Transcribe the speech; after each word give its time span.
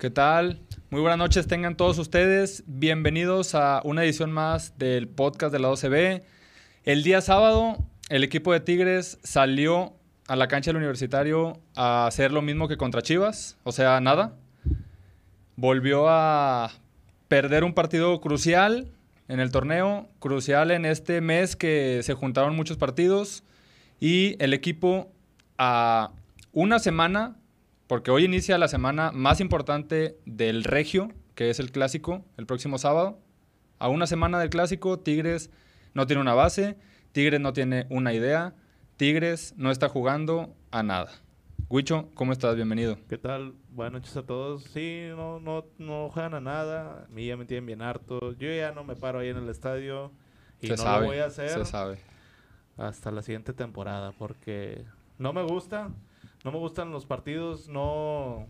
¿Qué 0.00 0.08
tal? 0.08 0.62
Muy 0.88 1.02
buenas 1.02 1.18
noches 1.18 1.46
tengan 1.46 1.76
todos 1.76 1.98
ustedes. 1.98 2.64
Bienvenidos 2.66 3.54
a 3.54 3.82
una 3.84 4.02
edición 4.02 4.32
más 4.32 4.78
del 4.78 5.08
podcast 5.08 5.52
de 5.52 5.58
la 5.58 5.68
12B. 5.68 6.22
El 6.84 7.02
día 7.02 7.20
sábado, 7.20 7.76
el 8.08 8.24
equipo 8.24 8.54
de 8.54 8.60
Tigres 8.60 9.18
salió 9.22 9.92
a 10.26 10.36
la 10.36 10.48
cancha 10.48 10.70
del 10.70 10.78
universitario 10.78 11.60
a 11.76 12.06
hacer 12.06 12.32
lo 12.32 12.40
mismo 12.40 12.66
que 12.66 12.78
contra 12.78 13.02
Chivas, 13.02 13.58
o 13.62 13.72
sea, 13.72 14.00
nada. 14.00 14.38
Volvió 15.56 16.08
a 16.08 16.70
perder 17.28 17.62
un 17.62 17.74
partido 17.74 18.22
crucial 18.22 18.88
en 19.28 19.38
el 19.38 19.50
torneo, 19.50 20.08
crucial 20.18 20.70
en 20.70 20.86
este 20.86 21.20
mes 21.20 21.56
que 21.56 22.00
se 22.04 22.14
juntaron 22.14 22.56
muchos 22.56 22.78
partidos 22.78 23.44
y 24.00 24.42
el 24.42 24.54
equipo 24.54 25.12
a 25.58 26.12
una 26.52 26.78
semana, 26.78 27.36
porque 27.90 28.12
hoy 28.12 28.24
inicia 28.24 28.56
la 28.56 28.68
semana 28.68 29.10
más 29.10 29.40
importante 29.40 30.16
del 30.24 30.62
Regio, 30.62 31.08
que 31.34 31.50
es 31.50 31.58
el 31.58 31.72
clásico, 31.72 32.24
el 32.36 32.46
próximo 32.46 32.78
sábado. 32.78 33.18
A 33.80 33.88
una 33.88 34.06
semana 34.06 34.38
del 34.38 34.48
clásico, 34.48 35.00
Tigres 35.00 35.50
no 35.92 36.06
tiene 36.06 36.22
una 36.22 36.34
base, 36.34 36.76
Tigres 37.10 37.40
no 37.40 37.52
tiene 37.52 37.88
una 37.90 38.12
idea, 38.14 38.54
Tigres 38.96 39.54
no 39.56 39.72
está 39.72 39.88
jugando 39.88 40.54
a 40.70 40.84
nada. 40.84 41.10
Huicho, 41.68 42.10
¿cómo 42.14 42.30
estás? 42.30 42.54
Bienvenido. 42.54 42.96
¿Qué 43.08 43.18
tal? 43.18 43.54
Buenas 43.70 43.94
noches 43.94 44.16
a 44.16 44.22
todos. 44.22 44.62
Sí, 44.72 45.08
no, 45.08 45.40
no, 45.40 45.64
no 45.78 46.10
juegan 46.10 46.34
a 46.34 46.40
nada. 46.40 47.06
A 47.06 47.08
mí 47.08 47.26
ya 47.26 47.36
me 47.36 47.44
tienen 47.44 47.66
bien 47.66 47.82
harto. 47.82 48.36
Yo 48.38 48.54
ya 48.54 48.70
no 48.70 48.84
me 48.84 48.94
paro 48.94 49.18
ahí 49.18 49.30
en 49.30 49.38
el 49.38 49.48
estadio. 49.48 50.12
Y 50.60 50.68
se 50.68 50.74
no 50.74 50.82
sabe, 50.84 51.00
lo 51.00 51.06
voy 51.08 51.18
a 51.18 51.26
hacer 51.26 51.50
se 51.50 51.64
sabe. 51.64 51.98
hasta 52.76 53.10
la 53.10 53.22
siguiente 53.22 53.52
temporada. 53.52 54.12
Porque 54.12 54.84
no 55.18 55.32
me 55.32 55.42
gusta. 55.42 55.90
No 56.44 56.52
me 56.52 56.58
gustan 56.58 56.90
los 56.90 57.06
partidos. 57.06 57.68
No, 57.68 58.46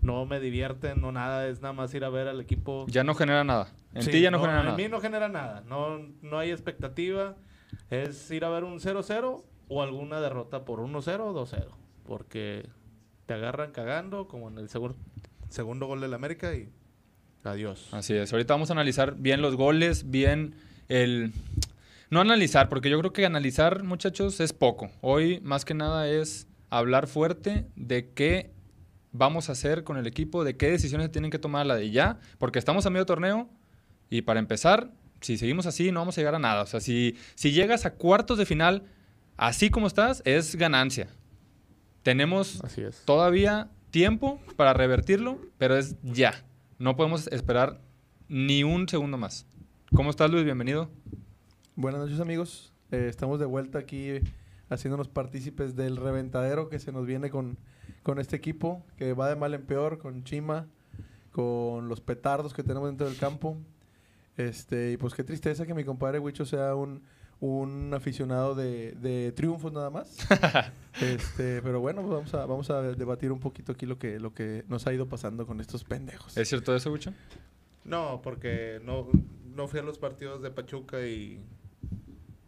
no 0.00 0.26
me 0.26 0.40
divierten. 0.40 1.00
No 1.00 1.12
nada. 1.12 1.46
Es 1.48 1.60
nada 1.60 1.72
más 1.74 1.92
ir 1.94 2.04
a 2.04 2.08
ver 2.08 2.28
al 2.28 2.40
equipo. 2.40 2.86
Ya 2.88 3.04
no 3.04 3.14
genera 3.14 3.44
nada. 3.44 3.68
En 3.94 4.02
Sí, 4.02 4.10
ti 4.10 4.20
ya 4.20 4.30
no, 4.30 4.38
genera 4.40 4.60
En 4.60 4.64
nada. 4.66 4.76
mí 4.76 4.88
no 4.88 5.00
genera 5.00 5.28
nada. 5.28 5.62
No, 5.66 5.98
no 6.22 6.38
hay 6.38 6.50
expectativa. 6.50 7.36
Es 7.90 8.30
ir 8.30 8.44
a 8.44 8.50
ver 8.50 8.64
un 8.64 8.78
0-0 8.80 9.44
o 9.68 9.82
alguna 9.82 10.20
derrota 10.20 10.64
por 10.64 10.80
1-0 10.80 11.20
o 11.20 11.32
2-0. 11.46 11.66
Porque 12.06 12.68
te 13.26 13.34
agarran 13.34 13.72
cagando, 13.72 14.28
como 14.28 14.48
en 14.48 14.58
el 14.58 14.68
segur- 14.68 14.94
segundo 15.48 15.86
gol 15.86 16.00
del 16.00 16.14
América 16.14 16.54
y 16.54 16.70
adiós. 17.42 17.88
Así 17.92 18.14
es. 18.14 18.32
Ahorita 18.32 18.54
vamos 18.54 18.70
a 18.70 18.74
analizar 18.74 19.16
bien 19.16 19.42
los 19.42 19.56
goles, 19.56 20.10
bien 20.10 20.54
el... 20.88 21.32
No 22.08 22.20
analizar, 22.20 22.68
porque 22.68 22.88
yo 22.88 22.98
creo 23.00 23.12
que 23.12 23.26
analizar, 23.26 23.82
muchachos, 23.82 24.38
es 24.38 24.52
poco. 24.52 24.90
Hoy, 25.00 25.40
más 25.42 25.64
que 25.64 25.74
nada, 25.74 26.08
es 26.08 26.46
hablar 26.70 27.06
fuerte 27.06 27.66
de 27.76 28.10
qué 28.12 28.52
vamos 29.12 29.48
a 29.48 29.52
hacer 29.52 29.84
con 29.84 29.96
el 29.96 30.06
equipo, 30.06 30.44
de 30.44 30.56
qué 30.56 30.70
decisiones 30.70 31.10
tienen 31.10 31.30
que 31.30 31.38
tomar 31.38 31.64
la 31.66 31.74
de 31.76 31.90
ya, 31.90 32.18
porque 32.38 32.58
estamos 32.58 32.84
a 32.86 32.90
medio 32.90 33.06
torneo 33.06 33.48
y 34.10 34.22
para 34.22 34.40
empezar, 34.40 34.90
si 35.20 35.38
seguimos 35.38 35.66
así, 35.66 35.90
no 35.92 36.00
vamos 36.00 36.16
a 36.16 36.20
llegar 36.20 36.34
a 36.34 36.38
nada. 36.38 36.62
O 36.62 36.66
sea, 36.66 36.80
si, 36.80 37.16
si 37.34 37.52
llegas 37.52 37.86
a 37.86 37.94
cuartos 37.94 38.36
de 38.38 38.46
final, 38.46 38.84
así 39.36 39.70
como 39.70 39.86
estás, 39.86 40.22
es 40.24 40.56
ganancia. 40.56 41.08
Tenemos 42.02 42.62
Así 42.62 42.82
es. 42.82 43.02
todavía 43.04 43.68
tiempo 43.90 44.40
para 44.56 44.72
revertirlo, 44.74 45.40
pero 45.58 45.76
es 45.76 45.96
ya. 46.02 46.44
No 46.78 46.94
podemos 46.96 47.26
esperar 47.28 47.80
ni 48.28 48.62
un 48.62 48.88
segundo 48.88 49.16
más. 49.18 49.46
¿Cómo 49.94 50.10
estás, 50.10 50.30
Luis? 50.30 50.44
Bienvenido. 50.44 50.90
Buenas 51.74 52.00
noches 52.02 52.20
amigos, 52.20 52.72
Eh, 52.92 53.06
estamos 53.08 53.40
de 53.40 53.46
vuelta 53.46 53.78
aquí 53.78 54.08
eh, 54.10 54.22
haciéndonos 54.68 55.08
partícipes 55.08 55.76
del 55.76 55.96
reventadero 55.96 56.68
que 56.68 56.78
se 56.78 56.92
nos 56.92 57.06
viene 57.06 57.30
con, 57.30 57.58
con 58.02 58.18
este 58.18 58.36
equipo, 58.36 58.82
que 58.96 59.12
va 59.12 59.28
de 59.28 59.36
mal 59.36 59.54
en 59.54 59.64
peor, 59.64 59.98
con 59.98 60.24
Chima, 60.24 60.66
con 61.32 61.88
los 61.88 62.00
petardos 62.00 62.54
que 62.54 62.62
tenemos 62.62 62.88
dentro 62.88 63.06
del 63.06 63.18
campo. 63.18 63.56
Este, 64.36 64.92
y 64.92 64.96
pues 64.96 65.14
qué 65.14 65.24
tristeza 65.24 65.66
que 65.66 65.74
mi 65.74 65.84
compadre 65.84 66.18
Huicho 66.18 66.44
sea 66.44 66.74
un, 66.74 67.02
un 67.40 67.92
aficionado 67.94 68.54
de, 68.54 68.92
de 68.92 69.32
triunfos 69.32 69.72
nada 69.72 69.90
más. 69.90 70.16
este, 71.00 71.62
pero 71.62 71.80
bueno, 71.80 72.02
pues 72.02 72.12
vamos 72.12 72.34
a, 72.34 72.46
vamos 72.46 72.70
a 72.70 72.82
debatir 72.82 73.32
un 73.32 73.40
poquito 73.40 73.72
aquí 73.72 73.86
lo 73.86 73.98
que, 73.98 74.18
lo 74.18 74.34
que 74.34 74.64
nos 74.68 74.86
ha 74.86 74.92
ido 74.92 75.08
pasando 75.08 75.46
con 75.46 75.60
estos 75.60 75.84
pendejos. 75.84 76.36
¿Es 76.36 76.48
cierto 76.48 76.74
eso, 76.74 76.92
Wicho? 76.92 77.12
No, 77.84 78.20
porque 78.22 78.80
no, 78.84 79.08
no 79.54 79.68
fui 79.68 79.80
a 79.80 79.82
los 79.82 79.98
partidos 79.98 80.42
de 80.42 80.50
Pachuca 80.50 81.06
y 81.06 81.40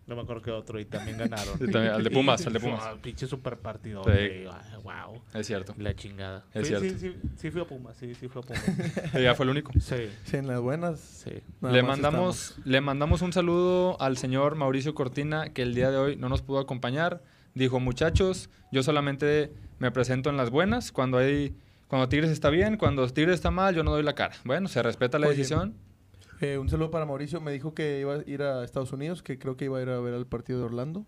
no 0.09 0.17
me 0.17 0.23
acuerdo 0.23 0.43
qué 0.43 0.51
otro 0.51 0.81
y 0.81 0.85
también 0.87 1.19
ganaron. 1.19 1.59
Sí, 1.59 1.71
también, 1.71 1.93
al 1.95 2.03
de 2.03 2.11
Pumas, 2.11 2.45
al 2.47 2.53
de 2.55 2.61
Pumas. 2.61 2.83
Pinche 3.03 3.27
super 3.27 3.59
partido. 3.59 4.03
Sí. 4.05 4.45
Wow. 4.83 5.23
Es 5.35 5.47
cierto. 5.47 5.75
La 5.79 5.95
chingada. 5.95 6.47
Es 6.55 6.67
Sí, 6.67 6.75
cierto. 6.75 6.89
Sí, 6.89 6.99
sí, 6.99 7.17
sí 7.37 7.51
fui 7.51 7.61
a 7.61 7.67
Pumas, 7.67 7.97
sí, 7.97 8.15
sí 8.15 8.27
fui 8.29 8.43
a 8.43 8.47
Pumas. 8.47 9.13
Ya 9.23 9.35
fue 9.35 9.45
el 9.45 9.51
único. 9.51 9.71
sí, 9.79 10.09
Sí, 10.25 10.37
en 10.37 10.47
las 10.49 10.61
buenas. 10.61 10.99
sí. 11.01 11.31
nada 11.61 11.75
Le 11.75 11.83
más 11.83 11.89
mandamos, 11.99 12.59
le 12.65 12.81
mandamos 12.81 13.23
un 13.23 13.33
saludo 13.33 14.01
al 14.01 14.17
señor 14.17 14.55
Mauricio 14.57 14.95
Cortina, 14.95 15.51
que 15.53 15.63
el 15.63 15.75
día 15.75 15.91
de 15.91 15.99
hoy 15.99 16.17
no 16.17 16.29
nos 16.29 16.43
pudo 16.43 16.59
acompañar. 16.59 17.23
Dijo, 17.55 17.79
muchachos, 17.81 18.51
yo 18.73 18.83
solamente 18.83 19.53
me 19.79 19.91
presento 19.91 20.31
en 20.31 20.37
las 20.37 20.51
buenas. 20.51 20.91
Cuando 20.93 21.19
hay, 21.19 21.55
cuando 21.89 22.09
Tigres 22.09 22.31
está 22.31 22.51
bien, 22.51 22.77
cuando 22.77 23.07
Tigres 23.09 23.35
está 23.35 23.51
mal, 23.51 23.75
yo 23.75 23.83
no 23.83 23.91
doy 23.91 24.03
la 24.03 24.15
cara. 24.15 24.35
Bueno, 24.45 24.69
se 24.69 24.83
respeta 24.83 25.19
la 25.19 25.27
Oye, 25.27 25.37
decisión. 25.37 25.75
Eh, 26.41 26.59
un 26.59 26.69
saludo 26.69 26.91
para 26.91 27.05
Mauricio. 27.05 27.41
Me 27.41 27.53
dijo 27.53 27.75
que 27.75 28.01
iba 28.01 28.15
a 28.15 28.19
ir 28.27 28.43
a 28.43 28.65
Estados 28.65 28.93
Unidos, 28.93 29.23
que 29.23 29.39
creo 29.39 29.57
que 29.57 29.65
iba 29.67 29.79
a 29.79 29.83
ir 29.83 29.89
a 29.89 29.99
ver 30.01 30.15
al 30.15 30.27
partido 30.27 30.59
de 30.61 30.65
Orlando. 30.67 31.05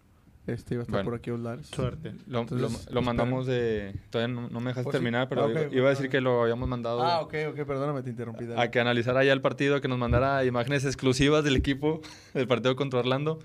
Este 0.46 0.74
iba 0.74 0.80
a 0.82 0.84
estar 0.84 0.94
Bueno. 1.04 1.10
por 1.10 1.18
aquí 1.18 1.30
a 1.30 1.34
Olares. 1.34 1.66
Suerte. 1.68 2.14
Lo, 2.26 2.40
Entonces, 2.40 2.86
lo- 2.86 2.92
lo 2.94 3.02
mandamos 3.02 3.46
de... 3.46 3.94
Todavía 4.10 4.34
no, 4.34 4.48
no 4.48 4.58
me 4.60 4.70
dejaste 4.70 4.88
Oh, 4.88 4.92
sí. 4.92 4.96
terminar, 4.96 5.28
pero 5.28 5.44
Ah, 5.44 5.50
iba, 5.70 5.86
a 5.86 5.90
decir 5.90 6.06
ok. 6.06 6.12
que 6.12 6.20
lo 6.20 6.42
habíamos 6.42 6.68
mandado 6.68 7.02
Ah, 7.02 7.20
ok, 7.20 7.34
ok, 7.50 7.56
perdóname, 7.66 8.02
te 8.02 8.10
interrumpí. 8.10 8.46
dale. 8.46 8.60
a 8.60 8.70
que 8.70 8.80
analizara 8.80 9.22
ya 9.22 9.32
el 9.32 9.42
partido, 9.42 9.80
que 9.80 9.86
nos 9.86 9.98
mandara 9.98 10.44
imágenes 10.44 10.84
exclusivas 10.84 11.44
del 11.44 11.54
equipo 11.56 12.00
del 12.34 12.48
partido 12.48 12.74
contra 12.74 12.98
Orlando. 13.00 13.38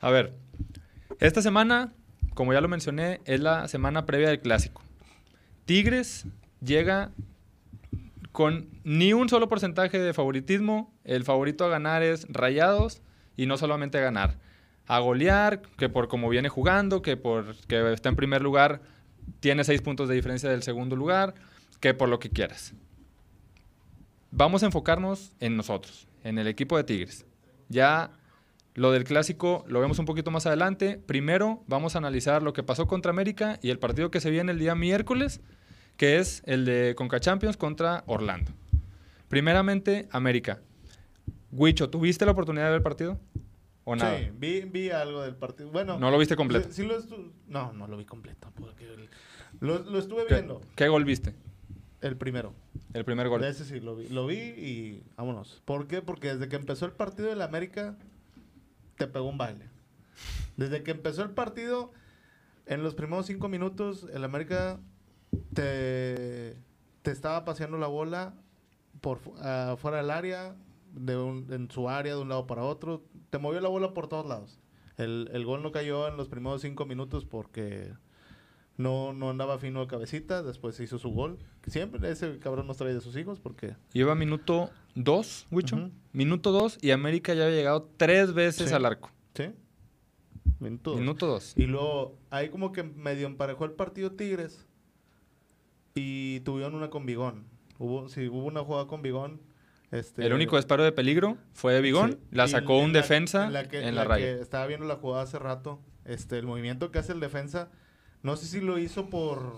A 0.00 0.10
ver, 0.10 0.34
esta 1.20 1.40
semana, 1.40 1.92
como 2.34 2.52
ya 2.52 2.60
lo 2.60 2.68
mencioné, 2.68 3.20
es 3.24 3.40
la 3.40 3.68
semana 3.68 4.04
previa 4.04 4.28
del 4.28 4.40
clásico. 4.40 4.82
Tigres 5.64 6.26
llega 6.60 7.12
con 8.32 8.68
ni 8.84 9.12
un 9.12 9.28
solo 9.28 9.48
porcentaje 9.48 9.98
de 9.98 10.14
favoritismo. 10.14 10.92
El 11.04 11.24
favorito 11.24 11.64
a 11.64 11.68
ganar 11.68 12.02
es 12.02 12.26
Rayados 12.28 13.02
y 13.36 13.46
no 13.46 13.56
solamente 13.56 13.98
a 13.98 14.02
ganar, 14.02 14.38
a 14.86 14.98
golear, 14.98 15.62
que 15.78 15.88
por 15.88 16.08
cómo 16.08 16.28
viene 16.28 16.48
jugando, 16.48 17.02
que 17.02 17.16
por 17.16 17.56
que 17.66 17.92
está 17.92 18.08
en 18.08 18.16
primer 18.16 18.42
lugar, 18.42 18.82
tiene 19.40 19.64
seis 19.64 19.82
puntos 19.82 20.08
de 20.08 20.14
diferencia 20.14 20.50
del 20.50 20.62
segundo 20.62 20.96
lugar, 20.96 21.34
que 21.80 21.94
por 21.94 22.08
lo 22.08 22.18
que 22.18 22.30
quieras. 22.30 22.74
Vamos 24.30 24.62
a 24.62 24.66
enfocarnos 24.66 25.32
en 25.40 25.56
nosotros, 25.56 26.06
en 26.22 26.38
el 26.38 26.46
equipo 26.46 26.76
de 26.76 26.84
Tigres. 26.84 27.26
Ya 27.68 28.10
lo 28.74 28.92
del 28.92 29.04
clásico 29.04 29.64
lo 29.66 29.80
vemos 29.80 29.98
un 29.98 30.06
poquito 30.06 30.30
más 30.30 30.46
adelante. 30.46 31.00
Primero 31.04 31.62
vamos 31.66 31.94
a 31.94 31.98
analizar 31.98 32.42
lo 32.42 32.52
que 32.52 32.62
pasó 32.62 32.86
contra 32.86 33.10
América 33.10 33.58
y 33.62 33.70
el 33.70 33.78
partido 33.78 34.10
que 34.10 34.20
se 34.20 34.30
viene 34.30 34.52
el 34.52 34.58
día 34.58 34.74
miércoles, 34.74 35.40
que 36.00 36.16
es 36.18 36.42
el 36.46 36.64
de 36.64 36.94
Conca 36.96 37.20
Champions 37.20 37.58
contra 37.58 38.04
Orlando. 38.06 38.50
Primeramente, 39.28 40.08
América. 40.10 40.58
Huicho, 41.52 41.90
¿tuviste 41.90 42.24
la 42.24 42.32
oportunidad 42.32 42.64
de 42.64 42.70
ver 42.70 42.76
el 42.78 42.82
partido? 42.82 43.20
¿O 43.84 43.94
nada? 43.96 44.16
Sí, 44.18 44.30
vi, 44.34 44.62
vi 44.62 44.88
algo 44.88 45.20
del 45.20 45.36
partido. 45.36 45.68
Bueno, 45.70 45.98
No 45.98 46.10
lo 46.10 46.16
viste 46.16 46.36
completo. 46.36 46.68
Sí, 46.68 46.76
sí 46.80 46.88
lo 46.88 46.98
estu- 46.98 47.30
no, 47.48 47.74
no 47.74 47.86
lo 47.86 47.98
vi 47.98 48.06
completo. 48.06 48.50
Porque 48.58 48.86
el- 48.86 49.10
lo, 49.60 49.80
lo 49.80 49.98
estuve 49.98 50.24
¿Qué, 50.24 50.36
viendo. 50.36 50.62
qué 50.74 50.88
gol 50.88 51.04
viste? 51.04 51.34
El 52.00 52.16
primero. 52.16 52.54
El 52.94 53.04
primer 53.04 53.28
gol. 53.28 53.44
Ese 53.44 53.66
sí, 53.66 53.78
lo 53.78 53.94
vi. 53.94 54.08
Lo 54.08 54.26
vi 54.26 54.38
y 54.38 55.02
vámonos. 55.18 55.60
¿Por 55.66 55.86
qué? 55.86 56.00
Porque 56.00 56.28
desde 56.32 56.48
que 56.48 56.56
empezó 56.56 56.86
el 56.86 56.92
partido 56.92 57.28
del 57.28 57.42
América, 57.42 57.94
te 58.96 59.06
pegó 59.06 59.28
un 59.28 59.36
baile. 59.36 59.66
Desde 60.56 60.82
que 60.82 60.92
empezó 60.92 61.22
el 61.22 61.32
partido, 61.32 61.92
en 62.64 62.82
los 62.82 62.94
primeros 62.94 63.26
cinco 63.26 63.50
minutos, 63.50 64.06
el 64.14 64.24
América 64.24 64.80
te, 65.54 66.56
te 67.02 67.10
estaba 67.10 67.44
paseando 67.44 67.78
la 67.78 67.86
bola 67.86 68.34
por 69.00 69.18
ah, 69.40 69.76
fuera 69.78 69.98
del 69.98 70.10
área, 70.10 70.56
de 70.94 71.16
un- 71.16 71.46
en 71.52 71.70
su 71.70 71.88
área, 71.88 72.14
de 72.16 72.20
un 72.22 72.28
lado 72.28 72.46
para 72.46 72.62
otro. 72.64 73.02
Te 73.30 73.38
movió 73.38 73.60
la 73.60 73.68
bola 73.68 73.94
por 73.94 74.08
todos 74.08 74.26
lados. 74.26 74.58
El, 74.96 75.30
el 75.32 75.44
gol 75.44 75.62
no 75.62 75.72
cayó 75.72 76.08
en 76.08 76.16
los 76.16 76.28
primeros 76.28 76.60
cinco 76.62 76.84
minutos 76.84 77.24
porque 77.24 77.92
no, 78.76 79.12
no 79.12 79.30
andaba 79.30 79.58
fino 79.58 79.80
de 79.80 79.86
cabecita. 79.86 80.42
Después 80.42 80.78
hizo 80.80 80.98
su 80.98 81.10
gol. 81.10 81.38
Siempre 81.66 82.10
ese 82.10 82.38
cabrón 82.38 82.66
nos 82.66 82.76
trae 82.76 82.92
de 82.92 83.00
sus 83.00 83.16
hijos 83.16 83.40
porque... 83.40 83.76
Iba 83.94 84.14
minuto 84.14 84.70
2, 84.96 85.46
Huicho. 85.50 85.76
Ujú. 85.76 85.90
Minuto 86.12 86.50
2 86.52 86.78
y 86.82 86.90
América 86.90 87.32
ya 87.34 87.44
había 87.44 87.56
llegado 87.56 87.88
tres 87.96 88.34
veces 88.34 88.68
Sí. 88.68 88.74
al 88.74 88.84
arco. 88.84 89.10
¿Sí? 89.34 89.44
Minuto. 90.58 90.90
dos. 90.90 91.00
Minuto 91.00 91.26
2. 91.26 91.54
Y 91.56 91.66
luego 91.66 92.18
ahí 92.30 92.50
como 92.50 92.72
que 92.72 92.82
medio 92.82 93.26
emparejó 93.26 93.64
el 93.64 93.72
partido 93.72 94.12
Tigres 94.12 94.66
y 95.94 96.40
tuvieron 96.40 96.74
una 96.74 96.90
con 96.90 97.06
Bigón. 97.06 97.44
Hubo, 97.78 98.08
sí, 98.08 98.28
hubo 98.28 98.44
una 98.46 98.62
jugada 98.62 98.86
con 98.86 99.02
Bigón. 99.02 99.40
Este, 99.90 100.24
El 100.24 100.32
único 100.32 100.56
disparo 100.56 100.84
de 100.84 100.92
peligro 100.92 101.36
fue 101.52 101.72
de 101.74 101.80
Bigón. 101.80 102.12
sí. 102.12 102.18
La 102.30 102.46
sacó 102.48 102.78
en 102.78 102.84
un 102.86 102.92
la- 102.92 103.00
defensa 103.00 103.46
en 103.46 103.52
la, 103.52 103.68
que, 103.68 103.78
en 103.80 103.94
la, 103.94 104.02
la 104.02 104.08
raya. 104.08 104.24
que 104.36 104.40
estaba 104.42 104.66
viendo 104.66 104.86
la 104.86 104.96
jugada 104.96 105.22
hace 105.24 105.38
rato. 105.38 105.80
Este, 106.04 106.38
el 106.38 106.46
movimiento 106.46 106.90
que 106.90 106.98
hace 106.98 107.12
el 107.12 107.20
defensa, 107.20 107.70
no 108.22 108.36
sé 108.36 108.46
si 108.46 108.60
lo 108.60 108.78
hizo 108.78 109.10
por 109.10 109.56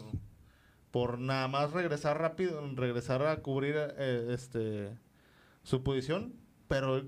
por 0.91 1.19
nada 1.19 1.49
más 1.49 1.73
regresar 1.73 2.19
rápido, 2.21 2.63
regresar 2.75 3.23
a 3.27 3.37
cubrir 3.39 3.75
eh, 3.97 4.29
este 4.31 4.91
su 5.63 5.83
posición, 5.83 6.35
pero 6.69 7.03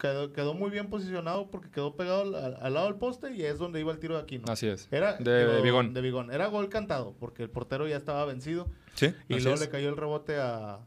quedó, 0.00 0.32
quedó 0.32 0.54
muy 0.54 0.70
bien 0.70 0.88
posicionado 0.90 1.50
porque 1.50 1.70
quedó 1.70 1.94
pegado 1.94 2.22
al, 2.22 2.56
al 2.60 2.74
lado 2.74 2.86
del 2.86 2.96
poste 2.96 3.32
y 3.34 3.42
es 3.44 3.58
donde 3.58 3.78
iba 3.80 3.92
el 3.92 3.98
tiro 4.00 4.16
de 4.16 4.22
Aquino. 4.22 4.44
Así 4.50 4.66
es. 4.66 4.88
Era 4.90 5.14
De 5.18 5.60
Bigón. 5.62 5.94
De 5.94 6.00
Bigón. 6.00 6.32
Era 6.32 6.46
gol 6.46 6.68
cantado 6.68 7.14
porque 7.20 7.42
el 7.44 7.50
portero 7.50 7.86
ya 7.86 7.96
estaba 7.96 8.24
vencido 8.24 8.68
Sí. 8.94 9.06
y 9.28 9.34
así 9.34 9.42
luego 9.44 9.54
es. 9.54 9.60
le 9.60 9.68
cayó 9.68 9.88
el 9.90 9.96
rebote 9.96 10.38
a, 10.40 10.80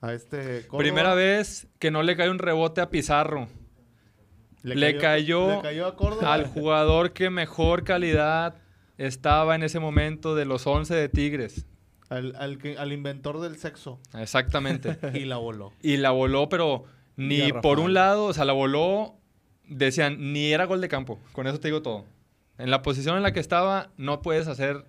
a 0.00 0.12
este 0.14 0.66
Córdoba. 0.66 0.78
Primera 0.78 1.14
vez 1.14 1.66
que 1.78 1.90
no 1.90 2.02
le 2.02 2.16
cae 2.16 2.30
un 2.30 2.38
rebote 2.38 2.80
a 2.80 2.88
Pizarro. 2.88 3.48
le 4.62 4.96
cayó 4.98 5.56
le 5.56 5.62
cayó 5.62 5.86
a 5.86 5.96
Córdoba. 5.96 6.32
Al 6.34 6.46
jugador 6.46 7.12
que 7.12 7.30
mejor 7.30 7.84
calidad 7.84 8.56
estaba 8.96 9.54
en 9.54 9.62
ese 9.62 9.78
momento 9.78 10.34
de 10.34 10.44
los 10.44 10.66
11 10.66 10.94
de 10.94 11.08
Tigres. 11.08 11.66
al, 12.08 12.34
al 12.36 12.58
que- 12.58 12.76
al 12.78 12.92
inventor 12.92 13.38
del 13.40 13.56
sexo 13.58 14.00
Exactamente. 14.14 14.96
y 15.14 15.24
la 15.26 15.36
voló. 15.36 15.72
y 15.82 15.98
la 15.98 16.10
voló, 16.10 16.48
pero 16.48 16.84
ni 17.18 17.38
Garrafal. 17.40 17.60
por 17.60 17.80
un 17.80 17.92
lado, 17.94 18.24
o 18.26 18.32
sea, 18.32 18.44
la 18.46 18.52
voló, 18.54 19.16
decían, 19.68 20.32
ni 20.32 20.52
era 20.52 20.64
gol 20.64 20.80
de 20.80 20.88
campo. 20.88 21.18
Con 21.32 21.46
eso 21.46 21.60
te 21.60 21.68
digo 21.68 21.82
todo. 21.82 22.06
En 22.56 22.70
la 22.70 22.80
posición 22.82 23.16
en 23.16 23.22
la 23.22 23.32
que 23.32 23.40
estaba, 23.40 23.90
no 23.98 24.22
puedes 24.22 24.48
hacer 24.48 24.84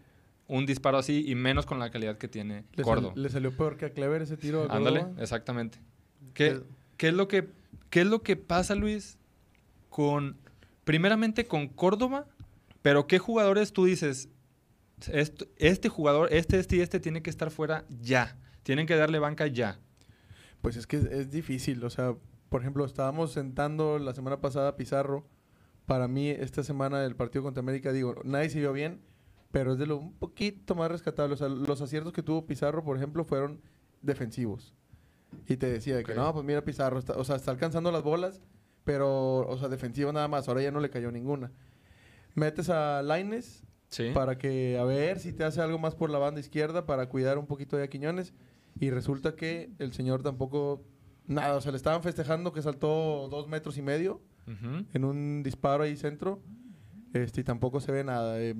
un 0.47 0.65
disparo 0.65 0.97
así 0.97 1.23
y 1.29 1.35
menos 1.35 1.65
con 1.65 1.77
la 1.79 1.91
calidad 1.91 2.17
que 2.17 2.27
tiene 2.27 2.63
Le, 2.75 2.83
sal- 2.83 2.85
Córdoba. 2.85 3.13
le 3.15 3.29
salió 3.29 3.55
peor 3.55 3.77
que 3.77 3.85
a 3.85 3.89
Clever 3.93 4.21
ese 4.21 4.37
tiro. 4.37 4.65
a 4.71 4.75
Ándale, 4.75 5.05
exactamente. 5.19 5.79
¿Qué, 6.33 6.61
qué 6.97 7.09
es 7.09 7.13
lo 7.13 7.27
que, 7.27 7.49
¿Qué 7.89 8.01
es 8.01 8.07
lo 8.07 8.23
que 8.23 8.35
pasa, 8.35 8.73
Luis, 8.75 9.17
con, 9.89 10.37
primeramente 10.85 11.45
con 11.45 11.67
Córdoba, 11.67 12.25
pero 12.81 13.05
qué 13.07 13.19
jugadores 13.19 13.73
tú 13.73 13.85
dices, 13.85 14.29
"Est- 15.11 15.43
este 15.57 15.89
jugador, 15.89 16.29
este, 16.31 16.59
este 16.59 16.77
y 16.77 16.81
este 16.81 16.99
tiene 16.99 17.21
que 17.21 17.29
estar 17.29 17.51
fuera 17.51 17.85
ya, 18.01 18.37
tienen 18.63 18.85
que 18.87 18.95
darle 18.95 19.19
banca 19.19 19.47
ya. 19.47 19.79
Pues 20.61 20.75
es 20.75 20.87
que 20.87 20.97
es, 20.97 21.05
es 21.05 21.31
difícil. 21.31 21.83
O 21.83 21.89
sea, 21.89 22.15
por 22.49 22.61
ejemplo, 22.61 22.85
estábamos 22.85 23.31
sentando 23.31 23.99
la 23.99 24.13
semana 24.13 24.41
pasada 24.41 24.69
a 24.69 24.75
Pizarro. 24.75 25.25
Para 25.85 26.07
mí, 26.07 26.29
esta 26.29 26.63
semana 26.63 26.99
del 27.01 27.15
partido 27.15 27.43
contra 27.43 27.61
América, 27.61 27.91
digo, 27.91 28.15
nadie 28.23 28.49
se 28.49 28.59
vio 28.59 28.73
bien, 28.73 29.01
pero 29.51 29.73
es 29.73 29.79
de 29.79 29.87
lo 29.87 29.97
un 29.97 30.13
poquito 30.13 30.75
más 30.75 30.91
rescatable. 30.91 31.33
O 31.33 31.37
sea, 31.37 31.47
los 31.49 31.81
aciertos 31.81 32.13
que 32.13 32.21
tuvo 32.23 32.45
Pizarro, 32.45 32.83
por 32.83 32.95
ejemplo, 32.97 33.23
fueron 33.23 33.61
defensivos. 34.01 34.73
Y 35.47 35.57
te 35.57 35.67
decía 35.71 35.95
de 35.95 36.03
que 36.03 36.15
no, 36.15 36.31
pues 36.33 36.45
mira, 36.45 36.63
Pizarro, 36.63 36.99
está- 36.99 37.13
o 37.13 37.23
sea, 37.23 37.35
está 37.35 37.51
alcanzando 37.51 37.91
las 37.91 38.03
bolas, 38.03 38.41
pero, 38.83 39.47
o 39.47 39.57
sea, 39.57 39.67
defensivo 39.69 40.11
nada 40.11 40.27
más. 40.27 40.47
Ahora 40.47 40.61
ya 40.61 40.71
no 40.71 40.79
le 40.79 40.89
cayó 40.89 41.11
ninguna. 41.11 41.51
Metes 42.35 42.69
a 42.69 43.01
Laines 43.01 43.63
Sí. 43.89 44.11
para 44.13 44.37
que 44.37 44.77
a 44.77 44.83
ver 44.83 45.19
si 45.19 45.33
te 45.33 45.43
hace 45.43 45.61
algo 45.61 45.79
más 45.79 45.95
por 45.95 46.11
la 46.11 46.19
banda 46.19 46.39
izquierda 46.39 46.85
para 46.85 47.09
cuidar 47.09 47.37
un 47.39 47.47
poquito 47.47 47.75
de 47.77 47.83
a 47.83 47.87
Quiñones 47.89 48.33
y 48.79 48.89
resulta 48.91 49.35
que 49.35 49.71
el 49.79 49.93
señor 49.93 50.23
tampoco 50.23 50.83
nada, 51.27 51.55
o 51.55 51.61
sea, 51.61 51.71
le 51.71 51.77
estaban 51.77 52.01
festejando 52.01 52.51
que 52.53 52.61
saltó 52.61 53.27
dos 53.29 53.47
metros 53.47 53.77
y 53.77 53.81
medio 53.81 54.21
Ujú. 54.47 54.85
en 54.93 55.05
un 55.05 55.43
disparo 55.43 55.83
ahí 55.83 55.95
centro 55.95 56.41
este 57.13 57.41
y 57.41 57.43
tampoco 57.43 57.79
se 57.81 57.91
ve 57.91 58.03
nada. 58.03 58.39
Eh, 58.41 58.55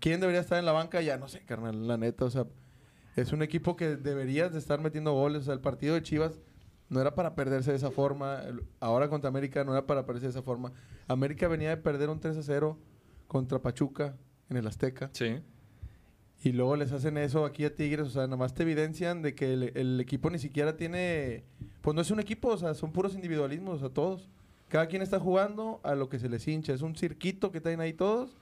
¿Quién 0.00 0.20
debería 0.20 0.40
estar 0.40 0.58
en 0.58 0.64
la 0.66 0.72
banca? 0.72 1.00
Ya 1.00 1.16
no 1.16 1.28
sé, 1.28 1.40
carnal, 1.44 1.86
la 1.88 1.96
neta, 1.96 2.24
o 2.24 2.30
sea, 2.30 2.46
es 3.16 3.32
un 3.32 3.42
equipo 3.42 3.76
que 3.76 3.96
deberías 3.96 4.52
de 4.52 4.58
estar 4.58 4.80
metiendo 4.80 5.12
goles, 5.12 5.42
o 5.42 5.44
sea, 5.46 5.54
el 5.54 5.60
partido 5.60 5.94
de 5.94 6.02
Chivas 6.02 6.40
no 6.88 7.00
era 7.00 7.14
para 7.14 7.34
perderse 7.34 7.70
de 7.70 7.76
esa 7.78 7.90
forma, 7.90 8.42
ahora 8.80 9.08
contra 9.08 9.28
América 9.28 9.64
no 9.64 9.72
era 9.72 9.86
para 9.86 10.04
perderse 10.04 10.26
de 10.26 10.30
esa 10.30 10.42
forma. 10.42 10.72
América 11.08 11.48
venía 11.48 11.70
de 11.70 11.76
perder 11.78 12.10
un 12.10 12.20
3 12.20 12.36
a 12.36 12.42
0 12.42 12.78
contra 13.26 13.60
Pachuca 13.60 14.16
en 14.50 14.56
el 14.58 14.66
Azteca. 14.66 15.10
Sí. 15.12 15.40
Y 16.44 16.52
luego 16.52 16.76
les 16.76 16.92
hacen 16.92 17.16
eso 17.16 17.44
aquí 17.46 17.64
a 17.64 17.74
Tigres, 17.74 18.06
o 18.06 18.10
sea, 18.10 18.22
nada 18.24 18.36
más 18.36 18.52
te 18.54 18.62
evidencian 18.64 19.22
de 19.22 19.34
que 19.34 19.52
el, 19.54 19.72
el 19.76 19.98
equipo 19.98 20.28
ni 20.30 20.38
siquiera 20.38 20.76
tiene, 20.76 21.42
pues 21.80 21.94
no 21.94 22.02
es 22.02 22.10
un 22.10 22.20
equipo, 22.20 22.48
o 22.48 22.56
sea, 22.58 22.74
son 22.74 22.92
puros 22.92 23.14
individualismos, 23.14 23.76
o 23.76 23.78
sea, 23.80 23.88
todos. 23.88 24.28
Cada 24.68 24.86
quien 24.86 25.00
está 25.02 25.18
jugando 25.18 25.80
a 25.84 25.94
lo 25.94 26.08
que 26.10 26.18
se 26.18 26.28
les 26.28 26.46
hincha, 26.46 26.74
es 26.74 26.82
un 26.82 26.96
cirquito 26.96 27.50
que 27.50 27.60
traen 27.60 27.80
ahí 27.80 27.94
todos. 27.94 28.36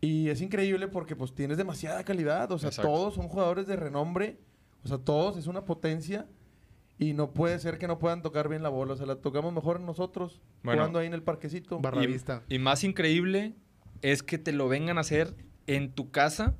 Y 0.00 0.28
es 0.28 0.40
increíble 0.42 0.86
porque 0.86 1.16
pues 1.16 1.34
tienes 1.34 1.56
demasiada 1.56 2.04
calidad, 2.04 2.52
o 2.52 2.58
sea, 2.58 2.68
Exacto. 2.68 2.90
todos 2.90 3.14
son 3.14 3.26
jugadores 3.28 3.66
de 3.66 3.76
renombre, 3.76 4.38
o 4.84 4.88
sea, 4.88 4.98
todos 4.98 5.36
es 5.38 5.46
una 5.46 5.64
potencia 5.64 6.26
y 6.98 7.14
no 7.14 7.32
puede 7.32 7.58
ser 7.58 7.78
que 7.78 7.86
no 7.88 7.98
puedan 7.98 8.22
tocar 8.22 8.48
bien 8.48 8.62
la 8.62 8.68
bola, 8.68 8.92
o 8.92 8.96
sea, 8.96 9.06
la 9.06 9.16
tocamos 9.16 9.52
mejor 9.52 9.80
nosotros 9.80 10.40
Bueno. 10.62 10.82
jugando 10.82 10.98
ahí 10.98 11.06
en 11.06 11.14
el 11.14 11.22
parquecito. 11.22 11.80
Y, 12.48 12.54
y 12.56 12.58
más 12.58 12.84
increíble 12.84 13.54
es 14.02 14.22
que 14.22 14.38
te 14.38 14.52
lo 14.52 14.68
vengan 14.68 14.98
a 14.98 15.00
hacer 15.00 15.34
en 15.66 15.92
tu 15.92 16.10
casa, 16.10 16.56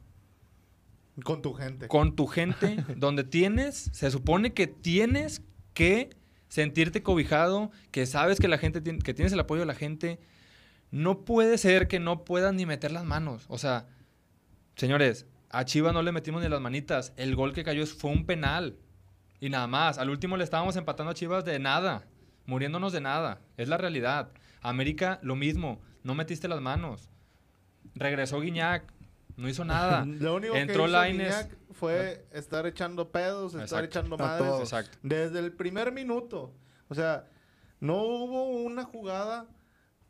Con 1.25 1.43
tu 1.43 1.55
gente. 1.55 1.89
con 1.89 2.15
tu 2.15 2.27
gente, 2.27 2.85
donde 2.97 3.25
tienes, 3.25 3.91
se 3.93 4.11
supone 4.11 4.53
que 4.53 4.67
tienes 4.67 5.43
que 5.75 6.11
sentirte 6.49 7.03
cobijado, 7.03 7.71
que 7.91 8.07
sabes 8.07 8.39
que 8.41 8.49
la 8.49 8.59
gente 8.59 8.81
tiene, 8.81 9.01
que 9.01 9.15
tienes 9.15 9.33
el 9.33 9.41
apoyo 9.41 9.61
de 9.61 9.67
la 9.67 9.75
gente. 9.75 10.19
No 10.91 11.25
puede 11.25 11.59
ser 11.59 11.89
que 11.89 12.01
no 12.01 12.25
puedas 12.25 12.55
ni 12.55 12.67
meter 12.67 12.93
las 12.93 13.05
manos. 13.05 13.45
O 13.49 13.59
sea, 13.59 13.87
señores, 14.77 15.27
a 15.51 15.65
Chivas 15.65 15.93
no 15.93 16.03
le 16.03 16.13
metimos 16.13 16.43
ni 16.43 16.49
las 16.49 16.61
manitas. 16.61 17.13
El 17.17 17.35
gol 17.37 17.53
que 17.53 17.65
cayó 17.65 17.87
fue 17.87 18.11
un 18.11 18.27
penal. 18.27 18.77
Y 19.41 19.51
nada 19.51 19.67
más. 19.67 19.99
Al 19.99 20.11
último 20.11 20.37
le 20.37 20.45
estábamos 20.45 20.77
empatando 20.77 21.11
a 21.11 21.15
Chivas 21.15 21.45
de 21.45 21.59
nada. 21.59 22.07
Muriéndonos 22.47 22.93
de 22.93 23.01
nada. 23.01 23.41
Es 23.57 23.69
la 23.69 23.77
realidad. 23.77 24.31
América, 24.63 25.19
lo 25.23 25.37
mismo. 25.37 25.81
No 26.03 26.15
metiste 26.15 26.49
las 26.49 26.61
manos. 26.61 27.09
Regresó 27.95 28.41
Guiñac. 28.41 28.93
No 29.39 29.49
hizo 29.49 29.65
nada. 29.65 30.05
Lo 30.07 30.35
único 30.37 30.55
Entró 30.55 30.85
que 30.85 30.91
hizo. 30.91 31.03
Guiñac 31.05 31.57
fue 31.73 32.27
estar 32.33 32.67
echando 32.67 33.11
pedos, 33.11 33.55
estar 33.55 33.63
Exacto. 33.85 33.85
echando 33.87 34.19
madres. 34.19 34.61
Exacto. 34.61 34.99
Desde 35.03 35.39
el 35.39 35.53
primer 35.53 35.93
minuto. 35.93 36.53
O 36.89 36.95
sea, 36.95 37.27
no 37.81 38.03
hubo 38.03 38.49
una 38.63 38.85
jugada, 38.85 39.47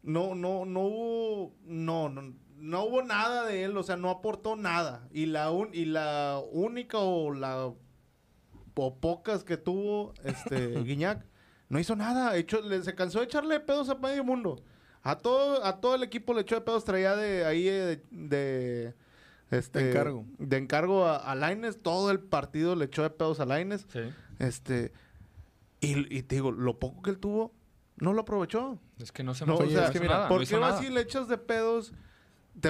no, 0.02 0.34
no, 0.34 0.64
no 0.64 0.80
hubo, 0.80 1.54
no, 1.64 2.08
no, 2.08 2.34
no 2.56 2.84
hubo 2.84 3.02
nada 3.02 3.44
de 3.44 3.64
él, 3.64 3.76
o 3.76 3.82
sea, 3.82 3.96
no 3.96 4.10
aportó 4.10 4.56
nada. 4.56 5.06
Y 5.12 5.26
la, 5.26 5.50
un- 5.50 5.70
y 5.74 5.84
la 5.84 6.40
única 6.50 6.98
o 6.98 7.32
la 7.32 7.70
o 8.80 8.94
pocas 9.00 9.42
que 9.44 9.56
tuvo 9.56 10.14
este 10.24 10.68
Guiñac, 10.84 11.26
no 11.68 11.78
hizo 11.78 11.96
nada. 11.96 12.34
Hecho, 12.36 12.60
le- 12.62 12.82
se 12.82 12.94
cansó 12.94 13.18
de 13.18 13.26
echarle 13.26 13.60
pedos 13.60 13.88
a 13.90 13.94
medio 13.96 14.24
mundo. 14.24 14.62
A 15.02 15.18
todo, 15.18 15.64
a 15.64 15.80
todo 15.80 15.94
el 15.96 16.02
equipo 16.02 16.32
le 16.32 16.40
echó 16.42 16.54
de 16.54 16.60
pedos, 16.62 16.84
traía 16.84 17.14
de 17.16 17.44
ahí 17.44 17.68
eh, 17.68 17.72
de, 17.72 18.02
de, 18.10 18.94
este, 19.50 19.78
De 19.82 19.90
encargo. 19.90 20.24
De 20.38 20.56
encargo 20.56 21.06
a, 21.06 21.16
a 21.16 21.34
Lainez, 21.34 21.78
todo 21.82 22.10
el 22.10 22.20
partido 22.20 22.76
le 22.76 22.86
echó 22.86 23.02
de 23.02 23.10
pedos 23.10 23.40
a 23.40 23.46
Lainez. 23.46 23.86
Sí. 23.92 24.00
Este, 24.38 24.92
y, 25.80 26.14
y 26.16 26.22
te 26.22 26.36
digo, 26.36 26.52
lo 26.52 26.78
poco 26.78 27.02
que 27.02 27.10
él 27.10 27.18
tuvo, 27.18 27.52
no 27.96 28.12
lo 28.12 28.22
aprovechó. 28.22 28.78
Es 28.98 29.12
que 29.12 29.22
no 29.22 29.34
se 29.34 29.46
No, 29.46 29.54
movió, 29.54 29.66
o 29.68 29.70
sea, 29.70 29.80
no 29.80 29.86
es 29.86 29.90
que 29.92 30.00
mira, 30.00 30.14
nada, 30.14 30.28
¿por 30.28 30.40
no 30.40 30.46
qué 30.46 30.56
vas 30.56 30.74
nada. 30.76 30.86
y 30.86 30.90
le 30.92 31.00
echas 31.00 31.28
de 31.28 31.38
pedos? 31.38 31.92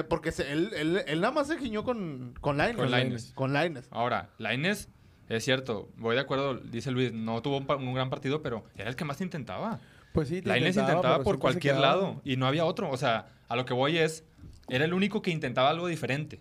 Porque 0.07 0.31
se- 0.31 0.51
él, 0.51 0.71
él, 0.75 1.01
él 1.07 1.21
nada 1.21 1.33
más 1.33 1.47
se 1.47 1.57
giñó 1.57 1.83
con, 1.83 2.35
con 2.41 2.57
Lainez. 2.57 3.33
Con 3.33 3.53
Lainez. 3.53 3.87
Ahora, 3.89 4.29
Lainez, 4.37 4.87
es 5.29 5.43
cierto, 5.43 5.89
voy 5.97 6.15
de 6.15 6.21
acuerdo, 6.21 6.55
dice 6.55 6.91
Luis, 6.91 7.11
no 7.11 7.41
tuvo 7.41 7.57
un, 7.57 7.93
gran 7.95 8.09
partido, 8.09 8.41
pero 8.43 8.63
era 8.75 8.89
el 8.89 8.95
que 8.95 9.05
más 9.05 9.17
te 9.17 9.23
intentaba. 9.23 9.79
Pues 10.13 10.27
sí, 10.27 10.41
te 10.41 10.49
Lainez 10.49 10.77
intentaba 10.77 11.01
pero 11.17 11.23
por 11.23 11.39
cualquier 11.39 11.77
lado 11.77 12.21
y 12.23 12.37
no 12.37 12.45
había 12.45 12.65
otro. 12.65 12.89
O 12.91 12.97
sea, 12.97 13.29
a 13.47 13.55
lo 13.55 13.65
que 13.65 13.73
voy 13.73 13.97
es, 13.97 14.23
era 14.67 14.85
el 14.85 14.93
único 14.93 15.21
que 15.23 15.31
intentaba 15.31 15.69
algo 15.71 15.87
diferente. 15.87 16.39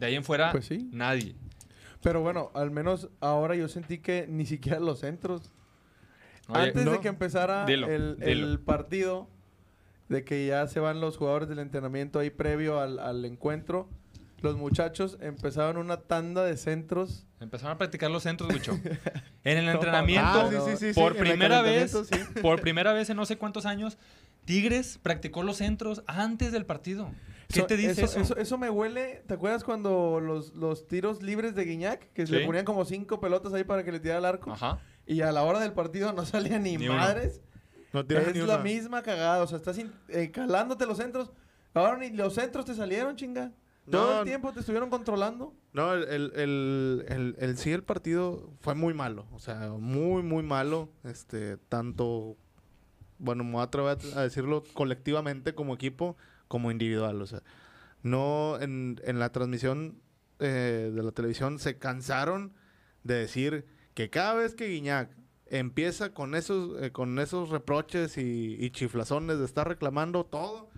De 0.00 0.06
ahí 0.06 0.14
en 0.16 0.24
fuera, 0.24 0.50
Pues 0.50 0.64
sí. 0.66 0.88
nadie. 0.92 1.34
Pero 2.02 2.22
bueno, 2.22 2.50
al 2.54 2.70
menos 2.70 3.08
ahora 3.20 3.54
yo 3.54 3.68
sentí 3.68 3.98
que 3.98 4.26
ni 4.28 4.46
siquiera 4.46 4.80
los 4.80 5.00
centros. 5.00 5.52
Oye, 6.48 6.62
Antes 6.68 6.84
de 6.90 7.00
que 7.00 7.08
empezara 7.08 7.66
Dilo, 7.66 7.86
el, 7.88 8.16
dilo. 8.18 8.46
el 8.48 8.58
partido, 8.58 9.28
de 10.08 10.24
que 10.24 10.46
ya 10.46 10.66
se 10.66 10.80
van 10.80 11.00
los 11.00 11.16
jugadores 11.18 11.48
del 11.48 11.58
entrenamiento 11.60 12.18
ahí 12.18 12.30
previo 12.30 12.80
al, 12.80 12.98
al 12.98 13.24
encuentro, 13.24 13.88
los 14.40 14.56
muchachos 14.56 15.18
empezaban 15.20 15.76
una 15.76 15.98
tanda 15.98 16.42
de 16.44 16.56
centros. 16.56 17.26
Empezaron 17.38 17.74
a 17.74 17.78
practicar 17.78 18.10
los 18.10 18.22
centros, 18.22 18.50
mucho. 18.50 18.72
En 19.44 19.58
el 19.58 19.68
entrenamiento, 19.68 20.26
Ah, 20.26 20.48
sí, 20.50 20.56
sí, 20.70 20.76
sí, 20.76 20.94
sí, 20.94 21.00
por 21.00 21.12
en 21.16 21.18
primera 21.22 21.62
vez, 21.62 21.94
por 22.42 22.60
primera 22.60 22.92
vez 22.94 23.08
en 23.10 23.16
no 23.16 23.24
sé 23.26 23.36
cuántos 23.38 23.64
años, 23.66 23.96
Tigres 24.46 24.98
practicó 25.02 25.42
los 25.42 25.58
centros 25.58 26.02
antes 26.06 26.50
del 26.52 26.64
partido. 26.66 27.10
¿Qué 27.52 27.60
Eso- 27.60 27.66
te 27.66 27.76
dice 27.76 28.04
eso? 28.04 28.20
eso? 28.20 28.36
Eso 28.36 28.58
me 28.58 28.70
huele. 28.70 29.22
¿Te 29.26 29.34
acuerdas 29.34 29.64
cuando 29.64 30.20
los, 30.20 30.54
los 30.54 30.86
tiros 30.86 31.22
libres 31.22 31.54
de 31.54 31.64
Guiñac? 31.64 32.12
Que 32.12 32.26
se 32.26 32.32
Sí. 32.34 32.38
le 32.40 32.46
ponían 32.46 32.64
como 32.64 32.84
cinco 32.84 33.20
pelotas 33.20 33.52
ahí 33.52 33.64
para 33.64 33.84
que 33.84 33.92
le 33.92 34.00
tirara 34.00 34.18
el 34.20 34.24
arco. 34.24 34.52
Ajá. 34.52 34.78
Y 35.06 35.22
a 35.22 35.32
la 35.32 35.42
hora 35.42 35.58
del 35.60 35.72
partido 35.72 36.12
no 36.12 36.24
salía 36.24 36.58
ni, 36.58 36.78
madres. 36.78 37.40
No 37.92 38.00
Es 38.00 38.08
ni 38.34 38.40
la 38.40 38.54
una. 38.54 38.58
misma 38.58 39.02
cagada. 39.02 39.42
O 39.42 39.46
sea, 39.48 39.56
estás 39.58 39.78
in- 39.78 39.92
eh, 40.08 40.30
calándote 40.30 40.86
los 40.86 40.96
centros. 40.98 41.32
Ahora 41.74 41.96
ni 41.98 42.10
los 42.10 42.34
centros 42.34 42.64
te 42.64 42.74
salieron, 42.74 43.16
chinga. 43.16 43.52
Todo 43.90 44.12
No. 44.14 44.18
el 44.20 44.26
tiempo 44.26 44.52
te 44.52 44.60
estuvieron 44.60 44.88
controlando. 44.90 45.52
No, 45.72 45.94
el, 45.94 46.04
el, 46.04 46.32
el, 46.36 47.04
el- 47.08 47.36
el 47.40 47.56
sí, 47.58 47.72
el 47.72 47.82
partido 47.82 48.50
fue 48.60 48.76
muy 48.76 48.94
malo. 48.94 49.26
O 49.32 49.40
sea, 49.40 49.70
muy, 49.78 50.22
muy 50.22 50.44
malo. 50.44 50.90
Este, 51.02 51.56
tanto, 51.56 52.36
bueno, 53.18 53.42
me 53.42 53.52
voy 53.52 53.60
a 53.60 53.64
atrever 53.64 53.98
a 54.14 54.20
decirlo 54.22 54.62
colectivamente 54.74 55.54
como 55.54 55.74
equipo, 55.74 56.16
como 56.50 56.72
individual. 56.72 57.22
O 57.22 57.26
sea, 57.26 57.42
no, 58.02 58.58
en, 58.60 59.00
en 59.04 59.20
la 59.20 59.30
transmisión 59.30 60.02
eh, 60.40 60.90
de 60.92 61.02
la 61.04 61.12
televisión 61.12 61.60
se 61.60 61.78
cansaron 61.78 62.52
de 63.04 63.14
decir 63.14 63.66
que 63.94 64.10
cada 64.10 64.34
vez 64.34 64.56
que 64.56 64.66
Guiñac 64.66 65.10
empieza 65.46 66.12
con 66.12 66.34
esos, 66.34 66.82
eh, 66.82 66.90
con 66.90 67.18
esos 67.20 67.50
reproches 67.50 68.18
y, 68.18 68.56
y 68.58 68.70
chiflazones 68.70 69.38
de 69.38 69.44
estar 69.44 69.68
reclamando 69.68 70.24
todo, 70.26 70.68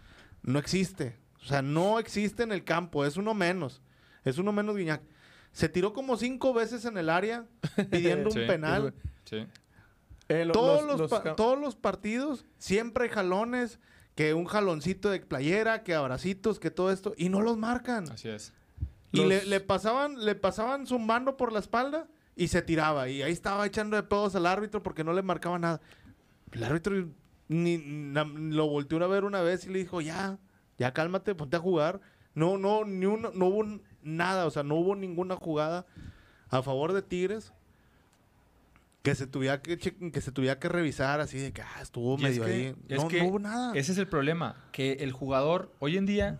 no 0.42 0.58
existe. 0.58 1.16
O 1.40 1.44
sea, 1.46 1.62
no 1.62 1.98
existe 1.98 2.42
en 2.42 2.52
el 2.52 2.64
campo, 2.64 3.06
es 3.06 3.16
uno 3.16 3.32
menos. 3.32 3.80
Es 4.24 4.36
uno 4.36 4.52
menos 4.52 4.76
Guiñac. 4.76 5.00
Se 5.52 5.68
tiró 5.70 5.94
como 5.94 6.16
cinco 6.18 6.52
veces 6.52 6.84
en 6.84 6.98
el 6.98 7.08
área 7.08 7.46
pidiendo 7.90 8.30
Sí. 8.30 8.40
un 8.40 8.46
penal. 8.46 8.94
Sí. 9.24 9.46
Eh, 10.28 10.44
lo- 10.44 10.52
Todos 10.52 10.84
los- 11.00 11.36
todos 11.36 11.58
los 11.58 11.76
partidos 11.76 12.44
siempre 12.58 13.04
hay 13.04 13.10
jalones, 13.10 13.80
que 14.14 14.34
un 14.34 14.44
jaloncito 14.44 15.10
de 15.10 15.20
playera, 15.20 15.82
que 15.82 15.94
abracitos, 15.94 16.58
que 16.58 16.70
todo 16.70 16.90
esto, 16.90 17.14
y 17.16 17.28
no 17.28 17.40
los 17.40 17.56
marcan. 17.56 18.10
Así 18.10 18.28
es. 18.28 18.52
Y 19.12 19.18
Los- 19.18 19.28
le, 19.28 19.44
le 19.46 19.60
pasaban, 19.60 20.24
le 20.24 20.34
pasaban 20.34 20.86
zumbando 20.86 21.36
por 21.36 21.52
la 21.52 21.58
espalda 21.58 22.08
y 22.36 22.48
se 22.48 22.62
tiraba. 22.62 23.08
Y 23.08 23.22
ahí 23.22 23.32
estaba 23.32 23.66
echando 23.66 23.96
de 23.96 24.02
pedos 24.02 24.34
al 24.34 24.46
árbitro 24.46 24.82
porque 24.82 25.04
no 25.04 25.12
le 25.12 25.22
marcaba 25.22 25.58
nada. 25.58 25.80
El 26.52 26.64
árbitro 26.64 27.08
ni, 27.48 27.78
na- 27.78 28.24
lo 28.24 28.68
volteó 28.68 29.02
a 29.02 29.06
ver 29.06 29.24
una 29.24 29.40
vez 29.42 29.66
y 29.66 29.70
le 29.70 29.78
dijo, 29.80 30.00
ya, 30.00 30.38
ya 30.78 30.92
cálmate, 30.92 31.34
ponte 31.34 31.56
a 31.56 31.60
jugar. 31.60 32.00
No, 32.34 32.56
no, 32.56 32.84
ni 32.84 33.04
uno, 33.06 33.30
no 33.34 33.46
hubo 33.46 33.80
nada, 34.02 34.46
o 34.46 34.50
sea, 34.50 34.62
no 34.62 34.76
hubo 34.76 34.94
ninguna 34.96 35.36
jugada 35.36 35.84
a 36.48 36.62
favor 36.62 36.92
de 36.94 37.02
Tigres 37.02 37.52
que 39.02 39.14
se 39.14 39.26
tuviera 39.26 39.60
que, 39.62 39.76
que 39.78 40.20
se 40.20 40.30
tuviera 40.32 40.58
que 40.58 40.68
revisar 40.68 41.20
así 41.20 41.38
de 41.38 41.52
que 41.52 41.62
ah, 41.62 41.80
estuvo 41.82 42.12
Y 42.12 42.16
es 42.16 42.22
medio 42.22 42.44
que- 42.44 42.50
ahí. 42.52 42.74
es 42.88 43.02
No, 43.02 43.08
que 43.08 43.18
no 43.22 43.28
hubo 43.28 43.38
nada. 43.38 43.72
Ese 43.74 43.92
es 43.92 43.98
el 43.98 44.06
problema, 44.06 44.56
que 44.72 44.92
el 45.00 45.12
jugador 45.12 45.72
hoy 45.80 45.96
en 45.96 46.06
día, 46.06 46.38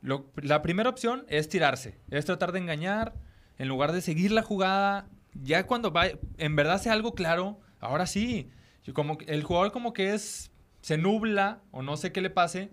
lo- 0.00 0.26
la 0.36 0.62
primera 0.62 0.88
opción 0.90 1.24
es 1.28 1.48
tirarse, 1.48 1.96
es 2.10 2.24
tratar 2.24 2.52
de 2.52 2.58
engañar, 2.58 3.14
en 3.58 3.68
lugar 3.68 3.92
de 3.92 4.00
seguir 4.00 4.32
la 4.32 4.42
jugada, 4.42 5.06
ya 5.34 5.66
cuando 5.66 5.92
va, 5.92 6.06
en 6.36 6.56
verdad 6.56 6.80
sea 6.80 6.92
algo 6.92 7.14
claro, 7.14 7.60
ahora 7.80 8.06
sí, 8.06 8.50
como 8.94 9.18
el 9.26 9.42
jugador 9.44 9.70
como 9.72 9.92
que 9.92 10.14
es, 10.14 10.50
se 10.80 10.96
nubla 10.96 11.60
o 11.72 11.82
no 11.82 11.96
sé 11.96 12.10
qué 12.12 12.20
le 12.22 12.30
pase, 12.30 12.70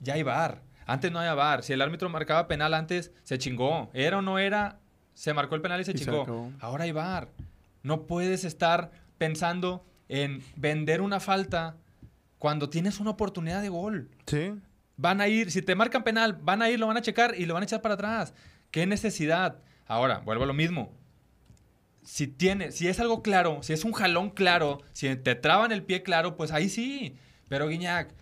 ya 0.00 0.14
hay 0.14 0.22
VAR. 0.22 0.62
Antes 0.86 1.10
no 1.12 1.18
había 1.20 1.34
VAR. 1.34 1.62
Si 1.62 1.72
el 1.72 1.80
árbitro 1.82 2.08
marcaba 2.10 2.46
penal 2.48 2.74
antes, 2.74 3.12
se 3.22 3.38
chingó. 3.38 3.90
Era 3.94 4.18
o 4.18 4.22
no 4.22 4.38
era, 4.38 4.80
se 5.14 5.32
marcó 5.32 5.54
el 5.54 5.62
penal 5.62 5.80
y 5.80 5.84
se 5.84 5.92
Y 5.92 5.98
se 5.98 6.04
chingó. 6.04 6.22
acabó. 6.22 6.52
Ahora 6.60 6.84
hay 6.84 6.92
VAR. 6.92 7.28
No 7.82 8.06
puedes 8.06 8.44
estar 8.44 8.90
pensando 9.18 9.84
en 10.08 10.42
vender 10.56 11.00
una 11.00 11.20
falta 11.20 11.76
cuando 12.38 12.70
tienes 12.70 13.00
una 13.00 13.10
oportunidad 13.10 13.62
de 13.62 13.68
gol. 13.68 14.10
Sí. 14.26 14.52
Van 14.96 15.20
a 15.20 15.28
ir, 15.28 15.50
si 15.50 15.62
te 15.62 15.74
marcan 15.74 16.04
penal, 16.04 16.38
van 16.42 16.62
a 16.62 16.70
ir, 16.70 16.80
lo 16.80 16.86
van 16.86 16.96
a 16.96 17.02
checar 17.02 17.34
y 17.38 17.46
lo 17.46 17.54
van 17.54 17.62
a 17.62 17.66
echar 17.66 17.82
para 17.82 17.94
atrás. 17.94 18.34
¿Qué 18.70 18.86
necesidad? 18.86 19.62
Ahora, 19.86 20.18
vuelvo 20.20 20.44
a 20.44 20.46
lo 20.46 20.54
mismo. 20.54 20.92
Si 22.02 22.26
tiene, 22.26 22.72
si 22.72 22.88
es 22.88 22.98
algo 22.98 23.22
claro, 23.22 23.62
si 23.62 23.72
es 23.72 23.84
un 23.84 23.92
jalón 23.92 24.30
claro, 24.30 24.80
si 24.92 25.14
te 25.16 25.34
traban 25.34 25.70
el 25.72 25.82
pie 25.82 26.02
claro, 26.02 26.36
pues 26.36 26.50
ahí 26.50 26.68
sí. 26.68 27.16
Pero 27.48 27.68
Guiñac, 27.68 28.14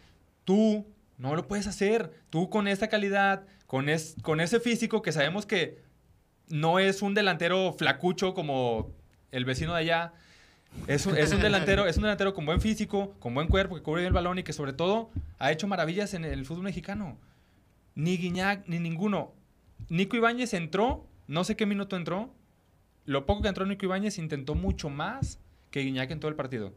tú 0.44 0.86
no 1.16 1.36
lo 1.36 1.46
puedes 1.46 1.66
hacer. 1.66 2.12
Tú 2.30 2.50
con 2.50 2.68
esta 2.68 2.88
calidad, 2.88 3.46
con, 3.66 3.88
es, 3.88 4.16
con 4.22 4.40
ese 4.40 4.60
físico 4.60 5.02
que 5.02 5.12
sabemos 5.12 5.46
que 5.46 5.82
no 6.48 6.78
es 6.78 7.02
un 7.02 7.14
delantero 7.14 7.72
flacucho 7.72 8.34
como 8.34 8.92
el 9.32 9.44
vecino 9.44 9.72
de 9.74 9.80
allá. 9.80 10.12
Es 10.86 11.06
un, 11.06 11.16
es 11.16 11.32
un 11.32 11.40
delantero, 11.40 11.86
es 11.86 11.96
un 11.96 12.02
delantero 12.02 12.34
con 12.34 12.44
buen 12.46 12.60
físico, 12.60 13.14
con 13.20 13.34
buen 13.34 13.48
cuerpo, 13.48 13.74
que 13.74 13.82
cubre 13.82 14.02
bien 14.02 14.08
el 14.08 14.12
balón 14.14 14.38
y 14.38 14.42
que 14.42 14.52
sobre 14.52 14.72
todo 14.72 15.10
ha 15.38 15.50
hecho 15.50 15.66
maravillas 15.66 16.12
en 16.14 16.24
el 16.24 16.44
fútbol 16.44 16.64
mexicano. 16.64 17.16
Ni 17.94 18.16
Guiñac, 18.16 18.66
ni 18.68 18.78
ninguno. 18.78 19.32
Nico 19.88 20.16
Ibáñez 20.16 20.52
entró, 20.54 21.06
no 21.26 21.42
sé 21.44 21.56
qué 21.56 21.64
minuto 21.66 21.96
entró. 21.96 22.30
Lo 23.06 23.24
poco 23.24 23.42
que 23.42 23.48
entró 23.48 23.64
Nico 23.64 23.86
Ibáñez 23.86 24.18
intentó 24.18 24.54
mucho 24.54 24.90
más 24.90 25.38
que 25.70 25.80
Guiñac 25.80 26.10
en 26.10 26.20
todo 26.20 26.28
el 26.28 26.36
partido. 26.36 26.74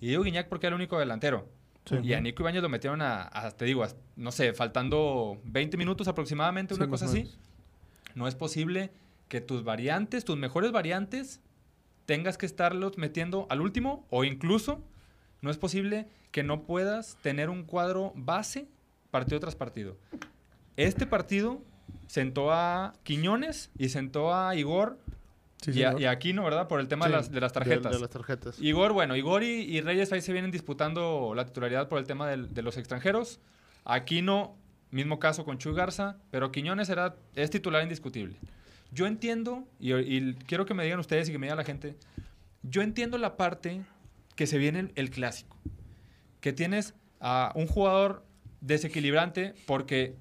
Y 0.00 0.08
digo 0.08 0.24
Guiñac 0.24 0.48
porque 0.48 0.66
era 0.66 0.74
el 0.74 0.80
único 0.80 0.98
delantero. 0.98 1.48
Sí. 1.84 1.96
Y 2.02 2.14
a 2.14 2.20
Nico 2.20 2.42
Ibáñez 2.42 2.62
lo 2.62 2.68
metieron 2.68 3.00
a, 3.02 3.28
a- 3.32 3.50
te 3.52 3.64
digo, 3.64 3.84
a- 3.84 3.88
no 4.16 4.32
sé, 4.32 4.52
faltando 4.52 5.40
20 5.44 5.76
minutos 5.76 6.08
aproximadamente, 6.08 6.74
una 6.74 6.84
Sí, 6.86 6.90
cosa 6.90 7.04
así. 7.06 7.30
No 8.16 8.26
es 8.28 8.34
posible 8.34 8.90
que 9.28 9.40
tus 9.40 9.62
variantes, 9.64 10.24
tus 10.24 10.36
mejores 10.36 10.72
variantes, 10.72 11.40
tengas 12.06 12.38
que 12.38 12.46
estarlos 12.46 12.98
metiendo 12.98 13.46
al 13.50 13.60
último 13.60 14.06
o 14.10 14.24
incluso 14.24 14.82
no 15.40 15.50
es 15.50 15.56
posible 15.58 16.06
que 16.30 16.42
no 16.42 16.62
puedas 16.62 17.16
tener 17.22 17.50
un 17.50 17.64
cuadro 17.64 18.12
base 18.14 18.66
partido 19.10 19.40
tras 19.40 19.54
partido. 19.56 19.96
Este 20.76 21.06
partido 21.06 21.60
sentó 22.06 22.52
a 22.52 22.94
Quiñones 23.02 23.70
y 23.78 23.88
sentó 23.90 24.34
a 24.34 24.54
Igor 24.56 24.98
Sí, 25.60 25.70
y, 25.78 25.84
a, 25.84 25.94
y 25.96 26.06
a 26.06 26.10
Aquino, 26.10 26.42
¿verdad? 26.42 26.66
Por 26.66 26.80
el 26.80 26.88
tema 26.88 27.04
Sí, 27.06 27.12
de, 27.12 27.16
las, 27.18 27.30
de 27.30 27.40
las 27.40 27.52
de- 27.52 27.60
tarjetas. 27.60 27.92
De, 27.92 28.00
las 28.00 28.10
tarjetas. 28.10 28.60
Igor, 28.60 28.92
bueno, 28.92 29.14
Igor 29.14 29.44
y, 29.44 29.60
y 29.62 29.80
Reyes 29.80 30.12
ahí 30.12 30.20
se 30.20 30.32
vienen 30.32 30.50
disputando 30.50 31.34
la 31.36 31.44
titularidad 31.44 31.88
por 31.88 31.98
el 32.00 32.04
tema 32.06 32.26
de 32.28 32.62
los 32.62 32.76
extranjeros. 32.78 33.38
Aquino, 33.84 34.56
mismo 34.90 35.20
caso 35.20 35.44
con 35.44 35.58
Chuy 35.58 35.72
Garza, 35.74 36.16
pero 36.32 36.50
Quiñones 36.50 36.88
era, 36.88 37.14
es 37.36 37.50
titular 37.50 37.80
indiscutible. 37.82 38.36
Yo 38.92 39.06
entiendo, 39.06 39.66
y, 39.80 39.92
y 39.94 40.34
quiero 40.46 40.66
que 40.66 40.74
me 40.74 40.84
digan 40.84 41.00
ustedes 41.00 41.28
y 41.28 41.32
que 41.32 41.38
me 41.38 41.46
diga 41.46 41.56
la 41.56 41.64
gente, 41.64 41.96
yo 42.62 42.82
entiendo 42.82 43.16
la 43.18 43.36
parte 43.36 43.82
que 44.36 44.46
se 44.46 44.58
viene 44.58 44.80
el, 44.80 44.92
el 44.94 45.10
clásico, 45.10 45.56
que 46.40 46.52
tienes 46.52 46.94
a 47.20 47.52
un 47.54 47.66
jugador 47.66 48.24
desequilibrante 48.60 49.54
porque 49.66 50.16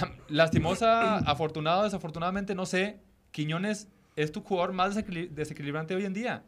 la- 0.00 0.12
lastimosa, 0.28 1.18
afortunado, 1.30 1.84
desafortunadamente, 1.84 2.54
no 2.54 2.66
sé, 2.66 3.00
Quiñones 3.30 3.88
es 4.16 4.32
tu 4.32 4.40
jugador 4.40 4.72
más 4.72 4.96
desequili- 4.96 5.28
desequilibrante 5.28 5.94
hoy 5.94 6.04
en 6.06 6.14
día. 6.14 6.42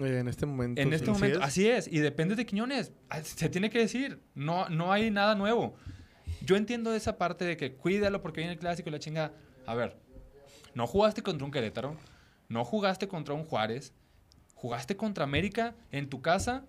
Eh, 0.00 0.18
en 0.20 0.28
este 0.28 0.46
momento. 0.46 0.80
En 0.80 0.92
este 0.92 1.10
así 1.10 1.20
momento, 1.20 1.38
es. 1.40 1.44
así 1.44 1.68
es, 1.68 1.88
y 1.88 1.98
depende 1.98 2.34
de 2.36 2.46
Quiñones. 2.46 2.92
Ah, 3.08 3.22
Se 3.22 3.48
tiene 3.48 3.70
que 3.70 3.78
decir, 3.80 4.20
no, 4.34 4.68
no 4.68 4.92
hay 4.92 5.10
nada 5.10 5.34
nuevo. 5.34 5.74
Yo 6.42 6.54
entiendo 6.56 6.94
esa 6.94 7.18
parte 7.18 7.44
de 7.44 7.56
que 7.56 7.72
cuídalo 7.74 8.22
porque 8.22 8.40
viene 8.40 8.52
el 8.52 8.58
clásico 8.58 8.88
y 8.88 8.92
la 8.92 8.98
chinga. 9.00 9.32
A 9.66 9.74
ver, 9.74 9.96
no 10.76 10.86
jugaste 10.86 11.22
contra 11.22 11.46
un 11.46 11.50
Querétaro, 11.50 11.96
no 12.50 12.62
jugaste 12.62 13.08
contra 13.08 13.32
un 13.32 13.44
Juárez, 13.44 13.94
jugaste 14.54 14.94
contra 14.94 15.24
América 15.24 15.74
en 15.90 16.10
tu 16.10 16.20
casa. 16.20 16.64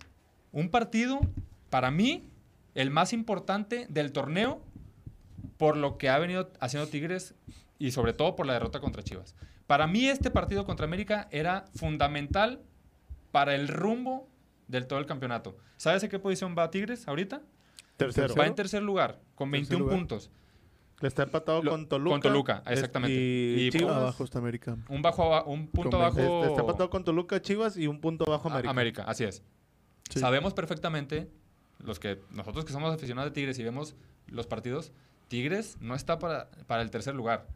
Un 0.50 0.70
partido, 0.70 1.20
para 1.68 1.90
mí, 1.90 2.26
el 2.74 2.90
más 2.90 3.12
importante 3.12 3.86
del 3.90 4.12
torneo 4.12 4.62
por 5.58 5.76
lo 5.76 5.98
que 5.98 6.08
ha 6.08 6.18
venido 6.18 6.50
haciendo 6.58 6.88
Tigres 6.88 7.34
y 7.78 7.90
sobre 7.90 8.14
todo 8.14 8.34
por 8.34 8.46
la 8.46 8.54
derrota 8.54 8.80
contra 8.80 9.02
Chivas. 9.02 9.34
Para 9.66 9.86
mí 9.86 10.06
este 10.06 10.30
partido 10.30 10.64
contra 10.64 10.86
América 10.86 11.28
era 11.30 11.66
fundamental 11.74 12.62
para 13.30 13.54
el 13.54 13.68
rumbo 13.68 14.26
del 14.68 14.86
todo 14.86 15.00
el 15.00 15.06
campeonato. 15.06 15.58
¿Sabes 15.76 16.02
en 16.02 16.08
qué 16.08 16.18
posición 16.18 16.54
va 16.56 16.70
Tigres 16.70 17.06
ahorita? 17.06 17.42
Tercero. 17.98 18.34
Va 18.34 18.46
en 18.46 18.54
tercer 18.54 18.82
lugar, 18.82 19.20
con 19.34 19.50
Tercer 19.50 19.76
21 19.76 19.84
lugar. 19.84 19.98
puntos. 19.98 20.30
Está 21.00 21.22
empatado 21.22 21.62
Lo- 21.62 21.70
con 21.70 21.86
Toluca. 21.88 22.12
con 22.14 22.20
Toluca, 22.20 22.62
Es- 22.66 22.72
exactamente. 22.72 23.14
Y, 23.14 23.66
Y 23.66 23.70
Chivas. 23.70 23.96
Abajo 23.96 24.24
está 24.24 24.38
América. 24.40 24.76
Un, 24.88 25.00
bajo, 25.02 25.44
un 25.44 25.68
punto 25.68 25.90
Con 25.90 26.00
abajo 26.00 26.18
Este, 26.18 26.48
está 26.48 26.60
empatado 26.62 26.90
con 26.90 27.04
Toluca, 27.04 27.40
Chivas 27.40 27.76
y 27.76 27.86
un 27.86 28.00
punto 28.00 28.24
bajo 28.24 28.48
a- 28.48 28.52
América. 28.52 28.70
América. 28.70 29.04
Así 29.06 29.24
es. 29.24 29.42
Sí. 30.10 30.18
Sabemos 30.18 30.54
perfectamente, 30.54 31.28
los 31.78 32.00
que, 32.00 32.20
nosotros 32.30 32.64
que 32.64 32.72
somos 32.72 32.92
aficionados 32.92 33.30
de 33.30 33.34
Tigres 33.34 33.58
y 33.58 33.62
vemos 33.62 33.94
los 34.26 34.46
partidos, 34.48 34.90
Tigres 35.28 35.76
no 35.80 35.94
está 35.94 36.18
para, 36.18 36.48
para 36.66 36.82
el 36.82 36.90
tercer 36.90 37.14
lugar. 37.14 37.46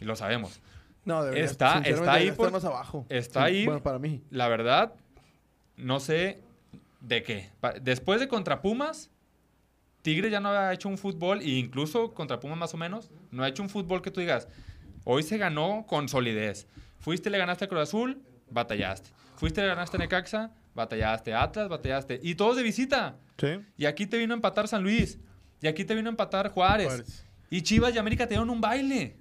Y 0.00 0.04
lo 0.04 0.14
sabemos. 0.14 0.60
No, 1.04 1.24
debería, 1.24 1.44
Está- 1.46 1.80
está 1.80 2.12
ahí 2.12 2.30
por- 2.30 2.52
más 2.52 2.64
abajo. 2.64 3.06
está 3.08 3.44
ahí. 3.44 3.64
Bueno, 3.64 3.82
para 3.82 3.98
mí. 3.98 4.22
La 4.30 4.46
verdad, 4.48 4.92
no 5.76 5.98
sé 5.98 6.40
de 7.00 7.22
qué. 7.22 7.50
Pa- 7.60 7.72
Después 7.80 8.20
de 8.20 8.28
contra 8.28 8.60
Pumas, 8.62 9.10
Tigre 10.02 10.30
ya 10.30 10.40
no 10.40 10.48
ha 10.50 10.72
hecho 10.72 10.88
un 10.88 10.96
fútbol, 10.98 11.40
e 11.40 11.48
incluso 11.58 12.14
contra 12.14 12.40
Pumas 12.40 12.58
más 12.58 12.72
o 12.74 12.76
menos, 12.76 13.10
no 13.30 13.42
ha 13.44 13.48
hecho 13.48 13.62
un 13.62 13.68
fútbol 13.68 14.00
que 14.02 14.10
tú 14.10 14.20
digas, 14.20 14.48
hoy 15.04 15.22
se 15.22 15.36
ganó 15.38 15.84
con 15.86 16.08
solidez. 16.08 16.66
Fuiste, 16.98 17.28
le 17.30 17.38
ganaste 17.38 17.64
a 17.64 17.68
Cruz 17.68 17.82
Azul, 17.82 18.20
batallaste. 18.50 19.10
Fuiste, 19.36 19.60
le 19.62 19.68
ganaste 19.68 19.96
a 19.96 20.00
Necaxa, 20.00 20.50
batallaste. 20.74 21.34
Atlas, 21.34 21.68
batallaste. 21.68 22.20
Y 22.22 22.34
todos 22.34 22.56
de 22.56 22.62
visita. 22.62 23.16
Sí. 23.38 23.58
Y 23.76 23.86
aquí 23.86 24.06
te 24.06 24.18
vino 24.18 24.34
a 24.34 24.36
empatar 24.36 24.68
San 24.68 24.82
Luis. 24.82 25.18
Y 25.62 25.66
aquí 25.66 25.84
te 25.84 25.94
vino 25.94 26.08
a 26.08 26.12
empatar 26.12 26.50
Juárez. 26.50 26.86
Juárez. 26.88 27.26
Y 27.50 27.62
Chivas 27.62 27.94
y 27.94 27.98
América 27.98 28.26
te 28.26 28.34
dieron 28.34 28.50
un 28.50 28.60
baile. 28.60 29.16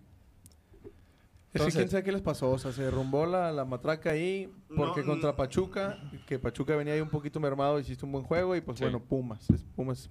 Es 1.51 1.53
que 1.53 1.57
Entonces- 1.59 1.75
quién 1.75 1.89
sabe 1.89 2.03
qué 2.03 2.11
les 2.11 2.21
pasó. 2.21 2.51
O 2.51 2.59
sea, 2.59 2.71
se 2.71 2.83
derrumbó 2.83 3.25
la, 3.25 3.51
la 3.51 3.65
matraca 3.65 4.11
ahí. 4.11 4.51
Porque 4.75 5.01
No, 5.01 5.07
contra 5.07 5.31
mm. 5.31 5.35
Pachuca, 5.35 5.97
que 6.27 6.37
Pachuca 6.37 6.75
venía 6.75 6.93
ahí 6.93 7.01
un 7.01 7.09
poquito 7.09 7.39
mermado, 7.39 7.79
hiciste 7.79 8.05
un 8.05 8.11
buen 8.11 8.23
juego. 8.23 8.55
Y 8.55 8.61
pues 8.61 8.77
Sí. 8.77 8.83
bueno, 8.83 8.99
Pumas. 9.01 9.47
Pumas. 9.75 10.09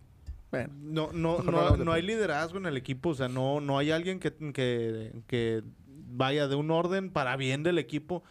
Bueno. 0.50 0.72
No, 0.80 1.12
no, 1.12 1.42
no, 1.42 1.76
no 1.84 1.92
hay 1.92 2.02
liderazgo 2.02 2.58
en 2.58 2.66
el 2.66 2.76
equipo. 2.76 3.10
O 3.10 3.14
sea, 3.14 3.28
no, 3.28 3.60
no 3.60 3.78
hay 3.78 3.90
alguien 3.90 4.18
que, 4.20 4.32
que, 4.52 5.22
que 5.26 5.62
vaya 6.10 6.48
de 6.48 6.54
un 6.56 6.70
orden 6.70 7.10
para 7.10 7.36
bien 7.36 7.62
del 7.62 7.78
equipo. 7.78 8.22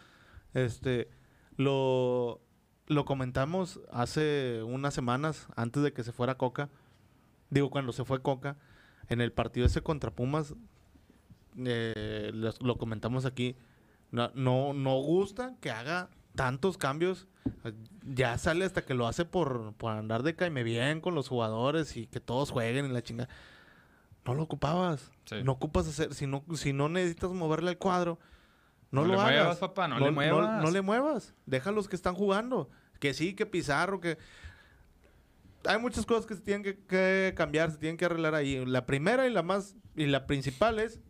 Este, 0.54 1.08
lo, 1.56 2.40
lo 2.86 3.04
comentamos 3.04 3.80
hace 3.92 4.62
unas 4.64 4.94
semanas, 4.94 5.46
antes 5.56 5.82
de 5.82 5.92
que 5.92 6.02
se 6.02 6.12
fuera 6.12 6.36
Coca. 6.36 6.68
Digo, 7.50 7.70
cuando 7.70 7.92
se 7.92 8.04
fue 8.04 8.20
Coca, 8.20 8.56
en 9.08 9.20
el 9.20 9.32
partido 9.32 9.66
ese 9.66 9.80
contra 9.80 10.10
Pumas, 10.10 10.54
eh, 11.56 12.30
los- 12.34 12.60
lo 12.62 12.76
comentamos 12.78 13.24
aquí, 13.24 13.56
no, 14.10 14.30
no, 14.34 14.72
no 14.72 15.00
gusta 15.02 15.56
que 15.60 15.70
haga 15.70 16.08
tantos 16.38 16.78
cambios. 16.78 17.26
Ya 18.04 18.38
sale 18.38 18.64
hasta 18.64 18.84
que 18.84 18.94
lo 18.94 19.08
hace 19.08 19.24
por, 19.24 19.74
por 19.74 19.90
andar 19.92 20.22
de 20.22 20.36
caime 20.36 20.62
bien 20.62 21.00
con 21.00 21.16
los 21.16 21.26
jugadores 21.28 21.96
y 21.96 22.06
que 22.06 22.20
todos 22.20 22.52
jueguen 22.52 22.84
en 22.84 22.94
la 22.94 23.02
chinga. 23.02 23.28
No 24.24 24.34
lo 24.34 24.44
ocupabas. 24.44 25.10
Sí. 25.24 25.42
No 25.42 25.52
ocupas 25.52 25.88
hacer, 25.88 26.14
si 26.14 26.28
no, 26.28 26.44
si 26.54 26.72
no 26.72 26.88
necesitas 26.88 27.30
moverle 27.32 27.72
el 27.72 27.78
cuadro, 27.78 28.20
no, 28.92 29.00
No 29.00 29.08
lo 29.08 29.14
le 29.14 29.20
hagas. 29.20 29.32
muevas, 29.34 29.58
papá, 29.58 29.88
no 29.88 29.98
le 29.98 30.10
muevas. 30.12 30.62
No, 30.62 30.70
le 30.70 30.80
muevas. 30.82 31.34
Deja 31.44 31.70
a 31.70 31.72
los 31.72 31.88
que 31.88 31.96
están 31.96 32.14
jugando. 32.14 32.70
Que 33.00 33.14
sí, 33.14 33.34
que 33.34 33.44
Pizarro, 33.46 34.00
que... 34.00 34.16
Hay 35.66 35.78
muchas 35.80 36.06
cosas 36.06 36.24
que 36.24 36.34
se 36.36 36.40
tienen 36.42 36.62
que, 36.62 36.78
que 36.86 37.34
cambiar, 37.36 37.72
se 37.72 37.78
tienen 37.78 37.96
que 37.96 38.04
arreglar 38.04 38.34
ahí. 38.36 38.64
La 38.64 38.86
primera 38.86 39.26
y 39.26 39.32
la 39.32 39.42
más... 39.42 39.74
Y 39.96 40.06
la 40.06 40.26
principal 40.26 40.78
es 40.78 41.00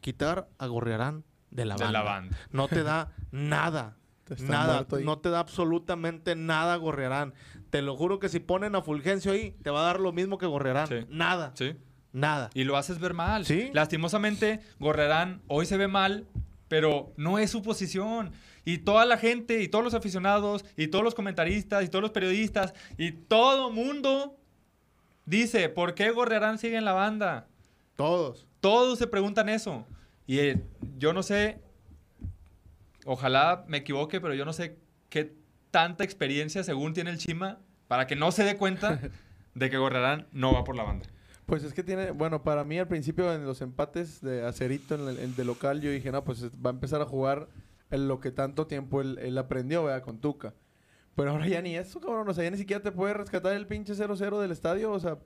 quitar 0.00 0.48
a 0.58 0.66
Gorriarán 0.66 1.24
de 1.50 1.64
la 1.66 1.76
De 1.76 1.84
banda. 1.84 1.98
la 1.98 2.04
banda. 2.04 2.36
No 2.50 2.66
te 2.68 2.82
da 2.82 3.12
nada. 3.30 3.96
Está 4.32 4.50
Nada, 4.52 4.86
no 5.04 5.18
te 5.18 5.30
da 5.30 5.40
absolutamente 5.40 6.34
nada 6.36 6.76
Gorriarán. 6.76 7.34
Te 7.70 7.82
lo 7.82 7.96
juro 7.96 8.18
que 8.18 8.28
si 8.28 8.40
ponen 8.40 8.74
a 8.74 8.82
Fulgencio 8.82 9.32
ahí, 9.32 9.56
te 9.62 9.70
va 9.70 9.80
a 9.80 9.84
dar 9.84 10.00
lo 10.00 10.12
mismo 10.12 10.38
que 10.38 10.46
Gorriarán. 10.46 10.86
Sí. 10.88 11.06
Nada, 11.08 11.52
Sí. 11.54 11.74
nada. 12.12 12.50
Y 12.54 12.64
lo 12.64 12.76
haces 12.76 12.98
ver 12.98 13.14
mal. 13.14 13.46
Sí. 13.46 13.70
Lastimosamente, 13.72 14.60
Gorrerán 14.78 15.42
hoy 15.48 15.66
se 15.66 15.76
ve 15.76 15.88
mal, 15.88 16.26
pero 16.68 17.12
no 17.16 17.38
es 17.38 17.50
su 17.50 17.62
posición. 17.62 18.32
Y 18.64 18.78
toda 18.78 19.06
la 19.06 19.16
gente, 19.18 19.62
y 19.62 19.68
todos 19.68 19.84
los 19.84 19.94
aficionados, 19.94 20.64
y 20.76 20.86
todos 20.88 21.04
los 21.04 21.14
comentaristas, 21.14 21.84
y 21.84 21.88
todos 21.88 22.02
los 22.02 22.12
periodistas, 22.12 22.74
y 22.96 23.12
todo 23.12 23.70
mundo 23.72 24.36
dice, 25.24 25.68
¿por 25.68 25.94
qué 25.94 26.10
Gorrerán 26.10 26.58
sigue 26.58 26.76
en 26.76 26.84
la 26.84 26.92
banda? 26.92 27.48
Todos. 27.96 28.46
Todos 28.60 28.98
se 28.98 29.06
preguntan 29.06 29.48
eso. 29.48 29.86
Y 30.26 30.38
eh, 30.38 30.62
yo 30.98 31.12
no 31.12 31.22
sé, 31.22 31.60
ojalá 33.04 33.64
me 33.68 33.78
equivoque, 33.78 34.20
pero 34.20 34.34
yo 34.34 34.44
no 34.44 34.52
sé 34.52 34.78
qué 35.08 35.36
tanta 35.70 36.04
experiencia 36.04 36.62
según 36.64 36.94
tiene 36.94 37.10
el 37.10 37.18
Chima 37.18 37.60
para 37.88 38.06
que 38.06 38.16
no 38.16 38.32
se 38.32 38.44
dé 38.44 38.56
cuenta 38.56 39.00
de 39.54 39.70
que 39.70 39.78
Gorrerán 39.78 40.28
no 40.32 40.52
va 40.52 40.64
por 40.64 40.76
la 40.76 40.84
banda. 40.84 41.06
Pues 41.46 41.64
es 41.64 41.74
que 41.74 41.82
tiene, 41.82 42.12
bueno, 42.12 42.42
para 42.44 42.64
mí 42.64 42.78
al 42.78 42.88
principio 42.88 43.32
en 43.32 43.44
los 43.44 43.60
empates 43.60 44.20
de 44.20 44.46
Acerito 44.46 44.94
en 44.94 45.08
el, 45.08 45.18
en 45.18 45.36
de 45.36 45.44
local, 45.44 45.80
yo 45.80 45.90
dije, 45.90 46.12
no, 46.12 46.24
pues 46.24 46.50
va 46.50 46.70
a 46.70 46.72
empezar 46.72 47.00
a 47.02 47.04
jugar 47.06 47.48
en 47.90 48.08
lo 48.08 48.20
que 48.20 48.30
tanto 48.30 48.66
tiempo 48.66 49.00
él, 49.00 49.18
él 49.20 49.36
aprendió, 49.36 49.84
¿verdad? 49.84 50.02
Con 50.02 50.20
Tuca. 50.20 50.54
Pero 51.14 51.30
ahora 51.30 51.46
ya 51.46 51.60
ni 51.60 51.76
eso, 51.76 52.00
cabrón. 52.00 52.28
O 52.28 52.34
sea, 52.34 52.44
ya 52.44 52.50
ni 52.50 52.56
siquiera 52.56 52.82
te 52.82 52.92
puede 52.92 53.14
rescatar 53.14 53.54
el 53.54 53.66
pinche 53.66 53.92
0-0 53.92 54.40
del 54.40 54.50
estadio. 54.50 54.92
O 54.92 55.00
sea, 55.00 55.18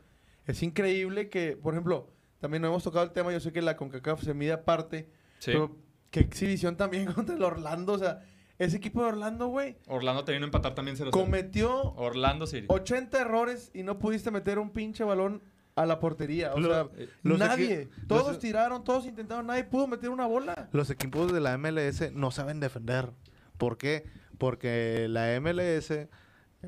es 0.47 0.62
increíble 0.62 1.28
que, 1.28 1.56
por 1.56 1.75
ejemplo, 1.75 2.11
también 2.40 2.62
no 2.62 2.68
hemos 2.68 2.83
tocado 2.83 3.04
el 3.04 3.12
tema. 3.12 3.33
Yo 3.33 3.40
sé 3.40 3.52
que 3.52 3.62
la 3.62 3.76
CONCACAF 3.76 4.23
se 4.23 4.35
mide 4.35 4.52
aparte. 4.52 5.09
Sí. 5.38 5.52
Pero 5.52 5.76
qué 6.10 6.20
exhibición 6.20 6.76
también 6.76 7.06
contra 7.12 7.34
el 7.34 7.42
Orlando. 7.42 7.92
O 7.94 7.98
sea, 7.98 8.20
ese 8.58 8.76
equipo 8.78 9.02
de 9.02 9.08
Orlando, 9.08 9.48
güey, 9.48 9.76
Orlando 9.88 10.25
te 10.25 10.32
vino 10.32 10.44
a 10.44 10.48
empatar 10.48 10.75
también 10.75 10.96
0-0. 10.96 11.10
cometió 11.10 11.92
Orlando 11.94 12.46
City. 12.46 12.66
80 12.68 13.20
errores 13.20 13.70
y 13.75 13.82
no 13.82 13.98
pudiste 13.98 14.30
meter 14.30 14.58
un 14.58 14.70
pinche 14.70 15.04
balón 15.04 15.42
a 15.75 15.84
la 15.84 15.98
portería. 16.00 16.54
O 16.54 16.60
Lo- 16.60 16.68
sea, 16.70 16.88
eh, 16.96 17.08
los 17.22 17.38
nadie. 17.38 17.88
equi- 17.90 18.06
todos 18.06 18.28
los- 18.28 18.38
tiraron, 18.38 18.82
todos 18.82 19.04
intentaron, 19.06 19.46
nadie 19.46 19.64
pudo 19.64 19.86
meter 19.86 20.08
una 20.08 20.26
bola. 20.26 20.68
Los 20.72 20.88
equipos 20.88 21.32
de 21.32 21.40
la 21.40 21.52
MLS 21.58 22.10
no 22.14 22.30
saben 22.30 22.60
defender. 22.60 23.10
¿Por 23.58 23.76
qué? 23.76 24.04
Porque 24.38 25.06
la 25.10 25.34
MLS, 25.40 26.08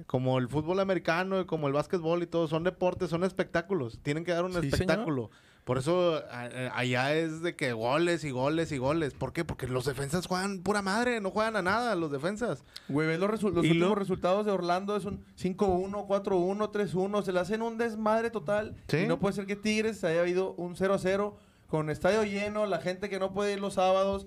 como 0.06 0.38
el 0.38 0.48
fútbol 0.48 0.80
americano, 0.80 1.40
y 1.40 1.46
como 1.46 1.66
el 1.68 1.72
básquetbol 1.72 2.22
y 2.22 2.26
todo, 2.26 2.48
son 2.48 2.64
deportes, 2.64 3.08
son 3.08 3.24
espectáculos. 3.24 3.98
Tienen 4.02 4.24
que 4.24 4.32
dar 4.32 4.44
un 4.44 4.52
Sí, 4.52 4.68
espectáculo. 4.68 5.30
Por 5.68 5.76
eso 5.76 6.24
a- 6.30 6.48
allá 6.78 7.14
es 7.14 7.42
de 7.42 7.54
que 7.54 7.74
goles 7.74 8.24
y 8.24 8.30
goles 8.30 8.72
y 8.72 8.78
goles. 8.78 9.12
¿Por 9.12 9.34
qué? 9.34 9.44
Porque 9.44 9.66
los 9.66 9.84
defensas 9.84 10.26
juegan 10.26 10.62
pura 10.62 10.80
madre, 10.80 11.20
no 11.20 11.30
juegan 11.30 11.56
a 11.56 11.60
nada 11.62 11.94
los 11.94 12.10
defensas. 12.10 12.64
Güey, 12.88 13.06
ves 13.06 13.20
los, 13.20 13.28
resu- 13.28 13.52
los 13.52 13.58
últimos 13.64 13.76
lo- 13.90 13.94
resultados 13.94 14.46
de 14.46 14.52
Orlando 14.52 14.96
es 14.96 15.04
un 15.04 15.22
5-1, 15.36 16.06
4-1, 16.06 16.70
3-1. 16.72 17.22
Se 17.22 17.32
le 17.32 17.40
hacen 17.40 17.60
un 17.60 17.76
desmadre 17.76 18.30
total. 18.30 18.76
Sí. 18.88 19.00
Y 19.00 19.06
no 19.06 19.18
puede 19.18 19.34
ser 19.34 19.44
que 19.44 19.56
Tigres 19.56 20.02
haya 20.04 20.20
habido 20.22 20.54
un 20.54 20.74
0-0 20.74 21.34
con 21.68 21.90
estadio 21.90 22.24
lleno, 22.24 22.64
la 22.64 22.80
gente 22.80 23.10
que 23.10 23.18
no 23.18 23.34
puede 23.34 23.52
ir 23.52 23.60
los 23.60 23.74
sábados. 23.74 24.26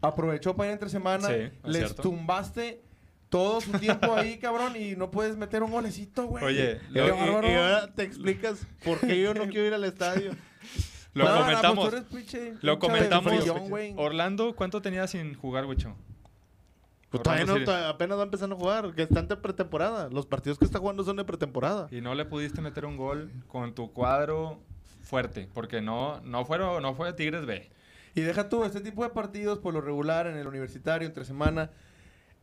Aprovechó 0.00 0.54
para 0.54 0.68
ir 0.68 0.74
entre 0.74 0.90
semana. 0.90 1.26
Sí, 1.26 1.34
es 1.34 1.52
les 1.64 1.76
cierto. 1.78 2.02
tumbaste 2.02 2.80
todo 3.30 3.60
su 3.60 3.72
tiempo 3.72 4.14
ahí, 4.14 4.38
cabrón, 4.40 4.76
y 4.76 4.94
no 4.94 5.10
puedes 5.10 5.36
meter 5.36 5.64
un 5.64 5.72
golecito, 5.72 6.26
güey. 6.26 6.44
Oye, 6.44 6.78
Y, 6.94 6.98
y 6.98 7.00
ahora 7.00 7.92
te 7.94 8.04
explicas 8.04 8.64
por 8.84 9.00
qué 9.00 9.20
yo 9.20 9.34
no 9.34 9.48
quiero 9.48 9.66
ir 9.66 9.74
al 9.74 9.82
estadio. 9.84 10.30
Lo 11.18 11.24
No, 11.24 11.34
no, 11.34 11.40
comentamos. 11.42 11.90
pues 11.90 12.02
pinche- 12.10 12.54
lo 12.62 12.78
comentamos. 12.78 13.32
Orlando, 13.96 14.54
¿cuánto 14.56 14.80
tenía 14.82 15.06
sin 15.06 15.34
jugar, 15.34 15.66
Wicho? 15.66 15.94
Pues 17.10 17.20
Orlando 17.20 17.22
todavía 17.22 17.46
no, 17.46 17.52
City. 17.54 17.64
todavía 17.64 17.88
apenas 17.88 18.18
va 18.18 18.22
empezando 18.22 18.56
a 18.56 18.58
jugar, 18.58 18.94
que 18.94 19.02
están 19.02 19.28
de 19.28 19.36
pretemporada. 19.36 20.08
Los 20.10 20.26
partidos 20.26 20.58
que 20.58 20.64
está 20.64 20.78
jugando 20.78 21.04
son 21.04 21.16
de 21.16 21.24
pretemporada. 21.24 21.88
Y 21.90 22.00
no 22.00 22.14
le 22.14 22.24
pudiste 22.26 22.60
meter 22.60 22.84
un 22.84 22.96
gol 22.96 23.30
con 23.46 23.74
tu 23.74 23.92
cuadro 23.92 24.60
fuerte, 25.02 25.48
porque 25.54 25.80
no, 25.80 26.20
no, 26.20 26.44
fueron, 26.44 26.82
no 26.82 26.94
fue 26.94 27.12
Tigres 27.14 27.46
B. 27.46 27.70
Y 28.14 28.20
deja 28.20 28.48
tú, 28.48 28.64
este 28.64 28.80
tipo 28.80 29.04
de 29.04 29.10
partidos, 29.10 29.58
por 29.58 29.72
lo 29.72 29.80
regular, 29.80 30.26
en 30.26 30.36
el 30.36 30.46
universitario, 30.46 31.06
entre 31.08 31.24
semana, 31.24 31.70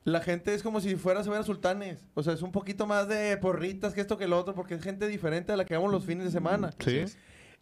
la 0.04 0.22
gente 0.22 0.54
es 0.56 0.64
como 0.64 0.80
si 0.82 0.96
fueras 0.96 1.28
a 1.28 1.32
ver 1.32 1.42
a 1.42 1.44
sultanes. 1.44 2.08
O 2.16 2.24
sea, 2.24 2.34
es 2.34 2.42
un 2.42 2.52
poquito 2.52 2.88
más 2.88 3.08
de 3.08 3.38
porritas 3.38 3.94
que 3.94 4.02
esto 4.02 4.18
que 4.18 4.28
lo 4.28 4.40
otro, 4.40 4.56
porque 4.56 4.76
es 4.76 4.82
gente 4.82 5.08
diferente 5.08 5.52
a 5.52 5.58
la 5.58 5.66
que 5.66 5.76
vamos 5.76 5.92
los 5.92 6.06
fines 6.06 6.26
de 6.26 6.32
semana. 6.32 6.72
Sí. 6.80 7.04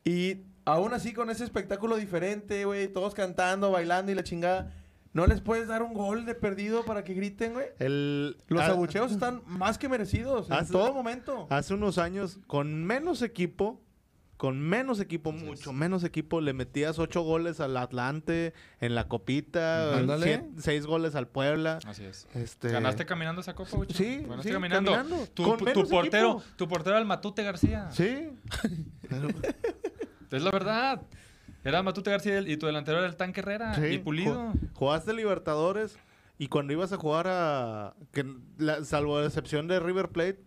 Y 0.05 0.41
aún 0.65 0.93
así, 0.93 1.13
con 1.13 1.29
ese 1.29 1.43
espectáculo 1.43 1.95
diferente, 1.97 2.65
güey, 2.65 2.87
todos 2.87 3.13
cantando, 3.13 3.71
bailando 3.71 4.11
y 4.11 4.15
la 4.15 4.23
chingada, 4.23 4.71
¿no 5.13 5.27
les 5.27 5.41
puedes 5.41 5.67
dar 5.67 5.83
un 5.83 5.93
gol 5.93 6.25
de 6.25 6.35
perdido 6.35 6.85
para 6.85 7.03
que 7.03 7.13
griten, 7.13 7.53
güey? 7.53 7.67
El, 7.79 8.37
Los 8.47 8.61
ah, 8.61 8.67
abucheos 8.67 9.11
están 9.11 9.41
más 9.45 9.77
que 9.77 9.89
merecidos 9.89 10.47
en 10.47 10.53
Hace- 10.53 10.71
todo 10.73 10.93
momento. 10.93 11.47
Hace 11.49 11.73
unos 11.73 11.97
años, 11.97 12.39
con 12.47 12.83
menos 12.85 13.21
equipo, 13.21 13.79
con 14.37 14.59
menos 14.59 14.99
equipo, 14.99 15.31
mucho 15.31 15.71
menos 15.71 16.03
equipo, 16.03 16.41
le 16.41 16.51
metías 16.51 16.99
ocho 16.99 17.21
goles 17.21 17.61
al 17.61 17.77
Atlante 17.77 18.53
en 18.81 18.93
la 18.95 19.07
copita, 19.07 20.01
siete- 20.21 20.49
seis 20.57 20.85
goles 20.85 21.15
al 21.15 21.27
Puebla. 21.27 21.79
Así 21.85 22.03
es. 22.03 22.27
Este, 22.33 22.69
¿Ganaste 22.69 23.05
caminando 23.05 23.39
esa 23.39 23.53
copa? 23.55 23.69
Sí, 23.93 24.17
Ganaste 24.23 24.49
sí, 24.49 24.53
caminando. 24.53 24.91
caminando. 24.91 25.27
Tu, 25.27 25.43
Con 25.43 25.57
tu 25.59 25.65
menos 25.65 25.87
portero, 25.89 26.31
equipo. 26.39 26.43
tu 26.57 26.67
portero 26.67 26.97
el 26.97 27.05
Matute 27.05 27.43
García. 27.43 27.89
Sí. 27.91 28.31
Es 30.31 30.41
la 30.43 30.51
verdad. 30.51 31.01
Era 31.63 31.81
Matute 31.83 32.11
García 32.11 32.39
y 32.41 32.57
tu 32.57 32.65
delantero 32.65 32.97
era 32.99 33.07
el 33.07 33.15
Tanque 33.15 33.39
Herrera 33.41 33.73
Sí, 33.75 33.85
y 33.85 33.97
Pulido. 33.99 34.33
ju- 34.35 34.69
Jugaste 34.73 35.13
Libertadores 35.13 35.97
y 36.37 36.47
cuando 36.47 36.73
ibas 36.73 36.91
a 36.93 36.97
jugar 36.97 37.27
a. 37.29 37.93
Que, 38.11 38.25
la- 38.57 38.83
salvo 38.83 39.19
la 39.19 39.27
excepción 39.27 39.67
de 39.67 39.79
River 39.79 40.09
Plate, 40.09 40.39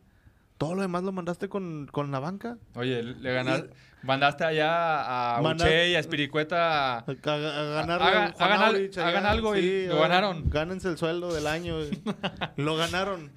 todo 0.59 0.75
lo 0.75 0.83
demás 0.83 1.05
lo 1.05 1.13
mandaste 1.13 1.49
con, 1.49 1.87
con 1.91 2.11
la 2.11 2.19
banca. 2.19 2.59
Oye, 2.75 3.03
le 3.03 3.33
ganaste, 3.33 3.71
mandaste 4.03 4.45
allá 4.45 5.37
a 5.39 5.41
Manda- 5.43 5.65
Uche 5.65 5.91
y 5.91 5.95
a 5.95 5.99
Espiricueta. 6.01 6.99
A, 6.99 6.99
a- 6.99 7.05
ganar 7.87 8.03
hagan 8.03 9.27
algo 9.27 9.57
y 9.57 9.87
lo 9.87 10.01
ganaron. 10.01 10.51
Gánense 10.51 10.89
el 10.89 10.99
sueldo 10.99 11.33
del 11.33 11.47
año. 11.47 11.77
lo 12.57 12.77
ganaron. 12.77 13.31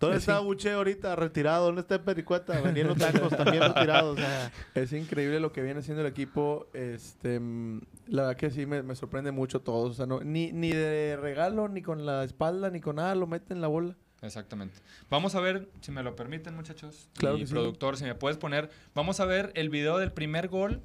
¿Dónde 0.00 0.18
está 0.18 0.40
Buche 0.40 0.72
ahorita? 0.72 1.16
Retirado. 1.16 1.66
¿Dónde 1.66 1.80
está 1.80 2.02
Pericueta? 2.02 2.60
Vendiendo 2.60 2.94
tacos, 2.96 3.30
también 3.36 3.62
retirado. 3.62 4.12
O 4.12 4.16
sea, 4.16 4.52
Es 4.74 4.92
increíble 4.92 5.40
lo 5.40 5.52
que 5.52 5.62
viene 5.62 5.80
haciendo 5.80 6.02
el 6.02 6.08
equipo. 6.08 6.66
Este, 6.74 7.40
mm, 7.40 7.80
la 8.08 8.22
verdad 8.22 8.36
que 8.36 8.50
sí 8.50 8.66
me, 8.66 8.82
me 8.82 8.94
sorprende 8.94 9.30
mucho 9.32 9.60
todos. 9.60 9.92
O 9.92 9.94
sea, 9.94 10.06
no, 10.06 10.20
ni, 10.20 10.52
ni 10.52 10.70
de 10.70 11.16
regalo, 11.16 11.68
ni 11.68 11.82
con 11.82 12.04
la 12.04 12.24
espalda, 12.24 12.70
ni 12.70 12.80
con 12.80 12.96
nada 12.96 13.14
lo 13.14 13.26
meten 13.26 13.60
la 13.60 13.68
bola. 13.68 13.96
Exactamente. 14.22 14.78
Vamos 15.10 15.34
a 15.34 15.40
ver, 15.40 15.68
si 15.80 15.92
me 15.92 16.02
lo 16.02 16.16
permiten, 16.16 16.54
muchachos. 16.54 17.08
Claro 17.14 17.36
y 17.36 17.40
que 17.40 17.46
sí. 17.46 17.52
productor, 17.52 17.96
si 17.96 18.04
me 18.04 18.14
puedes 18.14 18.38
poner. 18.38 18.70
Vamos 18.94 19.20
a 19.20 19.24
ver 19.24 19.52
el 19.54 19.68
video 19.68 19.98
del 19.98 20.12
primer 20.12 20.48
gol 20.48 20.82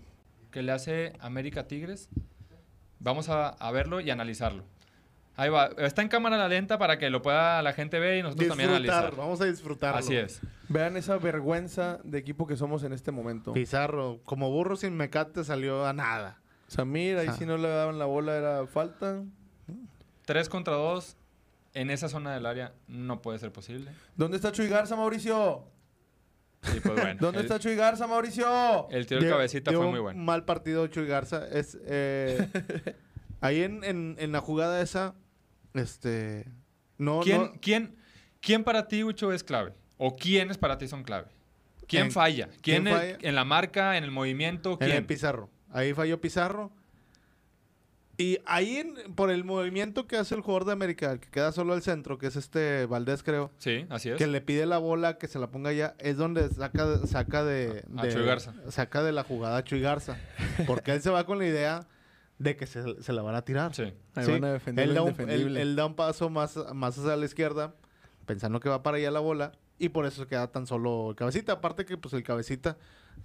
que 0.51 0.61
le 0.61 0.71
hace 0.71 1.13
América 1.19 1.67
Tigres. 1.67 2.09
Vamos 2.99 3.29
a, 3.29 3.49
a 3.49 3.71
verlo 3.71 3.99
y 3.99 4.09
analizarlo. 4.11 4.63
Ahí 5.35 5.49
va. 5.49 5.67
Está 5.77 6.01
en 6.01 6.07
cámara 6.09 6.47
lenta 6.47 6.77
para 6.77 6.97
que 6.99 7.09
lo 7.09 7.21
pueda 7.21 7.61
la 7.61 7.73
gente 7.73 7.99
ver 7.99 8.17
y 8.19 8.21
nosotros 8.23 8.49
también 8.49 8.69
disfrutar. 8.69 8.95
analizar. 8.97 9.17
Vamos 9.19 9.41
a 9.41 9.45
disfrutarlo. 9.45 9.97
Así 9.99 10.15
es. 10.15 10.41
Vean 10.67 10.97
esa 10.97 11.17
vergüenza 11.17 11.99
de 12.03 12.17
equipo 12.17 12.45
que 12.47 12.57
somos 12.57 12.83
en 12.83 12.93
este 12.93 13.11
momento. 13.11 13.53
Pizarro, 13.53 14.19
como 14.25 14.49
burro 14.51 14.75
sin 14.75 14.95
mecate, 14.95 15.43
salió 15.43 15.85
a 15.85 15.93
nada. 15.93 16.39
Samir, 16.67 17.17
ahí 17.17 17.27
Ah. 17.29 17.33
si 17.37 17.45
no 17.45 17.57
le 17.57 17.69
daban 17.69 17.97
la 17.97 18.05
bola 18.05 18.35
era 18.35 18.67
falta. 18.67 19.23
Tres 20.25 20.47
contra 20.49 20.75
dos 20.75 21.17
en 21.73 21.89
esa 21.89 22.09
zona 22.09 22.33
del 22.33 22.45
área 22.45 22.73
no 22.87 23.21
puede 23.21 23.39
ser 23.39 23.51
posible. 23.51 23.91
¿Dónde 24.15 24.37
está 24.37 24.51
Chuy 24.51 24.67
Garza, 24.67 24.95
Mauricio? 24.95 25.65
Y 26.75 26.79
pues 26.79 26.95
bueno. 27.01 27.15
¿Dónde 27.19 27.39
el, 27.39 27.45
está 27.45 27.59
Chuy 27.59 27.75
Garza, 27.75 28.05
Mauricio? 28.07 28.89
el 28.91 29.05
tiro 29.07 29.21
de 29.21 29.29
cabecita 29.29 29.71
dio 29.71 29.79
fue 29.81 29.89
muy 29.89 29.99
bueno. 29.99 30.21
Mal 30.21 30.45
partido 30.45 30.87
Chuy 30.87 31.07
Garza. 31.07 31.47
Es, 31.47 31.77
eh, 31.85 32.47
ahí 33.41 33.61
en, 33.63 33.83
en, 33.83 34.15
en 34.19 34.31
la 34.31 34.39
jugada 34.39 34.81
esa, 34.81 35.13
este. 35.73 36.45
No, 36.97 37.19
¿Quién, 37.21 37.41
no- 37.41 37.51
quién, 37.61 37.95
¿Quién 38.39 38.63
para 38.63 38.87
ti, 38.87 39.03
Ucho, 39.03 39.33
es 39.33 39.43
clave? 39.43 39.73
¿O 39.97 40.15
quiénes 40.15 40.57
para 40.57 40.77
ti 40.77 40.87
son 40.87 41.03
clave? 41.03 41.27
¿Quién 41.87 42.05
En- 42.05 42.11
falla? 42.11 42.47
¿Quién, 42.61 42.83
¿quién 42.83 42.87
es- 42.87 42.93
falla? 42.97 43.17
en 43.21 43.35
la 43.35 43.43
marca, 43.45 43.97
en 43.97 44.03
el 44.03 44.11
movimiento? 44.11 44.71
en 44.73 44.77
¿Quién? 44.77 44.91
el 44.97 45.05
Pizarro. 45.05 45.49
Ahí 45.71 45.93
falló 45.93 46.19
Pizarro. 46.21 46.71
Y 48.17 48.37
ahí, 48.45 48.77
en- 48.77 49.15
por 49.15 49.31
el 49.31 49.43
movimiento 49.43 50.05
que 50.05 50.17
hace 50.17 50.35
el 50.35 50.41
jugador 50.41 50.65
de 50.65 50.73
América, 50.73 51.11
el 51.11 51.19
que 51.19 51.29
queda 51.29 51.51
solo 51.51 51.73
al 51.73 51.81
centro, 51.81 52.17
que 52.19 52.27
es 52.27 52.35
este 52.35 52.85
Valdés, 52.85 53.23
creo, 53.23 53.51
Sí, 53.57 53.85
así 53.89 54.09
es. 54.09 54.17
que 54.17 54.27
le 54.27 54.41
pide 54.41 54.65
la 54.67 54.77
bola 54.77 55.17
que 55.17 55.27
se 55.27 55.39
la 55.39 55.49
ponga 55.49 55.71
allá, 55.71 55.95
es 55.97 56.17
donde 56.17 56.49
saca, 56.49 56.99
saca 57.07 57.43
de, 57.43 57.83
A 57.97 58.03
de- 58.05 58.13
Chuy 58.13 58.23
Garza. 58.25 58.53
Saca 58.69 59.01
de 59.01 59.11
la 59.11 59.23
jugada 59.23 59.57
a 59.57 59.63
Chuy 59.63 59.81
Garza. 59.81 60.17
Porque 60.67 60.91
él 60.91 61.01
se 61.01 61.09
va 61.09 61.25
con 61.25 61.39
la 61.39 61.47
idea 61.47 61.87
de 62.41 62.55
que 62.57 62.65
se, 62.65 63.01
se 63.03 63.13
la 63.13 63.21
van 63.21 63.35
a 63.35 63.43
tirar. 63.43 63.73
Sí. 63.75 63.93
Ahí 64.15 64.25
Sí, 64.25 64.31
van 64.31 64.43
a 64.45 64.53
defender 64.53 64.87
él, 64.89 64.95
da 64.95 65.01
un, 65.03 65.29
él- 65.29 65.57
él 65.57 65.75
da 65.75 65.85
un 65.85 65.95
paso 65.95 66.29
más, 66.29 66.57
más 66.73 66.97
hacia 66.97 67.15
la 67.15 67.25
izquierda, 67.25 67.75
pensando 68.25 68.59
que 68.59 68.69
va 68.69 68.81
para 68.83 68.97
allá 68.97 69.11
la 69.11 69.19
bola, 69.19 69.51
y 69.77 69.89
por 69.89 70.05
eso 70.05 70.25
queda 70.27 70.51
tan 70.51 70.65
solo 70.67 71.11
el 71.11 71.15
cabecita. 71.15 71.53
Aparte 71.53 71.85
que 71.85 71.97
pues 71.97 72.13
el 72.13 72.23
cabecita 72.23 72.77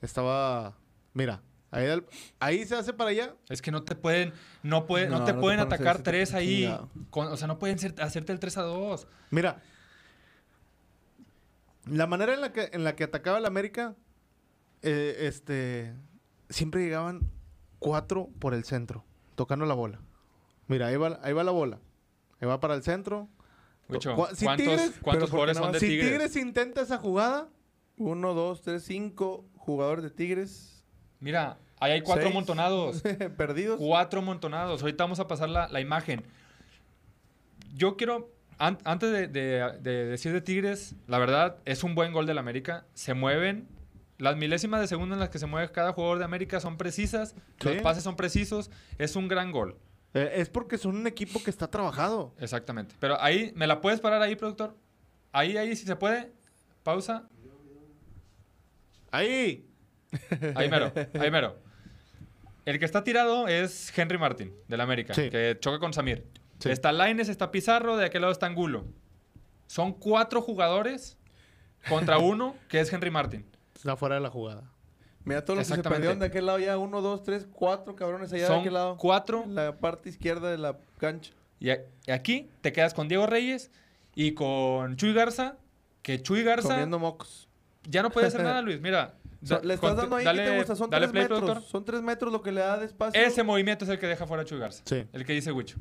estaba. 0.03 0.77
Mira, 1.15 1.41
ahí, 1.71 1.87
el- 1.87 2.05
ahí 2.41 2.65
se 2.67 2.75
hace 2.77 2.93
para 2.93 3.11
allá. 3.11 3.35
Es 3.49 3.63
que 3.63 3.71
no 3.71 3.83
te 3.85 3.95
pueden, 3.95 4.33
no 4.63 4.87
puede, 4.87 5.09
no, 5.09 5.21
No, 5.21 5.25
te 5.25 5.33
no 5.33 5.41
pueden 5.41 5.59
pueden 5.61 5.73
atacar 5.73 6.03
tres 6.03 6.35
ahí. 6.35 6.69
Con- 7.11 7.29
o 7.29 7.37
sea, 7.37 7.47
no 7.49 7.59
pueden 7.59 7.79
ser- 7.79 7.95
hacerte 8.03 8.33
el 8.33 8.39
3 8.39 8.59
a 8.59 8.63
2. 8.63 9.07
Mira, 9.31 9.63
la 11.87 12.07
manera 12.07 12.35
en 12.35 12.41
la 12.41 12.53
que, 12.53 12.69
en 12.73 12.85
la 12.85 12.97
que 12.97 13.05
atacaba 13.05 13.39
el 13.39 13.47
América, 13.47 13.95
eh, 14.83 15.17
este, 15.21 15.95
siempre 16.51 16.83
llegaban 16.83 17.31
cuatro 17.79 18.29
por 18.39 18.55
el 18.55 18.65
centro, 18.65 19.05
tocando 19.37 19.65
la 19.67 19.75
bola. 19.75 20.01
Mira, 20.67 20.89
ahí 20.89 20.97
va, 20.97 21.21
ahí 21.23 21.33
va 21.33 21.45
la 21.45 21.53
bola. 21.53 21.79
Ahí 22.41 22.49
va 22.49 22.59
para 22.59 22.75
el 22.75 22.83
centro. 22.83 23.29
Si 23.89 23.99
¿cuántos, 24.09 24.39
Tigres- 24.67 24.93
cuántos 25.01 25.31
jugadores 25.31 25.57
son 25.59 25.67
de 25.69 25.73
más- 25.75 25.81
si 25.81 25.87
Tigres? 25.89 26.09
Tigres. 26.11 26.37
intenta 26.37 26.81
esa 26.81 26.99
jugada, 26.99 27.49
Uno, 27.99 28.35
dos, 28.35 28.61
tres, 28.63 28.83
cinco 28.83 29.45
jugadores 29.57 30.03
de 30.05 30.11
Tigres. 30.11 30.83
Mira, 31.21 31.57
ahí 31.79 31.93
hay 31.93 32.03
cuatro 32.03 32.25
seis 32.25 32.35
amontonados. 32.35 33.03
Perdidos. 33.39 33.79
Cuatro 33.79 34.21
amontonados. 34.21 34.83
Ahorita 34.83 35.05
vamos 35.05 35.21
a 35.21 35.27
pasar 35.29 35.49
la, 35.49 35.69
la 35.69 35.81
imagen. 35.81 36.25
Yo 37.75 37.97
quiero, 37.97 38.31
an- 38.59 38.79
antes 38.85 39.11
de, 39.13 39.29
de- 39.29 39.79
de 39.81 40.05
decir 40.07 40.33
de 40.33 40.41
Tigres, 40.41 40.95
la 41.07 41.19
verdad, 41.19 41.59
es 41.65 41.85
un 41.85 41.95
buen 41.95 42.13
gol 42.13 42.27
del 42.27 42.39
América. 42.39 42.87
Se 42.95 43.15
mueven. 43.15 43.69
Las 44.19 44.37
milésimas 44.37 44.81
de 44.81 44.87
segundo 44.87 45.15
en 45.15 45.21
las 45.21 45.29
que 45.29 45.39
se 45.39 45.47
mueve 45.47 45.71
cada 45.73 45.93
jugador 45.93 46.19
de 46.19 46.25
América 46.25 46.59
son 46.61 46.77
precisas. 46.79 47.35
Sí. 47.61 47.69
Los 47.75 47.83
pases 47.83 48.03
son 48.05 48.17
precisos. 48.17 48.71
Es 48.99 49.15
un 49.17 49.29
gran 49.29 49.53
gol. 49.53 49.77
eh, 50.15 50.33
es 50.37 50.49
porque 50.49 50.79
son 50.79 50.97
un 50.97 51.07
equipo 51.07 51.43
que 51.45 51.51
está 51.51 51.69
trabajado. 51.71 52.35
Exactamente. 52.39 52.95
Pero 52.99 53.21
ahí, 53.21 53.53
¿me 53.55 53.67
la 53.67 53.81
puedes 53.81 54.01
parar 54.01 54.23
ahí, 54.23 54.35
productor? 54.37 54.75
Ahí, 55.33 55.57
ahí, 55.59 55.77
si 55.77 55.85
se 55.85 55.97
puede. 55.97 56.33
Pausa. 56.83 57.29
Ahí. 59.11 59.69
Ahí 60.55 60.69
mero, 60.69 60.93
ahí 61.21 61.31
mero. 61.31 61.59
El 62.65 62.79
que 62.79 62.85
está 62.85 63.05
tirado 63.05 63.47
es 63.49 63.97
Henry 63.97 64.19
Martin, 64.19 64.53
del 64.67 64.81
América, 64.81 65.15
Sí. 65.15 65.31
que 65.31 65.57
choca 65.61 65.79
con 65.79 65.93
Samir. 65.93 66.27
Sí. 66.59 66.71
Está 66.71 66.91
Laines, 66.91 67.29
está 67.29 67.51
Pizarro, 67.51 67.97
de 67.97 68.07
aquel 68.07 68.23
lado 68.23 68.33
está 68.33 68.47
Angulo. 68.47 68.87
Son 69.67 69.93
cuatro 69.93 70.41
jugadores 70.43 71.19
contra 71.89 72.19
uno, 72.19 72.57
que 72.69 72.81
es 72.81 72.93
Henry 72.93 73.11
Martin. 73.11 73.47
Está 73.77 73.97
fuera 73.97 74.17
de 74.17 74.21
la 74.21 74.31
jugada. 74.31 74.65
Mira 75.25 75.45
todos 75.45 75.59
los 75.59 75.69
que 75.69 75.75
se 75.77 75.83
perdieron 75.83 76.19
de 76.19 76.27
aquel 76.27 76.47
lado 76.47 76.59
ya. 76.59 76.79
Uno, 76.79 77.01
dos, 77.01 77.23
tres, 77.23 77.47
cuatro 77.53 77.97
cabrones 77.97 78.33
allá 78.33 78.49
de 78.49 78.55
aquel 78.61 78.75
lado. 78.75 78.97
cuatro. 78.97 79.43
En 79.45 79.55
la 79.55 79.77
parte 79.77 80.09
izquierda 80.09 80.51
de 80.51 80.59
la 80.59 80.77
cancha. 80.99 81.33
Y 81.59 81.71
aquí 82.11 82.49
te 82.61 82.73
quedas 82.73 82.95
con 82.95 83.09
Diego 83.09 83.27
Reyes 83.27 83.71
y 84.15 84.33
con 84.33 84.97
Chuy 84.97 85.13
Garza, 85.15 85.57
que 86.03 86.23
Chuy 86.23 86.43
Garza 86.45 86.69
Comiendo 86.69 86.99
mocos. 86.99 87.49
ya 87.89 88.03
no 88.03 88.11
puede 88.11 88.27
hacer 88.29 88.43
nada, 88.45 88.63
Luis. 88.63 88.81
Mira, 88.81 89.15
da- 89.41 89.61
le 89.61 89.75
estás 89.75 89.97
dando 89.97 90.17
ahí 90.17 90.25
dale, 90.25 90.45
que 90.45 90.51
te 90.51 90.57
gusta. 90.59 90.77
Son 90.77 90.91
tres 90.91 91.11
play, 91.11 91.23
metros. 91.25 91.41
productor. 91.41 91.71
Son 91.71 91.85
tres 91.85 92.03
metros 92.03 92.33
lo 92.33 92.43
que 92.43 92.53
le 92.53 92.61
da 92.61 92.79
de 92.79 92.87
espacio. 92.87 93.21
Ese 93.21 93.43
movimiento 93.43 93.85
es 93.85 93.91
el 93.91 93.99
que 93.99 94.07
deja 94.07 94.27
fuera 94.27 94.43
a 94.43 94.47
Chuy 94.47 94.59
Garza. 94.59 94.83
Sí. 94.85 95.05
El 95.13 95.25
que 95.27 95.33
dice 95.33 95.51
Huicho. 95.51 95.79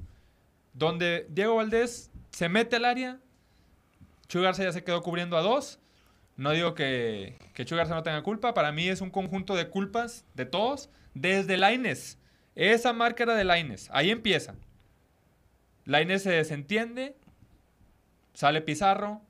Donde 0.73 1.27
Diego 1.29 1.55
Valdés 1.55 2.09
se 2.31 2.49
mete 2.49 2.77
al 2.77 2.85
área, 2.85 3.19
Chuy 4.27 4.41
Garza 4.41 4.63
ya 4.63 4.71
se 4.71 4.83
quedó 4.83 5.03
cubriendo 5.03 5.37
a 5.37 5.41
dos. 5.41 5.79
No 6.37 6.51
digo 6.51 6.75
que, 6.75 7.37
que 7.53 7.63
Chuy 7.65 7.77
Garza 7.77 7.95
no 7.95 8.03
tenga 8.03 8.21
culpa. 8.23 8.53
Para 8.53 8.71
mí 8.71 8.87
es 8.89 9.01
un 9.01 9.09
conjunto 9.09 9.55
de 9.55 9.69
culpas 9.69 10.25
de 10.33 10.45
todos. 10.45 10.89
Desde 11.13 11.55
Laines. 11.57 12.17
Esa 12.55 12.91
marca 12.93 13.23
era 13.23 13.35
de 13.35 13.43
Laines. 13.45 13.89
Ahí 13.91 14.11
empieza. 14.11 14.55
Laines 15.85 16.23
se 16.23 16.31
desentiende. 16.31 17.15
Sale 18.33 18.61
Pizarro. 18.61 19.21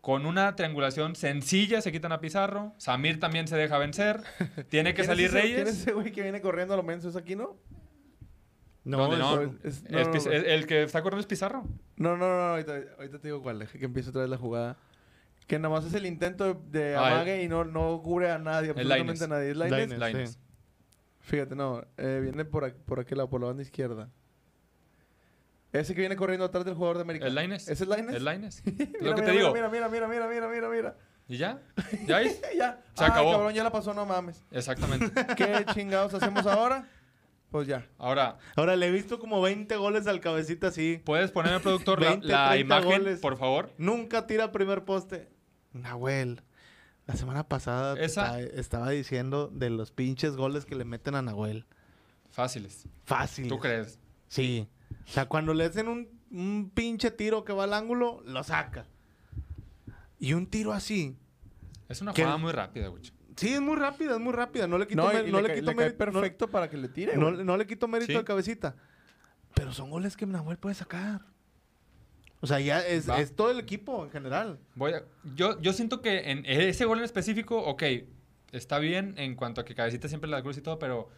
Con 0.00 0.26
una 0.26 0.54
triangulación 0.54 1.16
sencilla 1.16 1.80
se 1.80 1.90
quitan 1.92 2.12
a 2.12 2.20
Pizarro. 2.20 2.74
Samir 2.78 3.20
también 3.20 3.48
se 3.48 3.56
deja 3.56 3.78
vencer. 3.78 4.20
Tiene 4.68 4.92
que 4.94 5.02
¿Quién 5.02 5.02
es 5.02 5.06
salir 5.06 5.26
ese- 5.26 5.40
¿Quién 5.40 5.52
es 5.56 5.64
Reyes. 5.64 5.80
ese 5.80 5.92
güey 5.92 6.12
que 6.12 6.22
viene 6.22 6.40
corriendo 6.40 6.74
a 6.74 6.76
lo 6.76 6.82
menso? 6.82 7.08
¿Es 7.08 7.16
aquí, 7.16 7.36
no? 7.36 7.56
No, 8.84 9.06
es- 9.06 9.50
es- 9.64 9.82
no, 9.90 9.98
Es 9.98 10.06
no, 10.08 10.30
no. 10.30 10.36
el- 10.36 10.44
el 10.44 10.66
que 10.66 10.82
está 10.82 11.00
corriendo 11.02 11.20
es 11.20 11.26
Pizarro. 11.26 11.64
No, 11.96 12.16
no, 12.16 12.28
no, 12.28 12.36
no, 12.36 12.42
ahorita, 12.50 12.80
ahorita 12.98 13.18
te 13.18 13.28
digo 13.28 13.42
cuál, 13.42 13.58
deja 13.58 13.78
que 13.78 13.84
empiece 13.86 14.10
otra 14.10 14.20
vez 14.22 14.30
la 14.30 14.36
jugada. 14.36 14.76
Que 15.46 15.58
nada 15.58 15.74
más 15.74 15.84
es 15.84 15.94
el 15.94 16.06
intento 16.06 16.54
de, 16.54 16.78
de 16.80 16.96
Ah, 16.96 17.08
amague 17.08 17.42
y 17.42 17.48
no, 17.48 17.64
no 17.64 18.00
cubre 18.02 18.30
a 18.30 18.38
nadie, 18.38 18.70
absolutamente 18.70 19.24
a 19.24 19.28
nadie. 19.28 19.50
¿Es 19.50 19.56
Lainez? 19.56 19.78
Lainez. 19.78 19.98
Lainez. 19.98 20.30
sí. 20.32 20.38
Fíjate, 21.20 21.54
no, 21.54 21.82
eh, 21.96 22.20
viene 22.22 22.44
por, 22.44 22.64
aquí- 22.64 22.78
por 22.84 23.00
aquel 23.00 23.18
lado, 23.18 23.30
por 23.30 23.40
la 23.40 23.46
banda 23.48 23.62
izquierda. 23.62 24.10
Ese 25.72 25.94
que 25.94 26.00
viene 26.02 26.16
corriendo 26.16 26.44
atrás 26.44 26.64
del 26.64 26.74
jugador 26.74 26.96
de 26.98 27.02
América. 27.02 27.26
¿El 27.26 27.34
Lainez? 27.34 27.68
¿Ese 27.68 27.82
es 27.84 27.88
Lainez? 27.88 28.14
El 28.14 28.24
Lainez. 28.24 28.62
Mira, 28.64 28.86
lo 29.00 29.14
que 29.14 29.22
mira, 29.22 29.24
te 29.24 29.32
digo. 29.32 29.52
Mira, 29.52 29.68
mira, 29.68 29.88
mira, 29.88 30.06
mira, 30.08 30.28
mira, 30.28 30.48
mira, 30.48 30.68
mira. 30.68 30.96
¿Y 31.26 31.36
ya? 31.38 31.60
¿Ya 32.06 32.18
ves? 32.18 32.40
ya. 32.56 32.80
Se 32.94 33.04
Ah, 33.04 33.08
acabó. 33.08 33.32
cabrón, 33.32 33.54
ya 33.54 33.64
la 33.64 33.72
pasó, 33.72 33.92
no 33.94 34.06
mames. 34.06 34.44
Exactamente. 34.52 35.10
¿Qué 35.36 35.64
chingados 35.74 36.14
hacemos 36.14 36.46
ahora? 36.46 36.88
Pues 37.50 37.66
ya. 37.66 37.86
Ahora, 37.98 38.38
Ahora 38.56 38.76
le 38.76 38.86
he 38.86 38.90
visto 38.90 39.18
como 39.18 39.40
20 39.40 39.74
goles 39.76 40.06
al 40.06 40.20
cabecita 40.20 40.68
así. 40.68 41.00
¿puedes 41.04 41.30
ponerme, 41.32 41.60
productor, 41.60 42.00
la, 42.02 42.10
20, 42.10 42.26
la 42.26 42.48
30 42.50 42.60
imagen, 42.76 42.98
goles. 43.00 43.20
por 43.20 43.36
favor? 43.36 43.70
Nunca 43.78 44.26
tira 44.26 44.52
primer 44.52 44.84
poste. 44.84 45.28
Nahuel. 45.74 46.42
La 47.06 47.16
semana 47.16 47.46
pasada 47.46 47.98
Esa- 48.00 48.40
estaba, 48.40 48.90
diciendo 48.90 49.48
de 49.48 49.68
los 49.70 49.90
pinches 49.90 50.36
goles 50.36 50.64
que 50.64 50.74
le 50.74 50.84
meten 50.84 51.14
a 51.14 51.22
Nahuel. 51.22 51.66
Fáciles. 52.30 52.88
Fácil. 53.04 53.48
¿Tú 53.48 53.58
crees? 53.58 53.98
Sí. 54.28 54.66
O 55.06 55.10
sea, 55.10 55.26
cuando 55.26 55.52
le 55.52 55.64
hacen 55.64 55.88
un, 55.88 56.08
un 56.30 56.70
pinche 56.74 57.10
tiro 57.10 57.44
que 57.44 57.52
va 57.52 57.64
al 57.64 57.74
ángulo, 57.74 58.22
lo 58.24 58.42
saca. 58.42 58.86
Y 60.18 60.32
un 60.32 60.46
tiro 60.46 60.72
así. 60.72 61.16
Es 61.88 62.00
una 62.00 62.12
jugada 62.12 62.38
muy 62.38 62.52
rápida, 62.52 62.88
güey. 62.88 63.02
Sí, 63.36 63.52
es 63.52 63.60
muy 63.60 63.76
rápida, 63.76 64.14
es 64.14 64.20
muy 64.20 64.32
rápida. 64.32 64.66
No 64.66 64.78
le 64.78 64.86
quito, 64.86 65.02
No, 65.02 65.12
no 65.12 65.12
le, 65.12 65.42
le 65.42 65.48
ca- 65.48 65.54
quito 65.54 65.66
le 65.72 65.76
cae 65.76 65.84
mérito. 65.86 66.06
no- 66.06 66.12
perfecto 66.12 66.48
para 66.48 66.70
que 66.70 66.76
le 66.78 66.88
tire, 66.88 67.16
No, 67.16 67.30
no 67.32 67.56
le 67.56 67.66
quito 67.66 67.86
mérito 67.88 68.12
Sí. 68.12 68.16
al 68.18 68.24
cabecita. 68.24 68.76
Pero 69.54 69.72
son 69.72 69.90
goles 69.90 70.16
que 70.16 70.24
Nahuel 70.26 70.56
puede 70.56 70.74
sacar. 70.74 71.26
O 72.44 72.46
sea, 72.46 72.60
ya 72.60 72.80
es, 72.80 73.06
todo 73.34 73.50
el 73.50 73.58
equipo 73.58 74.04
en 74.04 74.10
general. 74.10 74.58
Voy 74.74 74.92
a- 74.92 75.02
yo, 75.34 75.58
yo 75.62 75.72
siento 75.72 76.02
que 76.02 76.30
en 76.30 76.44
ese 76.44 76.84
gol 76.84 76.98
en 76.98 77.04
específico, 77.04 77.56
ok, 77.58 77.82
está 78.52 78.78
bien 78.78 79.14
en 79.16 79.34
cuanto 79.34 79.62
a 79.62 79.64
que 79.64 79.74
Cabecita 79.74 80.08
siempre 80.08 80.28
la 80.28 80.42
cruz 80.42 80.58
y 80.58 80.60
todo, 80.60 80.78
pero 80.78 81.08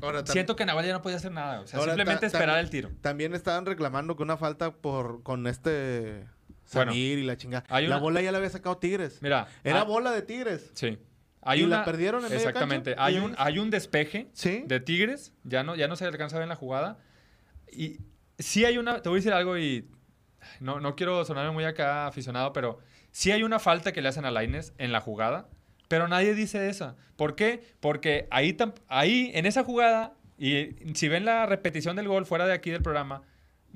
Ahora, 0.00 0.24
siento 0.26 0.56
que 0.56 0.64
Nahuel 0.64 0.86
ya 0.86 0.92
no 0.94 1.02
podía 1.02 1.18
hacer 1.18 1.32
nada. 1.32 1.60
O 1.60 1.66
sea, 1.66 1.78
Ahora, 1.78 1.92
simplemente 1.92 2.24
esperar 2.24 2.58
el 2.58 2.70
tiro. 2.70 2.90
También 3.02 3.34
estaban 3.34 3.66
reclamando 3.66 4.16
que 4.16 4.22
una 4.22 4.38
falta 4.38 4.72
por 4.72 5.22
con 5.22 5.46
este 5.46 6.24
Bueno, 6.72 6.92
Samir 6.92 7.18
y 7.18 7.24
la 7.24 7.36
chingada. 7.36 7.64
La 7.80 7.98
bola 7.98 8.22
ya 8.22 8.32
la 8.32 8.38
había 8.38 8.50
sacado 8.50 8.78
Tigres. 8.78 9.20
Mira. 9.20 9.48
Era 9.62 9.82
ah, 9.82 9.84
bola 9.84 10.10
de 10.10 10.22
Tigres. 10.22 10.70
Sí. 10.72 10.98
Hay 11.42 11.60
¿Y 11.60 11.64
una, 11.64 11.78
la 11.78 11.84
perdieron 11.84 12.24
en 12.24 12.32
Exactamente. 12.32 12.90
cancha? 12.94 13.04
Hay 13.04 13.16
¿Y 13.16 13.18
un, 13.18 13.34
hay 13.38 13.58
un 13.58 13.70
despeje 13.70 14.28
Sí. 14.32 14.64
de 14.66 14.80
Tigres. 14.80 15.32
Ya 15.44 15.62
no, 15.62 15.76
ya 15.76 15.86
no 15.86 15.96
se 15.96 16.06
alcanza 16.06 16.36
a 16.36 16.38
ver 16.40 16.44
en 16.44 16.48
la 16.50 16.56
jugada. 16.56 16.98
Y 17.70 17.98
sí 18.38 18.64
hay 18.64 18.78
una... 18.78 19.00
Te 19.00 19.08
voy 19.08 19.18
a 19.18 19.20
decir 19.20 19.32
algo 19.32 19.56
y... 19.56 19.88
No, 20.60 20.80
no 20.80 20.96
quiero 20.96 21.24
sonarme 21.24 21.52
muy 21.52 21.64
acá 21.64 22.06
aficionado, 22.06 22.52
pero 22.52 22.78
sí 23.10 23.32
hay 23.32 23.42
una 23.42 23.58
falta 23.58 23.92
que 23.92 24.02
le 24.02 24.08
hacen 24.08 24.24
a 24.24 24.30
Laines 24.30 24.72
en 24.78 24.92
la 24.92 25.00
jugada, 25.00 25.48
pero 25.88 26.08
nadie 26.08 26.34
dice 26.34 26.68
esa. 26.68 26.96
¿Por 27.16 27.34
qué? 27.36 27.62
Porque 27.80 28.26
ahí, 28.30 28.56
ahí 28.88 29.30
en 29.34 29.46
esa 29.46 29.64
jugada, 29.64 30.14
y 30.38 30.74
si 30.94 31.08
ven 31.08 31.24
la 31.24 31.46
repetición 31.46 31.96
del 31.96 32.08
gol 32.08 32.26
fuera 32.26 32.46
de 32.46 32.52
aquí 32.52 32.70
del 32.70 32.82
programa, 32.82 33.22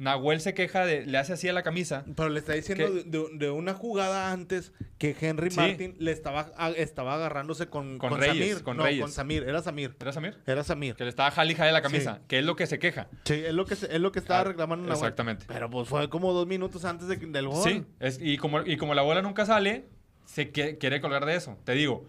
Nahuel 0.01 0.41
se 0.41 0.55
queja 0.55 0.85
de... 0.87 1.05
Le 1.07 1.19
hace 1.19 1.35
así 1.35 1.47
a 1.49 1.53
la 1.53 1.63
camisa. 1.63 2.05
Pero 2.17 2.31
le 2.31 2.39
está 2.41 2.55
diciendo 2.55 2.91
de, 2.91 3.05
de- 3.05 3.29
de 3.35 3.51
una 3.51 3.75
jugada 3.75 4.33
antes 4.33 4.73
que 4.99 5.15
Henry 5.21 5.51
Sí. 5.51 5.57
Martin 5.59 5.95
le 5.99 6.11
estaba, 6.11 6.51
a- 6.57 6.71
estaba 6.71 7.15
agarrándose 7.15 7.69
con, 7.69 7.99
Con 7.99 8.11
con 8.11 8.21
Reyes, 8.21 8.49
Samir. 8.49 8.63
con 8.65 8.77
no, 8.79 8.83
Reyes. 8.85 9.03
con 9.03 9.13
Samir. 9.13 9.43
Era 9.45 9.63
Samir. 9.63 9.95
¿Era 10.01 10.13
Samir? 10.13 10.39
Era 10.47 10.65
Samir. 10.65 10.95
Que 10.97 11.05
le 11.05 11.11
estaba 11.11 11.31
jali 11.31 11.55
jale 11.55 11.71
la 11.73 11.83
camisa, 11.83 12.17
Sí. 12.17 12.23
que 12.29 12.39
es 12.39 12.45
lo 12.45 12.57
que 12.57 12.67
se 12.67 12.79
queja. 12.79 13.09
Sí, 13.25 13.35
es 13.35 13.53
lo 13.53 13.67
que, 13.67 13.77
se- 13.77 13.95
es 13.95 14.01
lo 14.01 14.11
que 14.11 14.19
estaba 14.19 14.41
Ah, 14.41 14.45
reclamando 14.45 14.85
Nahuel. 14.87 14.97
Exactamente. 14.99 15.45
Pero 15.47 15.69
pues 15.71 15.89
fue 15.89 16.09
como 16.09 16.33
dos 16.33 16.47
minutos 16.47 16.85
antes 16.87 17.07
de, 17.07 17.17
del 17.17 17.49
gol. 17.49 17.63
Sí, 17.63 17.85
es- 18.01 18.19
y, 18.23 18.39
como, 18.39 18.63
y 18.63 18.77
como 18.79 18.95
la 18.95 19.03
bola 19.03 19.23
nunca 19.23 19.45
sale, 19.45 19.85
se 20.25 20.51
que- 20.51 20.79
quiere 20.79 21.01
colgar 21.01 21.27
de 21.27 21.37
eso. 21.37 21.59
Te 21.65 21.73
digo, 21.73 22.09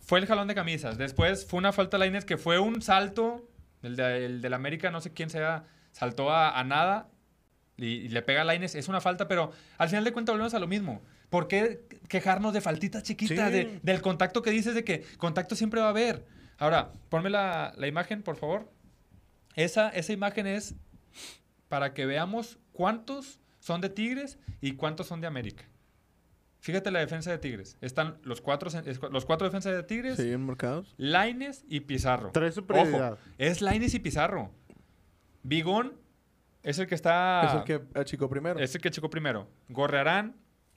fue 0.00 0.20
el 0.20 0.26
jalón 0.26 0.46
de 0.48 0.54
camisas. 0.54 0.98
Después 0.98 1.46
fue 1.46 1.58
una 1.58 1.72
falta 1.72 1.96
a 1.96 2.00
Lainez 2.00 2.24
que 2.24 2.36
fue 2.36 2.58
un 2.60 2.80
salto. 2.80 3.48
El 3.82 3.96
de, 3.96 4.24
el 4.26 4.40
del 4.40 4.54
América, 4.54 4.90
no 4.90 5.00
sé 5.00 5.12
quién 5.12 5.30
sea, 5.30 5.64
saltó 5.92 6.30
a, 6.30 6.58
a 6.58 6.64
nada 6.64 7.08
y, 7.76 7.86
y 7.86 8.08
le 8.08 8.22
pega 8.22 8.42
a 8.42 8.44
Lainez. 8.44 8.74
Es 8.74 8.88
una 8.88 9.00
falta, 9.00 9.28
pero 9.28 9.52
al 9.78 9.88
final 9.88 10.04
de 10.04 10.12
cuentas 10.12 10.32
volvemos 10.32 10.54
a 10.54 10.58
lo 10.58 10.66
mismo. 10.66 11.02
¿Por 11.30 11.48
qué 11.48 11.84
quejarnos 12.08 12.52
de 12.52 12.60
faltitas 12.60 13.02
chiquitas? 13.02 13.50
Sí. 13.50 13.56
de- 13.56 13.80
del 13.82 14.00
contacto 14.02 14.42
que 14.42 14.50
dices 14.50 14.74
de 14.74 14.84
que 14.84 15.02
contacto 15.18 15.54
siempre 15.56 15.80
va 15.80 15.86
a 15.86 15.90
haber. 15.90 16.24
Ahora, 16.58 16.92
ponme 17.08 17.30
la, 17.30 17.72
la 17.76 17.86
imagen, 17.88 18.22
por 18.22 18.36
favor. 18.36 18.70
esa, 19.56 19.88
esa 19.90 20.12
imagen 20.12 20.46
es 20.46 20.74
para 21.68 21.94
que 21.94 22.06
veamos 22.06 22.58
cuántos 22.72 23.40
son 23.58 23.80
de 23.80 23.88
Tigres 23.88 24.38
y 24.60 24.72
cuántos 24.74 25.06
son 25.08 25.20
de 25.20 25.26
América. 25.26 25.64
Fíjate 26.60 26.90
la 26.90 27.00
defensa 27.00 27.30
de 27.30 27.38
Tigres. 27.38 27.76
Están 27.80 28.16
los 28.22 28.40
cuatro, 28.40 28.70
los 29.10 29.24
cuatro 29.26 29.46
defensas 29.46 29.74
de 29.74 29.82
Tigres, 29.82 30.16
Sí, 30.16 30.36
marcados. 30.38 30.94
Laines 30.96 31.64
y 31.68 31.80
Pizarro. 31.80 32.30
Trae 32.30 32.52
superioridad. 32.52 33.12
Ojo, 33.14 33.20
es 33.38 33.60
Laines 33.60 33.92
y 33.94 33.98
Pizarro. 33.98 34.50
Bigón 35.42 35.92
es 36.64 36.78
el 36.80 36.86
que 36.88 36.94
está... 36.96 37.42
es 37.46 37.54
el 37.54 37.64
que 37.64 37.98
achicó 37.98 38.28
primero. 38.28 38.58
es 38.58 38.74
el 38.74 38.80
que 38.80 38.90
checó 38.90 39.08
primero. 39.08 39.48
Gorrearán 39.68 40.34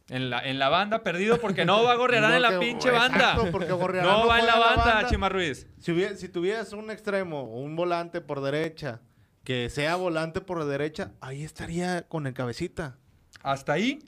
en 0.10 0.30
la, 0.30 0.42
en 0.48 0.60
la 0.60 0.70
banda, 0.70 1.02
perdido 1.04 1.40
porque 1.42 1.66
no 1.66 1.84
va 1.84 1.94
a 1.94 1.96
Gorrearán 1.96 2.34
en 2.36 2.42
la 2.42 2.60
pinche 2.60 2.90
exacto, 2.90 3.18
banda. 3.20 3.52
porque 3.52 3.72
Gorrearán 3.72 4.12
No 4.12 4.28
va 4.28 4.40
en 4.40 4.46
la 4.46 4.60
banda, 4.60 5.08
Chima 5.08 5.30
Ruiz. 5.30 5.68
Si, 5.80 5.92
hubiera- 5.92 6.16
si 6.16 6.30
tuvieras 6.30 6.72
un 6.74 6.92
extremo 6.92 7.42
o 7.42 7.62
un 7.62 7.76
volante 7.76 8.22
por 8.22 8.42
derecha 8.42 9.02
que 9.44 9.70
sea 9.70 9.96
volante 9.96 10.42
por 10.42 10.64
derecha, 10.66 11.14
ahí 11.22 11.44
estaría 11.44 12.04
con 12.04 12.28
el 12.28 12.34
cabecita. 12.34 12.98
Hasta 13.44 13.72
ahí, 13.74 14.00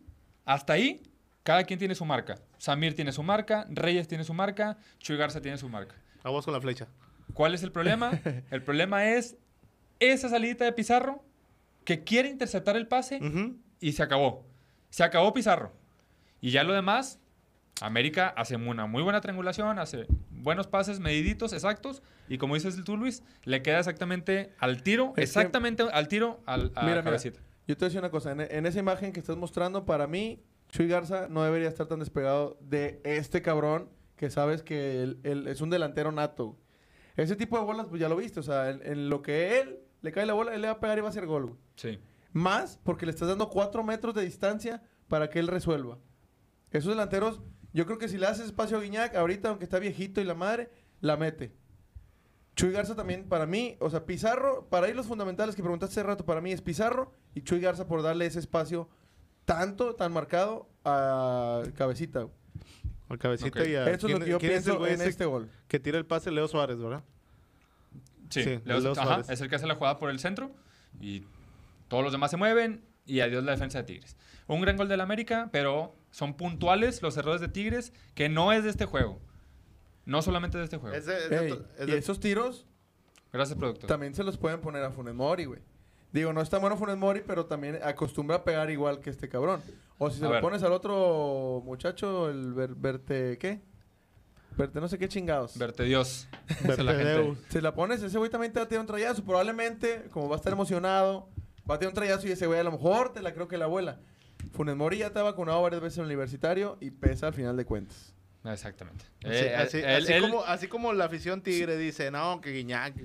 hasta 0.44 0.74
ahí, 0.74 1.02
cada 1.44 1.64
quien 1.64 1.80
tiene 1.80 1.96
su 1.96 2.04
marca. 2.04 2.36
Samir 2.58 2.94
tiene 2.94 3.14
su 3.14 3.24
marca, 3.24 3.66
Reyes 3.70 4.08
tiene 4.10 4.26
su 4.26 4.34
marca, 4.34 4.78
Chuy 4.98 5.16
Garza 5.16 5.40
tiene 5.40 5.58
su 5.58 5.70
marca. 5.70 5.96
A 6.24 6.30
vos 6.30 6.44
con 6.44 6.54
la 6.54 6.60
flecha. 6.60 6.88
¿Cuál 7.34 7.54
es 7.54 7.64
el 7.64 7.72
problema? 7.72 8.12
el 8.52 8.62
problema 8.64 9.06
es 9.06 9.38
esa 10.00 10.28
salidita 10.28 10.66
de 10.66 10.74
Pizarro 10.74 11.24
que 11.84 12.04
quiere 12.04 12.30
interceptar 12.30 12.76
el 12.78 12.88
pase 12.88 13.20
y 13.80 13.92
se 13.94 14.04
acabó. 14.04 14.46
Se 14.90 15.04
acabó 15.04 15.34
Pizarro. 15.34 15.74
Y 16.42 16.52
ya 16.52 16.64
lo 16.64 16.74
demás, 16.74 17.20
América 17.82 18.34
hace 18.36 18.56
una 18.56 18.86
muy 18.86 19.04
buena 19.04 19.22
triangulación, 19.22 19.80
hace 19.80 20.08
buenos 20.30 20.68
pases 20.68 21.00
mediditos, 21.00 21.54
exactos. 21.54 22.02
Y 22.28 22.38
como 22.38 22.56
dices 22.56 22.82
tú, 22.84 22.98
Luis, 22.98 23.24
le 23.44 23.62
queda 23.62 23.80
exactamente 23.80 24.54
al 24.60 24.84
tiro, 24.84 25.14
exactamente 25.18 25.84
al 25.92 26.08
tiro 26.08 26.42
al, 26.46 26.72
a 26.76 26.86
Mira, 26.86 27.02
mira. 27.02 27.18
Yo 27.18 27.78
te 27.78 27.86
voy 27.86 27.86
a 27.86 27.90
decir 27.90 28.00
una 28.00 28.10
cosa. 28.10 28.32
En, 28.32 28.42
en 28.42 28.66
esa 28.66 28.80
imagen 28.80 29.12
que 29.14 29.20
estás 29.20 29.38
mostrando, 29.38 29.86
para 29.86 30.08
mí, 30.08 30.42
Chuy 30.70 30.88
Garza 30.88 31.28
no 31.30 31.44
debería 31.44 31.68
estar 31.68 31.88
tan 31.88 32.00
despegado 32.00 32.58
de 32.62 33.00
este 33.04 33.42
cabrón 33.42 33.90
que 34.16 34.30
sabes 34.30 34.64
que 34.64 35.04
él, 35.04 35.20
él 35.24 35.48
es 35.48 35.62
un 35.62 35.70
delantero 35.70 36.12
nato. 36.12 36.58
Ese 37.16 37.36
tipo 37.36 37.58
de 37.58 37.66
bolas, 37.66 37.88
pues 37.88 38.02
ya 38.02 38.10
lo 38.10 38.16
viste. 38.16 38.40
O 38.40 38.44
sea, 38.44 38.70
en, 38.70 38.82
en 38.86 39.10
lo 39.10 39.22
que 39.22 39.60
él 39.60 39.80
le 40.02 40.12
cae 40.12 40.26
la 40.26 40.34
bola, 40.34 40.54
él 40.56 40.62
le 40.62 40.68
va 40.68 40.74
a 40.74 40.80
pegar 40.80 40.98
y 40.98 41.02
va 41.02 41.08
a 41.08 41.12
hacer 41.12 41.26
gol. 41.26 41.46
güey. 41.48 41.58
Sí. 41.76 42.00
Más 42.34 42.80
porque 42.84 43.06
le 43.06 43.12
estás 43.12 43.28
dando 43.28 43.50
cuatro 43.50 43.84
metros 43.84 44.14
de 44.14 44.24
distancia 44.24 44.84
para 45.08 45.30
que 45.30 45.40
él 45.40 45.48
resuelva. 45.48 45.98
Esos 46.72 46.90
delanteros, 46.92 47.42
yo 47.74 47.86
creo 47.86 47.98
que 47.98 48.08
si 48.08 48.18
le 48.18 48.28
haces 48.28 48.46
espacio 48.46 48.78
a 48.78 48.82
Guiñac, 48.82 49.16
ahorita, 49.16 49.50
aunque 49.50 49.64
está 49.66 49.80
viejito 49.80 50.22
y 50.22 50.24
la 50.26 50.36
madre, 50.36 50.70
la 51.02 51.18
mete. 51.18 51.54
Chuy 52.56 52.72
Garza 52.72 52.94
también, 52.96 53.28
para 53.30 53.46
mí, 53.46 53.78
o 53.80 53.90
sea, 53.90 54.06
Pizarro, 54.06 54.68
para 54.70 54.90
ir 54.90 54.96
los 54.96 55.08
fundamentales 55.08 55.56
que 55.56 55.62
preguntaste 55.64 55.94
hace 55.94 56.04
rato, 56.04 56.26
para 56.26 56.42
mí 56.42 56.52
es 56.52 56.62
Pizarro 56.62 57.14
y 57.34 57.42
Chuy 57.42 57.60
Garza 57.62 57.88
por 57.88 58.02
darle 58.04 58.26
ese 58.26 58.40
espacio 58.40 58.90
tanto, 59.46 59.96
tan 59.96 60.12
marcado 60.12 60.70
a 60.84 61.64
Cabecita. 61.76 62.28
Al 63.08 63.18
cabecita 63.18 63.66
y 63.68 63.74
a... 63.76 63.90
Eso 63.90 64.06
es 64.08 64.14
¿quién- 64.14 64.20
lo 64.20 64.26
que 64.26 64.32
yo 64.32 64.38
quién 64.40 64.52
es 64.52 64.58
el 64.60 64.64
pienso 64.66 64.80
güey 64.80 64.94
en 64.94 65.02
ese 65.02 65.10
este 65.10 65.26
gol. 65.26 65.50
Que 65.68 65.80
tira 65.80 65.98
el 65.98 66.06
pase 66.06 66.30
Leo 66.30 66.48
Suárez, 66.48 66.78
¿verdad? 66.78 67.04
Sí, 68.30 68.44
Sí, 68.44 68.60
Leo- 68.66 68.80
Leo 68.80 68.92
ajá, 68.98 69.22
es 69.32 69.42
el 69.42 69.50
que 69.50 69.56
hace 69.56 69.68
la 69.68 69.76
jugada 69.76 69.98
por 70.00 70.10
el 70.10 70.20
centro 70.20 70.52
y 71.02 71.26
todos 71.88 72.04
los 72.04 72.12
demás 72.12 72.32
se 72.32 72.38
mueven 72.38 72.84
y 73.06 73.22
adiós 73.22 73.44
la 73.44 73.52
defensa 73.54 73.80
de 73.80 73.84
Tigres. 73.86 74.16
Un 74.48 74.62
gran 74.62 74.78
gol 74.78 74.88
del 74.88 75.02
América, 75.02 75.50
pero 75.52 75.96
son 76.12 76.36
puntuales 76.36 77.02
los 77.02 77.18
errores 77.18 77.42
de 77.42 77.48
Tigres 77.48 77.94
que 78.16 78.30
no 78.30 78.52
es 78.54 78.64
de 78.64 78.70
este 78.70 78.86
juego. 78.86 79.20
No 80.06 80.22
solamente 80.22 80.58
de 80.58 80.64
este 80.64 80.78
juego. 80.78 80.96
Es 80.96 81.06
de- 81.06 81.18
es 81.18 81.30
de 81.30 81.38
Ey, 81.46 81.52
otro- 81.52 81.66
es 81.78 81.88
y 81.88 81.92
esos 81.94 82.20
tiros 82.20 82.66
Gracias, 83.32 83.58
productor. 83.58 83.88
también 83.88 84.14
se 84.16 84.24
los 84.24 84.38
pueden 84.38 84.60
poner 84.62 84.84
a 84.84 84.92
Funes 84.92 85.14
Mori, 85.14 85.46
güey. 85.46 85.60
Digo, 86.12 86.34
no 86.34 86.42
está 86.42 86.58
bueno 86.58 86.78
Funes 86.78 86.98
Mori, 86.98 87.22
pero 87.26 87.46
también 87.46 87.80
acostumbra 87.84 88.38
a 88.38 88.44
pegar 88.44 88.70
igual 88.72 89.00
que 89.00 89.12
este 89.12 89.30
cabrón. 89.30 89.62
O 90.00 90.10
si 90.10 90.18
se 90.20 90.26
A 90.26 90.28
lo 90.30 90.34
ver. 90.34 90.42
pones 90.42 90.64
al 90.64 90.72
otro 90.72 91.62
muchacho, 91.66 92.30
el 92.30 92.54
ver- 92.54 92.74
verte, 92.76 93.38
¿qué? 93.38 93.62
Verte 94.60 94.80
no 94.82 94.88
sé 94.90 94.98
qué 95.00 95.08
chingados. 95.08 95.58
Verte 95.58 95.84
Dios. 95.86 96.28
dice 96.62 96.84
la 96.84 96.94
gente. 96.94 97.38
Si 97.50 97.62
la 97.62 97.74
pones, 97.74 98.04
ese 98.04 98.18
güey 98.18 98.30
también 98.30 98.52
te 98.54 98.60
va 98.60 98.66
a 98.66 98.68
tirar 98.68 98.82
un 98.82 98.88
trayazo. 98.88 99.24
Probablemente, 99.24 100.04
como 100.12 100.28
va 100.28 100.36
a 100.36 100.38
estar 100.38 100.52
emocionado, 100.54 101.30
va 101.70 101.76
a 101.76 101.80
tirar 101.80 101.92
un 101.92 101.96
trayazo 101.96 102.28
y 102.28 102.32
ese 102.32 102.46
güey 102.46 102.60
a 102.60 102.64
lo 102.64 102.72
mejor 102.74 103.14
te 103.14 103.22
la 103.22 103.34
creo 103.34 103.48
que 103.48 103.58
la 103.58 103.66
abuela. 103.66 104.00
Funes 104.52 104.76
Mori 104.76 104.98
ya 104.98 105.12
te 105.12 105.20
ha 105.20 105.24
vacunado 105.24 105.62
varias 105.62 105.82
veces 105.82 105.98
en 106.00 106.04
el 106.04 106.08
universitario 106.10 106.78
y 106.82 106.92
pesa 106.92 107.28
al 107.28 107.34
final 107.34 107.56
de 107.58 107.66
cuentas. 107.66 108.14
Exactamente. 108.44 109.06
Así, 109.24 109.34
Eh, 109.46 109.56
así- 109.56 109.78
él- 109.78 109.86
así 110.04 110.14
él- 110.14 110.22
como, 110.22 110.44
así 110.46 110.68
como 110.68 110.94
la 110.94 111.06
afición 111.06 111.42
tigre 111.42 111.78
dice, 111.78 112.10
no, 112.12 112.40
que 112.42 112.52
Guiñac 112.52 112.96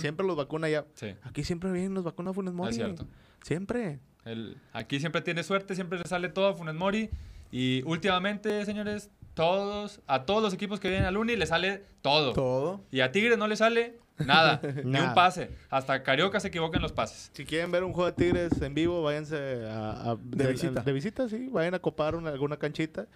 siempre 0.00 0.26
los 0.26 0.36
vacuna 0.36 0.68
ya. 0.68 0.84
Sí, 0.94 1.14
Aquí 1.22 1.42
siempre 1.44 1.70
vienen 1.72 1.94
los 1.94 2.04
vacuna 2.04 2.32
Funes 2.32 2.54
Mori. 2.54 2.70
es 2.70 2.76
cierto. 2.76 3.06
Siempre. 3.42 3.98
Aquí 4.72 5.00
siempre 5.00 5.22
tiene 5.22 5.42
suerte, 5.42 5.74
siempre 5.74 5.98
le 5.98 6.04
sale 6.04 6.28
todo 6.28 6.48
a 6.48 6.54
Funes 6.54 6.74
Mori. 6.74 7.10
Y 7.52 7.82
últimamente, 7.84 8.64
señores, 8.64 9.10
todos, 9.40 10.00
a 10.06 10.24
todos 10.24 10.42
los 10.42 10.52
equipos 10.52 10.80
que 10.80 10.88
vienen 10.88 11.06
al 11.06 11.16
Uni 11.16 11.36
le 11.36 11.46
sale 11.46 11.84
todo. 12.02 12.32
Todo. 12.32 12.80
Y 12.90 13.00
a 13.00 13.10
Tigres 13.12 13.38
no 13.38 13.46
le 13.48 13.56
sale 13.56 13.98
nada, 14.18 14.60
ni 14.84 15.00
un 15.00 15.14
pase. 15.14 15.50
Hasta 15.70 16.02
Carioca 16.02 16.40
se 16.40 16.48
equivoca 16.48 16.76
en 16.76 16.82
los 16.82 16.92
pases. 16.92 17.30
Si 17.32 17.44
quieren 17.44 17.70
ver 17.72 17.84
un 17.84 17.92
juego 17.92 18.10
de 18.10 18.12
tigres 18.12 18.60
en 18.60 18.74
vivo, 18.74 19.02
váyanse 19.02 19.66
a, 19.66 20.10
a- 20.12 20.16
De 20.20 20.46
visita. 20.52 20.82
De 20.82 20.92
visita, 20.92 21.28
sí. 21.28 21.48
Vayan 21.50 21.74
a 21.74 21.78
copar 21.78 22.14
una- 22.14 22.30
alguna 22.30 22.58
canchita 22.58 23.06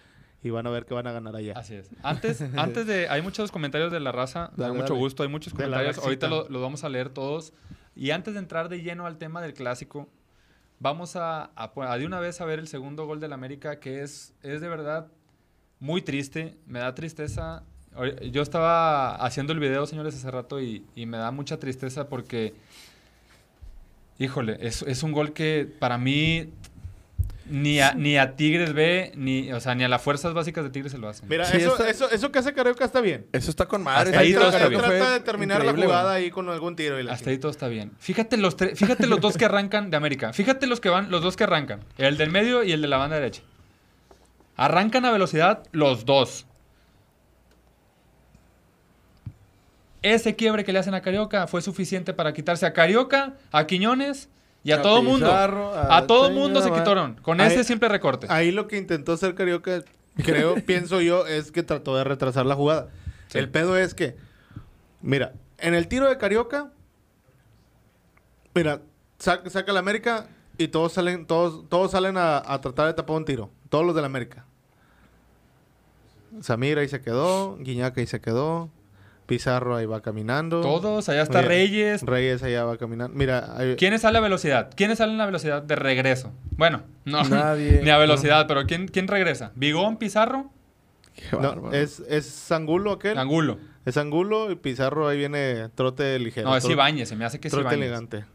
y 0.43 0.49
van 0.49 0.65
a 0.67 0.69
ver 0.71 0.85
que 0.85 0.93
van 0.93 1.05
a 1.07 1.11
ganar 1.11 1.35
allá. 1.35 1.53
Así 1.55 1.75
es. 1.75 1.89
Antes, 2.03 2.41
antes 2.57 2.87
de. 2.87 3.07
Hay 3.09 3.21
muchos 3.21 3.51
comentarios 3.51 3.91
de 3.91 3.99
la 3.99 4.11
raza. 4.11 4.51
da 4.57 4.69
mucho 4.73 4.83
dale. 4.93 4.99
gusto. 4.99 5.23
Hay 5.23 5.29
muchos 5.29 5.53
comentarios. 5.53 5.97
Ahorita 5.99 6.27
racita. 6.27 6.43
lo- 6.47 6.49
los 6.49 6.61
vamos 6.61 6.83
a 6.83 6.89
leer 6.89 7.09
todos. 7.09 7.53
Y 7.95 8.11
antes 8.11 8.33
de 8.33 8.39
entrar 8.39 8.67
de 8.69 8.81
lleno 8.81 9.05
al 9.05 9.17
tema 9.17 9.41
del 9.41 9.53
clásico, 9.53 10.09
vamos 10.79 11.15
a, 11.15 11.51
a, 11.55 11.71
a 11.75 11.97
de 11.97 12.05
una 12.05 12.19
vez 12.19 12.41
a 12.41 12.45
ver 12.45 12.59
el 12.59 12.67
segundo 12.67 13.05
gol 13.05 13.19
del 13.19 13.31
América, 13.31 13.79
que 13.79 14.01
es, 14.01 14.33
es 14.41 14.59
de 14.59 14.67
verdad 14.67 15.07
muy 15.85 16.01
triste. 16.01 16.55
Me 16.65 16.79
da 16.79 16.95
tristeza. 16.95 17.63
Yo 18.31 18.41
estaba 18.41 19.15
haciendo 19.15 19.53
el 19.53 19.59
video, 19.59 19.85
señores, 19.85 20.15
hace 20.15 20.29
rato 20.29 20.59
y, 20.59 20.83
y 20.95 21.05
me 21.05 21.17
da 21.17 21.31
mucha 21.31 21.57
tristeza 21.59 22.09
porque. 22.09 22.53
Híjole, 24.17 24.57
es, 24.61 24.81
es 24.81 25.03
un 25.03 25.11
gol 25.11 25.33
que 25.33 25.67
para 25.79 25.97
mí 25.97 26.49
ni 27.47 27.79
a, 27.79 27.93
ni 27.93 28.17
a 28.17 28.35
Tigres 28.35 28.73
B, 28.73 29.11
ni, 29.15 29.51
o 29.51 29.59
sea, 29.59 29.75
ni 29.75 29.83
a 29.83 29.89
las 29.89 30.01
fuerzas 30.01 30.33
básicas 30.33 30.63
de 30.63 30.69
Tigres 30.69 30.93
se 30.93 30.97
lo 30.97 31.09
hacen. 31.09 31.27
Mira, 31.29 31.45
Sí, 31.45 31.57
eso, 31.57 31.85
eso, 31.85 32.09
eso 32.09 32.31
que 32.31 32.39
hace 32.39 32.53
Carioca 32.53 32.85
está 32.85 33.01
bien. 33.01 33.27
Eso 33.33 33.49
está 33.49 33.67
con 33.67 33.83
madre. 33.83 34.09
Hasta 34.09 34.21
ahí 34.21 34.33
todo 34.33 34.43
trata, 34.43 34.57
está 34.57 34.69
bien. 34.69 34.81
trata 34.81 35.11
de 35.11 35.19
terminar 35.19 35.63
la 35.65 35.73
jugada 35.73 36.13
ahí 36.13 36.31
con 36.31 36.49
algún 36.49 36.75
tiro. 36.75 36.99
Y 36.99 37.03
la 37.03 37.13
Hasta 37.13 37.29
ahí 37.29 37.37
todo 37.37 37.51
está 37.51 37.67
bien. 37.67 37.91
Fíjate 37.99 38.37
los, 38.37 38.55
fíjate 38.55 39.05
los 39.07 39.19
dos 39.19 39.37
que 39.37 39.45
arrancan 39.45 39.89
de 39.91 39.97
América. 39.97 40.33
Fíjate 40.33 40.65
los 40.65 40.79
que 40.79 40.89
van, 40.89 41.11
los 41.11 41.21
dos 41.21 41.35
que 41.35 41.43
arrancan. 41.43 41.81
El 41.97 42.17
del 42.17 42.31
medio 42.31 42.63
y 42.63 42.71
el 42.71 42.81
de 42.81 42.87
la 42.87 42.97
banda 42.97 43.17
derecha. 43.17 43.41
Arrancan 44.57 45.05
a 45.05 45.11
velocidad 45.11 45.63
los 45.71 46.05
dos. 46.05 46.45
Ese 50.01 50.35
quiebre 50.35 50.63
que 50.63 50.71
le 50.71 50.79
hacen 50.79 50.93
a 50.93 51.01
Carioca 51.01 51.47
fue 51.47 51.61
suficiente 51.61 52.13
para 52.13 52.33
quitarse 52.33 52.65
a 52.65 52.73
Carioca, 52.73 53.33
a 53.51 53.65
Quiñones 53.65 54.29
y 54.63 54.71
a, 54.71 54.75
A 54.77 54.81
todo 54.81 55.01
mundo. 55.01 55.31
A, 55.31 55.97
a 55.97 56.05
todo 56.07 56.29
mundo 56.29 56.61
se 56.61 56.71
quitaron. 56.71 57.15
Con 57.21 57.41
Ahí- 57.41 57.53
ese 57.53 57.63
simple 57.63 57.89
recorte. 57.89 58.27
Ahí 58.29 58.51
lo 58.51 58.67
que 58.67 58.77
intentó 58.77 59.13
hacer 59.13 59.33
Carioca, 59.33 59.83
creo, 60.23 60.55
pienso 60.63 61.01
yo, 61.01 61.25
es 61.25 61.51
que 61.51 61.63
trató 61.63 61.97
de 61.97 62.03
retrasar 62.03 62.45
la 62.45 62.55
jugada. 62.55 62.89
Sí. 63.27 63.39
El 63.39 63.49
pedo 63.49 63.77
es 63.77 63.95
que, 63.95 64.15
mira, 65.01 65.33
en 65.57 65.73
el 65.73 65.87
tiro 65.87 66.07
de 66.07 66.17
Carioca, 66.19 66.71
mira, 68.53 68.81
saca, 69.17 69.49
saca 69.49 69.73
la 69.73 69.79
América 69.79 70.27
y 70.57 70.67
todos 70.69 70.93
salen, 70.93 71.25
todos, 71.25 71.67
todos 71.69 71.91
salen 71.91 72.17
a, 72.17 72.37
a 72.45 72.61
tratar 72.61 72.87
de 72.87 72.93
tapar 72.93 73.15
un 73.17 73.25
tiro. 73.25 73.49
Todos 73.69 73.85
los 73.85 73.95
de 73.95 74.01
la 74.01 74.07
América. 74.07 74.45
Samir 76.41 76.77
ahí 76.77 76.87
se 76.89 77.01
quedó, 77.01 77.55
Guiñac 77.57 77.97
ahí 77.97 78.07
se 78.07 78.19
quedó, 78.19 78.69
Pizarro 79.25 79.75
ahí 79.75 79.85
va 79.85 80.01
caminando. 80.01 80.61
Todos, 80.61 81.07
allá 81.09 81.21
está 81.23 81.39
Mira, 81.39 81.47
Reyes. 81.49 82.01
Reyes 82.03 82.43
allá 82.43 82.65
va 82.65 82.77
caminando. 82.77 83.15
Mira, 83.17 83.57
ahí- 83.57 83.75
¿Quiénes 83.77 84.01
salen 84.01 84.17
a 84.17 84.21
velocidad? 84.21 84.69
¿Quiénes 84.75 84.97
salen 84.97 85.19
a 85.21 85.25
velocidad 85.25 85.63
de 85.63 85.75
regreso? 85.75 86.31
Bueno, 86.57 86.83
no, 87.05 87.23
Nadie. 87.29 87.81
ni 87.83 87.89
a 87.89 87.97
velocidad, 87.97 88.45
pero 88.47 88.65
¿quién, 88.65 88.87
¿quién 88.87 89.07
regresa? 89.07 89.51
¿Bigón, 89.55 89.97
Pizarro? 89.97 90.51
Qué 91.15 91.23
no, 91.37 91.71
es, 91.71 92.01
es 92.09 92.51
Angulo 92.51 92.91
aquel. 92.91 93.17
Angulo. 93.17 93.57
Es 93.85 93.95
Angulo 93.97 94.51
y 94.51 94.55
Pizarro 94.55 95.07
ahí 95.07 95.17
viene 95.17 95.69
trote 95.69 96.19
ligero. 96.19 96.49
No, 96.49 96.57
es 96.57 96.65
Ibáñez, 96.67 97.07
se 97.07 97.15
me 97.15 97.23
hace 97.23 97.39
que 97.39 97.47
es 97.47 97.53
Trote 97.53 97.75
elegante. 97.75 98.25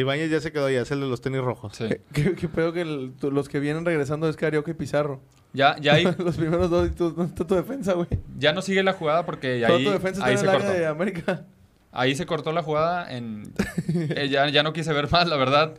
Ibáñez 0.00 0.30
ya 0.30 0.40
se 0.40 0.52
quedó 0.52 0.68
ya, 0.70 0.80
es 0.82 0.90
el 0.90 1.00
de 1.00 1.06
los 1.06 1.20
tenis 1.20 1.40
rojos. 1.40 1.76
Sí. 1.76 1.88
¿Qué, 2.12 2.34
qué 2.34 2.48
pedo 2.48 2.72
que 2.72 2.82
el- 2.82 3.12
tu- 3.18 3.30
los 3.30 3.48
que 3.48 3.60
vienen 3.60 3.84
regresando 3.84 4.28
es 4.28 4.36
Carioca 4.36 4.70
y 4.70 4.74
Pizarro? 4.74 5.20
Ya, 5.52 5.76
ya, 5.80 5.94
ahí, 5.94 6.04
los 6.18 6.36
primeros 6.36 6.68
dos, 6.70 6.88
y 6.88 6.90
tú, 6.90 7.10
¿dónde 7.10 7.30
está 7.32 7.46
tu 7.46 7.54
defensa, 7.54 7.94
güey? 7.94 8.08
ya 8.38 8.52
no 8.52 8.60
sigue 8.62 8.82
la 8.82 8.92
jugada 8.92 9.24
porque 9.24 9.62
Toda 9.66 9.78
ahí, 9.78 9.84
tu 9.84 9.90
defensa 9.90 10.24
ahí 10.24 10.34
está 10.34 10.46
se 10.50 10.50
en 10.50 10.50
el 10.50 10.56
área 10.56 10.66
cortó. 10.68 10.80
de 10.80 10.86
América. 10.86 11.44
Ahí 11.90 12.14
se 12.14 12.26
cortó 12.26 12.52
la 12.52 12.62
jugada. 12.62 13.10
En, 13.10 13.44
eh, 13.88 14.28
ya, 14.30 14.48
ya 14.50 14.62
no 14.62 14.72
quise 14.74 14.92
ver 14.92 15.10
más, 15.10 15.26
la 15.26 15.36
verdad. 15.36 15.74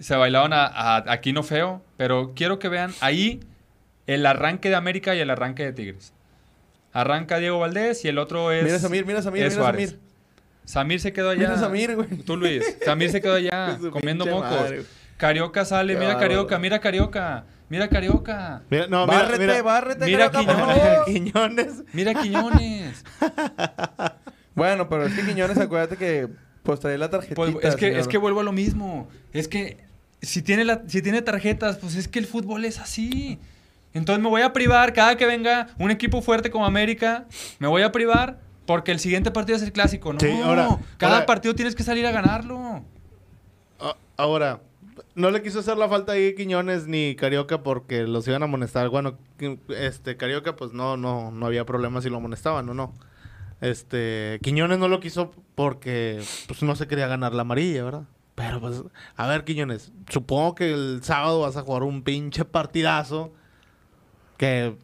Se 0.00 0.16
bailaron 0.16 0.52
a, 0.52 0.66
a 0.66 1.12
Aquino 1.12 1.42
Feo. 1.44 1.82
Pero 1.96 2.32
quiero 2.34 2.58
que 2.58 2.68
vean 2.68 2.92
ahí 3.00 3.40
el 4.08 4.26
arranque 4.26 4.70
de 4.70 4.74
América 4.74 5.14
y 5.14 5.20
el 5.20 5.30
arranque 5.30 5.62
de 5.64 5.72
Tigres. 5.72 6.12
Arranca 6.92 7.38
Diego 7.38 7.60
Valdés 7.60 8.04
y 8.04 8.08
el 8.08 8.18
otro 8.18 8.50
es. 8.50 8.64
mira 8.64 8.78
Samir, 8.80 9.06
mira 9.06 9.22
Samir, 9.22 9.44
mira. 9.44 9.54
Samir. 9.54 9.98
Samir 10.70 11.00
se 11.00 11.12
quedó 11.12 11.30
allá. 11.30 11.40
Mira 11.48 11.58
Samir, 11.58 11.96
güey. 11.96 12.08
Tú, 12.18 12.36
Luis. 12.36 12.64
Samir 12.84 13.10
se 13.10 13.20
quedó 13.20 13.34
allá 13.34 13.76
comiendo 13.90 14.24
mocos. 14.24 14.50
madre. 14.50 14.82
Carioca 15.16 15.64
sale, 15.64 15.96
mira. 15.96 16.16
Carioca, 16.16 16.60
mira 16.60 16.78
Carioca, 16.78 17.44
mira 17.68 17.88
Carioca. 17.88 18.62
Mira, 18.70 18.86
no, 18.86 19.04
mira, 19.04 19.18
bárrete, 19.18 19.46
mira. 19.46 19.62
bárrete, 19.62 20.04
Mira 20.06 20.30
Quiñones. 21.04 21.82
Mira 21.92 22.14
Quiñones. 22.22 23.04
Bueno, 24.54 24.88
pero 24.88 25.06
es 25.06 25.14
que 25.14 25.26
Quiñones, 25.26 25.58
acuérdate 25.58 25.96
que 25.96 26.28
pues 26.62 26.78
trae 26.78 26.96
la 26.98 27.10
tarjetita. 27.10 27.34
Pues, 27.34 27.56
es, 27.64 27.74
que, 27.74 27.86
señor. 27.86 28.00
es 28.00 28.06
que 28.06 28.18
vuelvo 28.18 28.38
a 28.38 28.44
lo 28.44 28.52
mismo. 28.52 29.08
Es 29.32 29.48
que 29.48 29.78
si 30.22 30.40
tiene, 30.40 30.64
la, 30.64 30.82
si 30.86 31.02
tiene 31.02 31.20
tarjetas, 31.20 31.78
pues 31.78 31.96
es 31.96 32.06
que 32.06 32.20
el 32.20 32.26
fútbol 32.26 32.64
es 32.64 32.78
así. 32.78 33.40
Entonces 33.92 34.22
me 34.22 34.28
voy 34.28 34.42
a 34.42 34.52
privar 34.52 34.92
cada 34.92 35.16
que 35.16 35.26
venga 35.26 35.66
un 35.80 35.90
equipo 35.90 36.22
fuerte 36.22 36.48
como 36.48 36.64
América. 36.64 37.26
Me 37.58 37.66
voy 37.66 37.82
a 37.82 37.90
privar 37.90 38.38
porque 38.70 38.92
el 38.92 39.00
siguiente 39.00 39.32
partido 39.32 39.56
es 39.56 39.62
el 39.64 39.72
clásico. 39.72 40.12
No, 40.12 40.20
Sí, 40.20 40.30
ahora- 40.44 40.78
cada 40.96 41.14
ahora- 41.14 41.26
partido 41.26 41.56
tienes 41.56 41.74
que 41.74 41.82
salir 41.82 42.06
a 42.06 42.12
ganarlo. 42.12 42.84
Ah, 43.80 43.96
Ahora, 44.16 44.60
no 45.16 45.30
le 45.32 45.42
quiso 45.42 45.58
hacer 45.58 45.76
la 45.76 45.88
falta 45.88 46.12
ahí 46.12 46.36
Quiñones 46.36 46.86
ni 46.86 47.16
Carioca 47.16 47.64
porque 47.64 48.04
los 48.06 48.28
iban 48.28 48.42
a 48.42 48.44
amonestar. 48.44 48.88
Bueno, 48.90 49.18
este 49.76 50.16
Carioca 50.16 50.54
pues 50.54 50.72
no 50.72 50.96
no 50.96 51.32
no 51.32 51.46
había 51.46 51.64
problema 51.66 52.00
si 52.00 52.10
lo 52.10 52.18
amonestaban 52.18 52.68
o 52.68 52.74
no. 52.74 52.94
Este, 53.60 54.38
Quiñones 54.42 54.78
no 54.78 54.86
lo 54.86 55.00
quiso 55.00 55.32
porque 55.56 56.22
pues 56.46 56.62
no 56.62 56.76
se 56.76 56.86
quería 56.86 57.08
ganar 57.08 57.34
la 57.34 57.42
amarilla, 57.42 57.82
¿verdad? 57.84 58.04
Pero 58.36 58.60
pues, 58.60 58.82
a 59.16 59.26
ver, 59.26 59.44
Quiñones, 59.44 59.90
supongo 60.08 60.54
que 60.54 60.72
el 60.72 61.00
sábado 61.02 61.40
vas 61.40 61.56
a 61.56 61.62
jugar 61.62 61.82
un 61.82 62.02
pinche 62.02 62.44
partidazo 62.44 63.32
que 64.36 64.76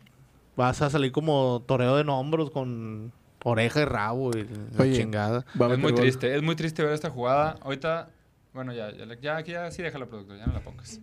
vas 0.57 0.83
a 0.83 0.90
salir 0.90 1.12
como 1.12 1.62
toreo 1.66 1.96
de 1.96 2.05
nombros 2.05 2.51
con 2.51 3.12
oreja 3.49 3.83
y 3.83 3.85
rabo 3.85 4.31
y 4.37 4.45
la 4.45 4.83
Oye, 4.83 4.97
chingada. 4.97 5.45
Va 5.61 5.67
a 5.67 5.73
es 5.75 5.79
muy 5.79 5.93
gol. 5.93 6.01
triste, 6.01 6.35
es 6.35 6.43
muy 6.43 6.57
triste 6.57 6.83
ver 6.83 6.93
esta 6.93 7.11
jugada. 7.11 7.57
Ahorita, 7.61 8.11
bueno, 8.53 8.73
ya, 8.73 8.91
ya, 8.91 9.07
ya, 9.21 9.37
aquí 9.37 9.53
ya 9.53 9.71
sí 9.71 9.83
déjala, 9.83 10.07
productor, 10.07 10.37
ya 10.37 10.47
no 10.47 10.53
la 10.53 10.61
pongas. 10.61 10.89
Sí, 10.89 11.03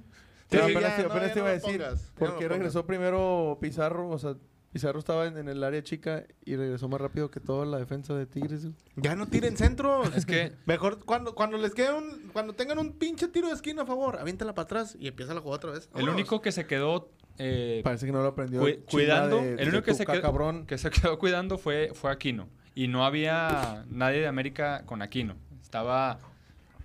Pero 0.49 0.67
ya, 0.67 0.77
apenas, 0.77 0.97
no, 0.99 1.34
te 1.34 1.39
iba 1.39 1.49
a 1.49 1.53
decir, 1.53 1.79
pongas, 1.82 2.06
ya 2.06 2.13
¿por 2.15 2.29
no 2.29 2.38
qué 2.38 2.43
lo 2.43 2.49
regresó 2.49 2.86
primero 2.86 3.58
Pizarro? 3.62 4.10
O 4.10 4.19
sea, 4.19 4.36
Pizarro 4.73 4.97
estaba 4.99 5.27
en, 5.27 5.38
en 5.38 5.47
el 5.47 5.63
área 5.63 5.83
chica 5.83 6.25
y 6.43 6.55
regresó 6.55 6.89
más 6.89 6.99
rápido 6.99 7.29
que 7.31 7.39
toda 7.39 7.65
la 7.65 7.77
defensa 7.77 8.13
de 8.15 8.25
Tigres. 8.25 8.63
güey. 8.63 8.75
Ya 8.97 9.15
no 9.15 9.27
tiren 9.27 9.55
centros. 9.55 10.13
Es 10.15 10.25
que 10.25 10.51
Mejor 10.65 11.05
cuando, 11.05 11.36
cuando 11.36 11.57
les 11.57 11.73
quede 11.75 11.93
un, 11.93 12.29
cuando 12.33 12.53
tengan 12.53 12.79
un 12.79 12.93
pinche 12.93 13.27
tiro 13.27 13.47
de 13.49 13.53
esquina 13.53 13.83
a 13.83 13.86
favor, 13.86 14.17
aviéntala 14.17 14.53
para 14.55 14.63
atrás 14.63 14.97
y 14.99 15.07
empieza 15.07 15.33
la 15.33 15.41
jugada 15.41 15.57
otra 15.57 15.71
vez. 15.71 15.89
el 15.95 16.09
único 16.09 16.41
que 16.41 16.51
se 16.51 16.65
quedó 16.65 17.09
eh, 17.38 17.81
Parece 17.83 18.05
que 18.05 18.12
no 18.12 18.21
lo 18.21 18.27
aprendió. 18.29 18.62
Cuidando, 18.89 19.38
de- 19.38 19.53
el 19.62 19.69
único 19.69 19.83
que 19.86 19.93
se, 19.93 20.05
quedó, 20.05 20.21
cabrón. 20.21 20.65
que 20.65 20.77
se 20.77 20.89
quedó 20.89 21.17
cuidando 21.17 21.57
fue, 21.57 21.91
fue 21.93 22.12
Aquino. 22.12 22.47
Y 22.75 22.88
no 22.88 23.05
había 23.05 23.86
nadie 23.89 24.19
de 24.21 24.27
América 24.27 24.83
con 24.86 25.01
Aquino. 25.01 25.36
Estaba 25.62 26.19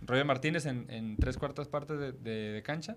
Roger 0.06 0.24
Martínez 0.24 0.64
en, 0.66 0.86
en 0.90 1.16
tres 1.16 1.36
cuartas 1.38 1.68
partes 1.68 1.98
de, 1.98 2.12
de- 2.12 2.52
de 2.52 2.62
cancha. 2.62 2.96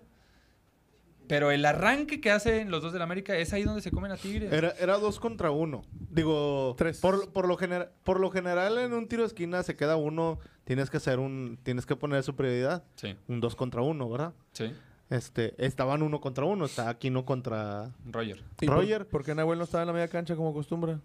Pero 1.28 1.52
el 1.52 1.64
arranque 1.66 2.20
que 2.20 2.30
hacen 2.32 2.70
los 2.72 2.82
dos 2.84 2.92
del 2.94 3.02
América 3.02 3.36
es 3.38 3.54
ahí 3.54 3.64
donde 3.64 3.82
se 3.82 3.92
comen 3.92 4.12
a 4.12 4.18
Tigres. 4.18 4.52
Era, 4.52 4.72
era 4.80 4.98
dos 4.98 5.20
contra 5.20 5.52
uno. 5.52 5.84
Digo, 6.10 6.76
Tres. 6.78 7.00
Por, 7.00 7.32
por, 7.32 7.48
lo 7.48 7.58
gener- 7.58 7.90
por 8.04 8.20
lo 8.20 8.30
general 8.32 8.78
en 8.80 8.94
un 8.94 9.08
tiro 9.08 9.22
de 9.24 9.28
esquina 9.28 9.64
se 9.64 9.76
queda 9.78 9.96
uno, 9.96 10.40
tienes 10.66 10.90
que 10.90 10.98
hacer 10.98 11.20
un, 11.20 11.58
tienes 11.64 11.86
que 11.86 11.96
poner 11.96 12.24
su 12.24 12.36
prioridad. 12.36 12.84
Sí, 12.96 13.16
Un 13.28 13.40
dos 13.40 13.56
contra 13.56 13.82
uno, 13.82 14.10
¿verdad? 14.10 14.34
sí. 14.54 14.74
Este, 15.10 15.54
estaban 15.66 16.04
uno 16.04 16.22
contra 16.22 16.46
uno, 16.46 16.64
está 16.64 16.88
Aquino 16.88 17.26
contra... 17.26 17.92
Roger. 18.06 18.42
¿Y 18.62 18.66
por- 18.66 18.76
Roger. 18.78 19.06
¿Por 19.06 19.26
qué 19.26 19.36
Nahuel 19.36 19.58
no 19.60 19.66
estaba 19.66 19.84
en 19.84 19.88
la 19.88 19.94
media 19.94 20.08
cancha 20.08 20.38
como 20.38 20.52
acostumbra? 20.52 21.02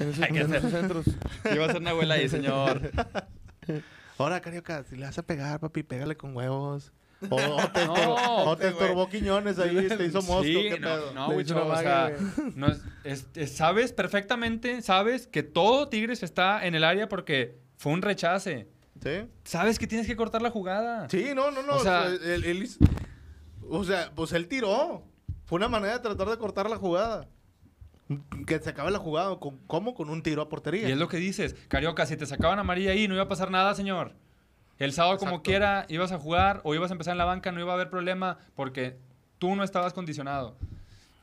En 0.00 0.08
esos, 0.08 0.20
Hay 0.24 0.32
que 0.32 0.40
en 0.40 0.52
esos 0.52 0.64
hacer- 0.64 0.80
centros. 0.80 1.04
Iba 1.54 1.64
a 1.66 1.68
ser 1.68 1.80
una 1.80 1.90
abuela 1.90 2.14
ahí, 2.14 2.28
señor. 2.28 2.90
Ahora, 4.18 4.40
Carioca, 4.40 4.82
si 4.84 4.96
le 4.96 5.06
vas 5.06 5.18
a 5.18 5.22
pegar, 5.22 5.60
papi, 5.60 5.82
pégale 5.82 6.16
con 6.16 6.34
huevos. 6.36 6.92
O, 7.30 7.36
o 7.36 7.68
te, 7.70 7.86
No, 7.86 8.44
o 8.44 8.56
te 8.58 8.68
estorbó 8.68 9.08
Quiñones 9.08 9.58
ahí, 9.58 9.88
te 9.88 10.04
hizo 10.04 10.20
mosco, 10.22 10.42
Sí, 10.44 10.52
¿qué 10.70 10.78
no, 10.78 10.86
pedo? 10.88 11.12
no, 11.14 11.26
güey, 11.32 11.46
o 11.50 11.76
sea, 11.78 12.12
no 12.54 12.66
es- 12.66 12.80
es- 13.04 13.26
es- 13.34 13.56
sabes 13.56 13.92
perfectamente, 13.92 14.82
sabes 14.82 15.26
que 15.26 15.42
todo 15.42 15.88
Tigres 15.88 16.22
está 16.22 16.66
en 16.66 16.74
el 16.74 16.84
área 16.84 17.08
porque 17.08 17.58
fue 17.78 17.92
un 17.92 18.02
rechace. 18.02 18.68
¿Sí? 19.02 19.28
Sabes 19.44 19.78
que 19.78 19.86
tienes 19.86 20.06
que 20.06 20.16
cortar 20.16 20.42
la 20.42 20.50
jugada. 20.50 21.08
Sí, 21.08 21.28
no, 21.34 21.50
no, 21.50 21.62
no. 21.62 21.76
O 21.76 21.80
sea- 21.80 22.02
sea, 22.08 22.34
él, 22.34 22.44
él 22.44 22.62
hizo- 22.62 22.78
o 23.68 23.82
sea, 23.84 24.10
pues 24.14 24.32
él 24.32 24.46
tiró. 24.48 25.02
Fue 25.44 25.56
una 25.56 25.68
manera 25.68 25.94
de 25.94 26.00
tratar 26.00 26.28
de 26.28 26.36
cortar 26.38 26.68
la 26.68 26.76
jugada. 26.76 27.28
Que 28.46 28.58
se 28.60 28.70
acabe 28.70 28.90
la 28.90 28.98
jugada. 28.98 29.36
¿Con- 29.40 29.58
¿Cómo? 29.66 29.94
Con 29.94 30.10
un 30.10 30.22
tiro 30.22 30.40
a 30.42 30.48
portería. 30.48 30.88
Y 30.88 30.92
es 30.92 30.98
lo 30.98 31.08
que 31.08 31.16
dices. 31.16 31.56
Carioca, 31.68 32.06
si 32.06 32.16
te 32.16 32.24
sacaban 32.26 32.58
amarilla 32.58 32.92
ahí, 32.92 33.08
no 33.08 33.14
iba 33.14 33.24
a 33.24 33.28
pasar 33.28 33.50
nada, 33.50 33.74
señor. 33.74 34.12
El 34.78 34.92
sábado, 34.92 35.18
como 35.18 35.42
quiera, 35.42 35.86
ibas 35.88 36.12
a 36.12 36.18
jugar 36.18 36.60
o 36.64 36.74
ibas 36.74 36.90
a 36.90 36.94
empezar 36.94 37.12
en 37.12 37.18
la 37.18 37.24
banca, 37.24 37.50
no 37.52 37.60
iba 37.60 37.72
a 37.72 37.74
haber 37.74 37.88
problema 37.88 38.38
porque 38.54 38.98
tú 39.38 39.56
no 39.56 39.64
estabas 39.64 39.92
condicionado. 39.92 40.56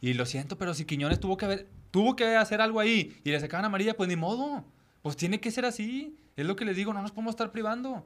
Y 0.02 0.14
lo 0.14 0.26
siento, 0.26 0.58
pero 0.58 0.74
si 0.74 0.86
Quiñones 0.86 1.20
tuvo 1.20 1.38
que, 1.38 1.46
haber, 1.46 1.68
tuvo 1.92 2.16
que 2.16 2.36
hacer 2.36 2.62
algo 2.62 2.80
ahí 2.80 3.20
y 3.24 3.32
le 3.32 3.40
sacaban 3.40 3.66
amarilla, 3.66 3.94
pues 3.94 4.10
ni 4.10 4.16
modo. 4.16 4.66
Pues 5.02 5.16
tiene 5.16 5.40
que 5.40 5.52
ser 5.52 5.66
así. 5.66 6.18
Es 6.36 6.46
lo 6.46 6.56
que 6.56 6.66
les 6.66 6.76
digo, 6.76 6.94
no 6.94 7.02
nos 7.02 7.12
podemos 7.12 7.34
estar 7.34 7.52
privando. 7.52 8.06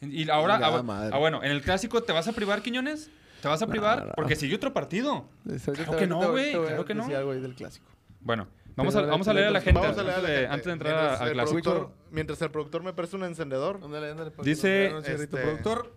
Y 0.00 0.28
ahora, 0.30 0.58
ah, 0.62 1.10
ah, 1.12 1.18
bueno, 1.18 1.44
en 1.44 1.52
el 1.52 1.62
clásico, 1.62 2.02
¿te 2.02 2.12
vas 2.12 2.26
a 2.26 2.32
privar, 2.32 2.60
Quiñones? 2.60 3.08
¿Te 3.40 3.48
vas 3.48 3.62
a 3.62 3.66
privar? 3.68 4.06
no. 4.06 4.12
Porque 4.14 4.34
sigue 4.34 4.56
otro 4.56 4.72
partido. 4.72 5.28
Claro 5.64 5.96
que 5.96 6.06
no, 6.06 6.30
güey, 6.32 6.52
claro 6.52 6.84
que 6.84 6.94
no. 6.94 7.02
decir 7.02 7.16
algo 7.16 7.30
ahí 7.30 7.40
del 7.40 7.54
clásico. 7.54 7.86
Bueno, 8.20 8.48
vamos 8.76 8.96
a, 8.96 9.02
vamos 9.02 9.28
a 9.28 9.32
leer 9.32 9.46
a 9.48 9.50
la 9.50 9.60
gente, 9.60 9.80
Vamos 9.80 9.98
a 9.98 10.02
leer 10.02 10.14
a 10.16 10.20
la 10.22 10.28
antes, 10.28 10.30
de, 10.34 10.36
gente. 10.40 10.52
antes 10.52 10.66
de 10.66 10.72
entrar 10.72 10.94
Mientras 10.94 11.20
al 11.20 11.32
clásico. 11.32 11.92
mientras 12.10 12.42
el 12.42 12.50
productor 12.50 12.82
me 12.82 12.92
presta 12.92 13.16
un 13.16 13.24
encendedor. 13.24 13.80
Ándale, 13.82 14.10
ándale. 14.10 14.30
pues, 14.30 14.46
Dice, 14.46 14.92
un 14.96 15.04
este- 15.04 15.26
Productor. 15.26 15.92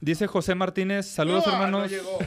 Dice 0.00 0.28
José 0.28 0.54
Martínez, 0.54 1.06
saludos 1.06 1.44
No, 1.46 1.52
hermanos. 1.54 1.80
No 1.82 1.86
llegó. 1.88 2.18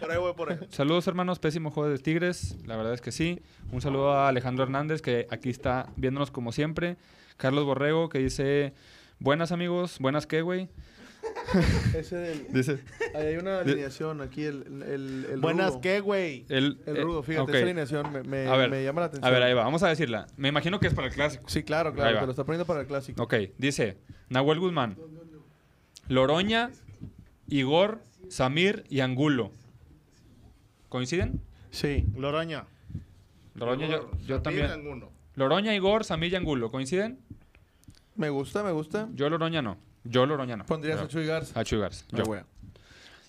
Por 0.00 0.10
ahí 0.10 0.18
voy, 0.18 0.32
por 0.34 0.50
ahí. 0.52 0.58
Saludos 0.70 1.06
hermanos, 1.06 1.38
pésimo 1.38 1.70
juego 1.70 1.88
de 1.88 1.98
Tigres, 1.98 2.56
la 2.66 2.76
verdad 2.76 2.94
es 2.94 3.00
que 3.00 3.12
sí. 3.12 3.42
Un 3.70 3.80
saludo 3.80 4.12
a 4.12 4.26
Alejandro 4.28 4.64
Hernández 4.64 5.02
que 5.02 5.28
aquí 5.30 5.50
está 5.50 5.88
viéndonos 5.94 6.32
como 6.32 6.50
siempre. 6.50 6.96
Carlos 7.36 7.64
Borrego 7.64 8.08
que 8.08 8.18
dice, 8.18 8.72
buenas 9.20 9.52
amigos, 9.52 9.98
buenas 10.00 10.26
qué, 10.26 10.42
güey. 10.42 10.68
Ese 11.94 12.16
del... 12.16 12.46
Dice, 12.52 12.78
Ahí 13.14 13.26
hay 13.26 13.36
una 13.36 13.60
alineación 13.60 14.20
aquí, 14.20 14.44
el, 14.44 14.82
el, 14.82 15.26
el 15.32 15.40
Buenas, 15.40 15.70
rudo. 15.70 15.80
¿qué, 15.80 16.00
güey? 16.00 16.44
el, 16.48 16.80
El 16.86 16.96
eh, 16.96 17.00
rudo, 17.02 17.22
fíjate, 17.22 17.52
esa 17.52 17.62
alineación 17.64 18.12
me, 18.12 18.22
me, 18.22 18.46
A 18.46 18.56
ver, 18.56 18.70
me 18.70 18.82
llama 18.84 19.00
la 19.02 19.06
atención. 19.06 19.26
A 19.26 19.30
ver, 19.30 19.42
ahí 19.42 19.54
va, 19.54 19.64
vamos 19.64 19.82
a 19.82 19.88
decirla. 19.88 20.26
Me 20.36 20.48
imagino 20.48 20.80
que 20.80 20.88
es 20.88 20.94
para 20.94 21.08
el 21.08 21.14
clásico. 21.14 21.44
Sí, 21.48 21.62
claro, 21.62 21.94
claro, 21.94 22.20
te 22.20 22.26
lo 22.26 22.30
está 22.32 22.44
poniendo 22.44 22.66
para 22.66 22.80
el 22.80 22.86
clásico. 22.86 23.22
Ok, 23.22 23.34
dice 23.58 23.98
Nahuel 24.28 24.58
Guzmán, 24.60 24.96
Loroña, 26.08 26.70
Igor, 27.48 28.00
Samir 28.28 28.84
y 28.88 29.00
Angulo. 29.00 29.50
¿Coinciden? 30.88 31.40
Sí. 31.70 32.06
Loroña. 32.16 32.66
Loroña, 33.54 33.86
yo, 33.88 34.10
yo 34.26 34.26
Samir, 34.26 34.42
también. 34.42 34.70
Angulo. 34.70 35.12
Loroña, 35.34 35.74
Igor, 35.74 36.04
Samir 36.04 36.32
y 36.32 36.36
Angulo. 36.36 36.70
¿Coinciden? 36.70 37.18
Me 38.14 38.30
gusta, 38.30 38.62
me 38.62 38.72
gusta. 38.72 39.08
Yo 39.14 39.28
Loroña 39.28 39.62
no. 39.62 39.78
Yo 40.08 40.26
Loroña 40.26 40.56
no. 40.56 40.66
Pondrías 40.66 41.00
a 41.00 41.08
Chuy 41.08 41.26
Garza. 41.26 41.58
A 41.58 41.64
Chuy 41.64 41.78
Garza, 41.80 42.04
yo. 42.10 42.24
güey. 42.24 42.40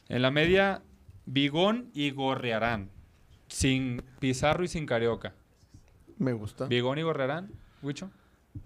En 0.10 0.22
la 0.22 0.32
media, 0.32 0.82
Bigón 1.26 1.90
y 1.94 2.12
Gorrearán. 2.12 2.90
Sin 3.48 4.02
Pizarro 4.20 4.64
y 4.64 4.68
sin 4.68 4.86
Carioca. 4.86 5.34
Me 6.18 6.34
gusta. 6.34 6.66
Bigón 6.66 6.98
y 6.98 7.02
Gorrearán, 7.04 7.52
Huicho. 7.82 8.10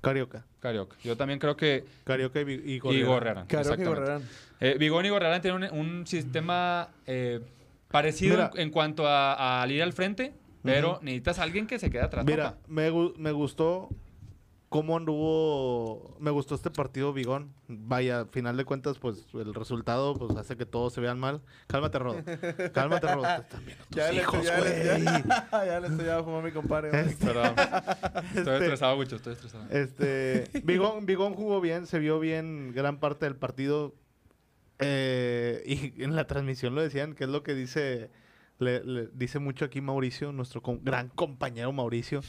Carioca. 0.01 0.45
Carioca. 0.59 0.95
Yo 1.03 1.17
también 1.17 1.37
creo 1.39 1.57
que. 1.57 1.83
Carioca 2.05 2.41
y, 2.41 2.43
y 2.51 2.73
Y 2.75 2.79
Gorriarán. 2.79 3.07
Gorrearán. 3.09 3.47
Carioca 3.47 3.81
y. 3.81 3.85
Gorrerán. 3.85 4.23
Eh, 4.59 4.77
Bigón 4.79 5.05
y 5.05 5.09
Gorrearán 5.09 5.41
tienen 5.41 5.69
un, 5.73 5.79
un 5.97 6.07
sistema 6.07 6.89
eh, 7.05 7.41
parecido 7.89 8.35
Mira. 8.35 8.51
en, 8.55 8.61
en 8.61 8.69
cuanto 8.69 9.05
a, 9.07 9.33
a 9.33 9.61
al 9.63 9.71
ir 9.71 9.83
al 9.83 9.91
frente, 9.93 10.33
pero 10.63 10.99
necesitas 11.01 11.39
a 11.39 11.43
alguien 11.43 11.67
que 11.67 11.77
se 11.77 11.89
quede 11.89 12.03
atrás. 12.03 12.25
Mira, 12.25 12.57
me, 12.67 12.89
me 13.17 13.31
gustó 13.31 13.89
cómo 14.71 14.95
anduvo. 14.95 16.15
Me 16.21 16.31
gustó 16.31 16.55
este 16.55 16.71
partido 16.71 17.11
Bigón. 17.11 17.53
Vaya, 17.67 18.21
al 18.21 18.29
final 18.29 18.55
de 18.55 18.63
cuentas, 18.63 18.97
pues 18.99 19.25
el 19.33 19.53
resultado 19.53 20.15
pues 20.15 20.33
hace 20.37 20.55
que 20.55 20.65
todos 20.65 20.93
se 20.93 21.01
vean 21.01 21.19
mal. 21.19 21.41
Cálmate, 21.67 21.99
Rodo. 21.99 22.23
Cálmate, 22.73 23.13
Rodo. 23.13 23.27
Ya 23.89 24.11
le 24.13 24.21
hijos, 24.21 24.45
estoy, 24.45 24.63
ya 24.85 24.97
le, 24.97 25.03
ya, 25.03 25.65
ya 25.65 25.79
le 25.81 25.87
estoy 25.87 26.07
a 26.07 26.23
fumar 26.23 26.39
a 26.39 26.43
mi 26.43 26.51
compadre. 26.53 26.89
Perdón. 27.19 27.53
Estoy 28.33 28.53
estresado, 28.61 28.97
Huicho, 28.97 29.17
estoy 29.17 29.33
estresado. 29.33 29.65
Este, 29.69 30.45
Bigón, 30.63 31.05
Bigón 31.05 31.33
jugó 31.33 31.59
bien, 31.59 31.85
se 31.85 31.99
vio 31.99 32.21
bien 32.21 32.71
gran 32.73 33.01
parte 33.01 33.25
del 33.25 33.35
partido. 33.35 33.93
Eh, 34.79 35.63
y 35.97 36.01
en 36.01 36.15
la 36.15 36.27
transmisión 36.27 36.75
lo 36.75 36.81
decían, 36.81 37.13
que 37.13 37.25
es 37.25 37.29
lo 37.29 37.43
que 37.43 37.53
dice, 37.55 38.09
le, 38.57 38.81
le 38.85 39.07
dice 39.13 39.39
mucho 39.39 39.65
aquí 39.65 39.81
Mauricio, 39.81 40.31
nuestro 40.31 40.61
com- 40.61 40.79
gran 40.81 41.09
compañero 41.09 41.73
Mauricio, 41.73 42.21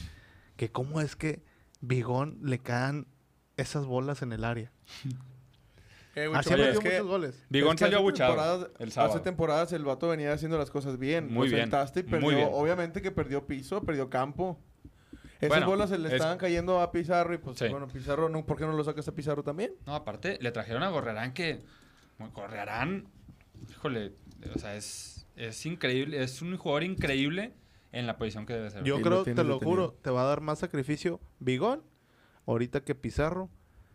que 0.57 0.69
cómo 0.69 0.99
es 0.99 1.15
que 1.15 1.41
Bigón 1.85 2.39
le 2.43 2.59
caen 2.59 3.07
esas 3.57 3.85
bolas 3.85 4.21
en 4.21 4.31
el 4.31 4.43
área. 4.45 4.71
Eh, 6.15 6.29
Así 6.33 6.53
es 6.53 6.59
metido 6.59 6.79
que- 6.79 6.89
muchos 6.91 7.07
goles. 7.07 7.43
Bigón 7.49 7.71
es 7.71 7.75
que 7.75 7.85
salió 7.85 7.97
hace 7.97 8.01
abuchado 8.03 8.33
temporadas- 8.35 8.69
el 8.79 8.91
sábado. 8.91 9.13
Hace 9.13 9.23
temporadas 9.23 9.73
el 9.73 9.83
vato 9.83 10.07
venía 10.09 10.31
haciendo 10.31 10.57
las 10.59 10.69
cosas 10.69 10.99
bien. 10.99 11.31
Muy 11.33 11.47
bien, 11.49 11.61
sentaste 11.61 12.01
y 12.01 12.03
muy 12.03 12.11
perdió, 12.11 12.29
bien. 12.37 12.49
obviamente 12.53 13.01
que 13.01 13.11
perdió 13.11 13.47
piso, 13.47 13.81
perdió 13.81 14.09
campo. 14.09 14.59
Esas 15.37 15.49
Bueno, 15.49 15.65
bolas 15.67 15.89
se 15.89 15.97
le 15.97 16.07
es- 16.07 16.13
estaban 16.13 16.37
cayendo 16.37 16.79
a 16.79 16.91
Pizarro 16.91 17.33
y 17.33 17.37
pues 17.37 17.57
Sí. 17.57 17.67
bueno, 17.67 17.87
Pizarro, 17.87 18.29
no, 18.29 18.45
¿por 18.45 18.57
qué 18.57 18.65
no 18.65 18.73
lo 18.73 18.83
sacas 18.83 19.07
a 19.07 19.11
Pizarro 19.13 19.43
también? 19.43 19.73
No, 19.85 19.95
aparte, 19.95 20.37
le 20.39 20.51
trajeron 20.51 20.83
a 20.83 20.89
Gorrerán 20.89 21.33
que. 21.33 21.61
bueno, 22.17 22.31
Gorrerán, 22.33 23.07
híjole, 23.69 24.13
o 24.55 24.59
sea, 24.59 24.75
es, 24.75 25.25
es 25.35 25.65
increíble, 25.65 26.23
es 26.23 26.41
un 26.43 26.55
jugador 26.55 26.83
increíble 26.83 27.53
en 27.93 28.05
la 28.07 28.17
posición 28.17 28.45
que 28.45 28.53
debe 28.53 28.69
ser. 28.69 28.83
Yo 28.83 28.95
Y 28.95 28.97
lo 28.99 29.03
creo, 29.05 29.23
te 29.23 29.29
lo 29.35 29.53
detenido. 29.53 29.59
juro, 29.59 29.93
te 30.01 30.09
va 30.09 30.23
a 30.23 30.25
dar 30.25 30.41
más 30.41 30.59
sacrificio 30.59 31.21
Bigón, 31.39 31.81
ahorita 32.45 32.83
que 32.83 32.93
Pizarro 32.95 33.49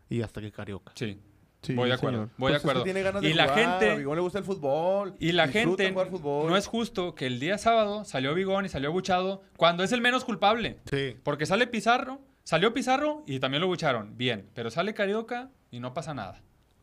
y 0.08 0.22
hasta 0.22 0.40
que 0.40 0.50
Carioca. 0.50 0.92
Sí. 0.94 1.20
Sí, 1.60 1.74
Voy 1.74 1.88
de 1.88 1.96
acuerdo, 1.96 2.18
señor. 2.18 2.30
voy 2.38 2.52
de 2.52 2.54
Pues 2.54 2.62
acuerdo. 2.62 2.84
tiene 2.84 3.02
ganas 3.02 3.20
de 3.20 3.28
Y 3.30 3.34
la 3.34 3.48
jugar, 3.48 3.58
gente- 3.58 3.90
a 3.90 3.94
Bigón 3.96 4.14
le 4.14 4.22
gusta 4.22 4.38
el 4.38 4.44
fútbol. 4.44 5.16
Y 5.18 5.32
la 5.32 5.48
gente, 5.48 5.90
jugar 5.90 6.08
fútbol. 6.08 6.48
no 6.48 6.56
es 6.56 6.68
justo 6.68 7.16
que 7.16 7.26
el 7.26 7.40
día 7.40 7.58
sábado 7.58 8.04
salió 8.04 8.32
Bigón 8.32 8.64
y 8.64 8.68
salió 8.68 8.92
Buchado 8.92 9.42
cuando 9.56 9.82
es 9.82 9.90
el 9.90 10.00
menos 10.00 10.24
culpable. 10.24 10.78
Sí. 10.88 11.16
Porque 11.24 11.46
sale 11.46 11.66
Pizarro, 11.66 12.20
salió 12.44 12.72
Pizarro 12.72 13.24
y 13.26 13.40
también 13.40 13.60
lo 13.60 13.66
bucharon. 13.66 14.16
Bien, 14.16 14.48
pero 14.54 14.70
sale 14.70 14.94
Carioca 14.94 15.50
y 15.72 15.80
no 15.80 15.94
pasa 15.94 16.14
nada. 16.14 16.40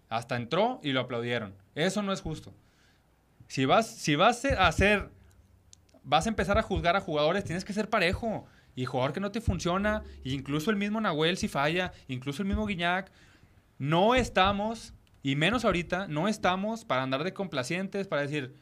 Hasta 0.09 0.35
entró 0.35 0.81
y 0.83 0.91
lo 0.91 0.99
aplaudieron. 0.99 1.55
Eso 1.73 2.01
no 2.03 2.11
es 2.11 2.19
justo. 2.21 2.53
Si 3.47 3.63
vas, 3.63 3.87
si 3.89 4.17
vas 4.17 4.43
a 4.43 4.67
hacer, 4.67 5.09
vas 6.05 6.25
a 6.25 6.29
empezar 6.29 6.57
a 6.57 6.61
juzgar 6.61 6.95
a 6.95 7.01
jugadores, 7.01 7.43
tienes 7.43 7.65
que 7.65 7.73
ser 7.73 7.89
parejo. 7.89 8.45
Y 8.77 8.85
jugador 8.85 9.13
que 9.13 9.21
no 9.21 9.31
te 9.31 9.41
funciona, 9.41 10.03
e 10.23 10.31
incluso 10.31 10.69
el 10.69 10.75
mismo 10.75 10.99
Nahuel 10.99 11.37
si 11.37 11.47
falla, 11.47 11.93
incluso 12.07 12.41
el 12.41 12.47
mismo 12.47 12.65
Guiñac, 12.65 13.09
no 13.77 14.15
estamos, 14.15 14.93
y 15.23 15.35
menos 15.35 15.63
ahorita, 15.63 16.07
no 16.07 16.27
estamos 16.27 16.83
para 16.83 17.01
andar 17.01 17.23
de 17.23 17.33
complacientes, 17.33 18.07
para 18.07 18.21
decir, 18.23 18.53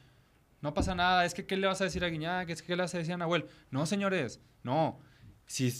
no 0.62 0.74
pasa 0.74 0.94
nada, 0.94 1.26
es 1.26 1.34
que 1.34 1.46
¿qué 1.46 1.58
le 1.58 1.68
vas 1.68 1.82
a 1.82 1.86
decir 1.86 2.06
a 2.06 2.10
Guiñac? 2.10 2.50
Es 2.50 2.62
que 2.62 2.68
¿qué 2.68 2.76
le 2.76 2.84
vas 2.84 2.94
a 2.94 3.00
decir 3.00 3.14
a 3.14 3.18
Nahuel? 3.18 3.46
No, 3.72 3.86
señores, 3.86 4.40
no. 4.62 5.00
Si, 5.48 5.74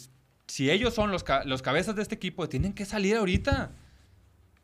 si 0.48 0.72
ellos 0.72 0.96
son 0.96 1.12
los, 1.12 1.24
los 1.46 1.62
cabezas 1.62 1.96
de 1.96 2.02
este 2.02 2.16
equipo, 2.16 2.50
tienen 2.50 2.74
que 2.74 2.86
salir 2.86 3.16
ahorita. 3.16 3.72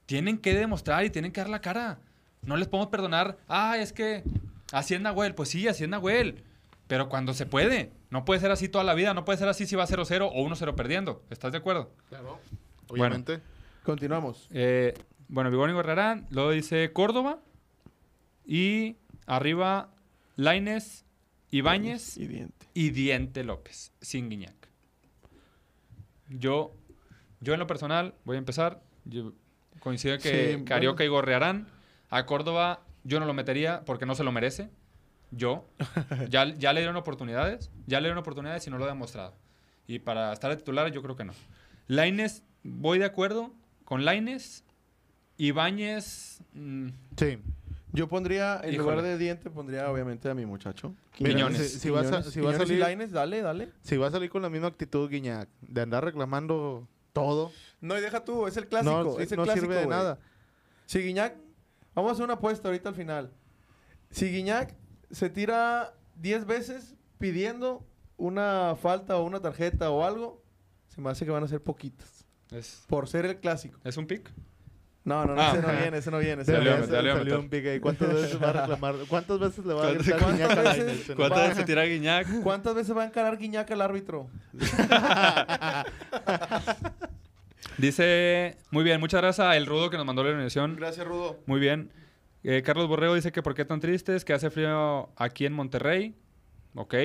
Tienen 0.08 0.39
que 0.39 0.56
demostrar 0.56 1.06
y 1.06 1.12
tienen 1.12 1.32
que 1.32 1.41
dar 1.41 1.50
la 1.50 1.62
cara. 1.62 2.00
No 2.41 2.58
les 2.58 2.68
podemos 2.68 2.89
perdonar, 2.89 3.38
ah, 3.47 3.78
es 3.78 3.93
que 3.93 4.24
así 4.72 4.95
es 4.95 5.02
Nahuel. 5.02 5.36
Pues 5.36 5.50
sí, 5.50 5.68
así 5.68 5.84
es 5.84 5.89
Nahuel. 5.89 6.43
Pero 6.90 7.08
cuando 7.08 7.36
se 7.36 7.46
puede. 7.46 7.92
No 8.10 8.26
puede 8.26 8.40
ser 8.40 8.50
así 8.50 8.68
toda 8.68 8.84
la 8.84 8.96
vida. 8.96 9.14
No 9.14 9.24
puede 9.24 9.38
ser 9.38 9.48
así 9.48 9.68
si 9.68 9.76
va 9.76 9.86
0-0 9.86 10.28
o 10.34 10.44
1-0 10.44 10.74
perdiendo. 10.74 11.24
¿Estás 11.30 11.52
de 11.52 11.60
acuerdo? 11.60 11.94
Claro. 12.10 12.40
Obviamente. 12.88 13.42
Continuamos. 13.84 14.48
Eh, 14.50 14.96
bueno, 15.28 15.52
Bigón 15.52 15.70
y 15.70 15.74
Gorrarán. 15.74 16.26
Luego 16.32 16.50
dice 16.50 16.92
Córdoba. 16.92 17.42
Y 18.44 18.96
arriba, 19.28 19.92
Laines, 20.36 21.06
Ibáñez 21.52 22.18
Y 22.18 22.26
diente. 22.26 22.66
y 22.74 22.90
Diente 22.90 23.44
López, 23.44 23.92
sin 24.02 24.28
Guiñac. 24.28 24.56
Yo, 26.30 26.74
yo 27.40 27.54
en 27.54 27.60
lo 27.60 27.68
personal, 27.68 28.16
voy 28.26 28.38
a 28.38 28.40
empezar. 28.40 28.82
Yo 29.06 29.34
coincido 29.80 30.18
que 30.18 30.56
Sí, 30.58 30.64
Carioca 30.66 31.04
bueno. 31.04 31.06
y 31.06 31.08
Gorrearán. 31.10 31.68
A 32.10 32.26
Córdoba 32.26 32.82
yo 33.04 33.20
no 33.20 33.28
lo 33.28 33.36
metería 33.36 33.84
porque 33.86 34.08
no 34.08 34.16
se 34.16 34.24
lo 34.24 34.32
merece. 34.32 34.72
Yo. 35.32 35.68
ya, 36.30 36.46
ya 36.56 36.74
le 36.74 36.82
dieron 36.82 36.96
oportunidades. 36.96 37.70
Ya 37.88 38.00
le 38.00 38.08
dieron 38.08 38.18
oportunidades 38.18 38.66
y 38.68 38.70
no 38.70 38.78
lo 38.78 38.86
ha 38.86 38.88
demostrado. 38.88 39.36
Y 39.88 40.00
para 40.00 40.34
estar 40.34 40.50
de 40.52 40.58
titular 40.58 40.92
yo 40.92 41.02
creo 41.02 41.16
que 41.16 41.26
no. 41.26 41.34
Laines, 41.88 42.44
voy 42.64 43.00
de 43.00 43.06
acuerdo 43.06 43.54
con 43.86 44.06
Laines. 44.06 44.64
Ibáñez... 45.38 46.42
mm, 46.54 46.90
Sí. 47.18 47.40
Yo 47.92 48.08
pondría, 48.08 48.58
en 48.64 48.74
Híjole. 48.76 48.78
lugar 48.78 49.02
de 49.02 49.18
diente, 49.18 49.50
pondría 49.50 49.90
obviamente 49.90 50.30
a 50.30 50.36
mi 50.36 50.46
muchacho. 50.46 50.94
Quiñones. 51.12 51.72
si, 51.74 51.80
si 51.80 51.90
vas 51.90 52.12
a, 52.12 52.22
si 52.22 52.40
va 52.40 52.52
a 52.52 52.58
salir, 52.58 52.78
Lainez, 52.78 53.10
dale, 53.10 53.42
dale. 53.42 53.72
si 53.82 53.98
va 53.98 54.08
a 54.08 54.12
salir 54.12 54.30
con 54.30 54.44
la 54.44 54.50
misma 54.52 54.68
actitud 54.68 55.10
Guiñac, 55.10 55.50
de 55.62 55.82
andar 55.82 56.04
reclamando 56.06 56.88
todo, 57.14 57.52
No, 57.82 57.98
y 57.98 58.02
deja 58.02 58.24
tú, 58.24 58.46
es 58.46 58.56
el 58.58 58.68
clásico. 58.68 59.04
no, 59.04 59.20
es 59.20 59.32
el 59.32 59.38
no 59.38 59.44
clásico, 59.44 59.66
sirve 59.66 59.80
de 59.82 59.88
nada. 59.88 60.20
Si 60.86 61.00
Guiñac, 61.00 61.36
vamos 61.96 62.10
a 62.10 62.14
hacer 62.14 62.26
una 62.26 62.36
apuesta 62.36 62.68
ahorita 62.68 62.90
al 62.90 62.96
final. 62.96 63.32
Si 64.12 64.28
Guiñac 64.32 64.76
se 65.12 65.30
tira 65.30 65.93
10 66.16 66.45
veces 66.45 66.95
pidiendo 67.18 67.86
una 68.18 68.76
falta 68.82 69.18
o 69.18 69.24
una 69.24 69.39
tarjeta 69.41 69.89
o 69.91 70.03
algo, 70.05 70.41
se 70.88 71.01
me 71.01 71.10
hace 71.10 71.26
que 71.26 71.32
van 71.32 71.43
a 71.43 71.47
ser 71.47 71.62
poquitas. 71.62 72.26
es, 72.51 72.84
Por 72.88 73.07
ser 73.07 73.26
el 73.26 73.38
clásico. 73.39 73.80
¿Es 73.84 73.95
un 73.97 74.07
pick? 74.07 74.30
No, 75.05 75.26
no, 75.26 75.34
no, 75.34 75.41
Ah. 75.41 75.51
ese 75.53 75.62
no 75.62 75.68
viene, 75.80 75.97
ese 75.97 76.12
no 76.12 76.20
viene. 76.20 76.41
ese 76.41 76.51
Salió, 76.51 76.86
salió 76.86 77.16
meter. 77.16 77.38
un 77.39 77.49
pique 77.49 77.70
ahí. 77.72 77.80
¿Cuántas 77.80 78.14
veces 78.14 78.41
va 78.43 78.49
a 78.49 78.53
reclamar? 78.53 78.95
¿Cuántas 79.07 79.39
veces 79.39 79.66
le 79.66 79.74
va 79.74 79.82
a 79.82 79.84
¿Cuántas- 79.93 80.05
gritar 80.07 80.32
Guiñac 80.32 80.51
a 80.51 80.62
veces-? 80.62 80.76
¿Cuántas 81.16 81.16
¿Cuántas 81.16 81.38
Va. 81.38 81.41
veces 81.43 81.57
se 81.57 81.64
tira 81.64 81.84
Guiñac? 81.86 82.41
¿Cuántas 82.43 82.76
veces 82.76 82.95
va 82.97 83.03
a 83.03 83.05
encarar 83.05 83.38
Guiñac 83.38 83.72
al 83.72 83.82
árbitro? 83.82 84.28
Dice, 87.78 88.57
muy 88.72 88.84
bien, 88.84 88.99
muchas 88.99 89.22
gracias 89.22 89.47
a 89.47 89.55
El 89.55 89.66
Rudo 89.66 89.89
que 89.89 89.97
nos 89.97 90.05
mandó 90.05 90.24
la 90.24 90.30
organización. 90.32 90.76
Gracias, 90.76 91.05
Rudo. 91.07 91.39
Muy 91.45 91.60
bien. 91.60 91.91
Eh, 92.44 92.62
Carlos 92.64 92.88
Borrego 92.88 93.16
dice 93.16 93.32
que 93.32 93.42
por 93.44 93.54
qué 93.54 93.66
tan 93.66 93.80
tristes, 93.80 94.24
que 94.24 94.34
hace 94.34 94.50
frío 94.50 95.10
aquí 95.18 95.46
en 95.46 95.54
Monterrey. 95.54 96.16
Ok. 96.76 96.96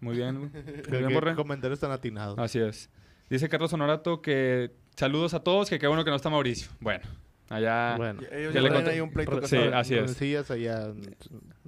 Muy 0.00 0.16
bien. 0.16 0.38
Muy 0.38 0.48
¿Qué, 0.50 0.60
bien, 0.90 1.08
qué 1.08 1.14
Borre. 1.14 1.34
comentarios 1.34 1.80
tan 1.80 1.90
atinados? 1.90 2.38
Así 2.38 2.58
es. 2.58 2.90
Dice 3.30 3.48
Carlos 3.48 3.72
Honorato 3.72 4.20
que 4.22 4.70
saludos 4.96 5.34
a 5.34 5.40
todos, 5.42 5.68
que 5.70 5.78
qué 5.78 5.86
bueno 5.86 6.04
que 6.04 6.10
no 6.10 6.16
está 6.16 6.30
Mauricio. 6.30 6.70
Bueno, 6.78 7.02
allá... 7.48 7.96
bueno. 7.96 8.20
Ya 8.20 8.60
le 8.60 8.70
conté- 8.70 8.90
ahí 8.90 9.00
un 9.00 9.10
pleito 9.10 9.46
Sí, 9.46 9.56
así 9.56 9.94
es. 9.96 10.50
Allá 10.50 10.84
en 10.88 11.16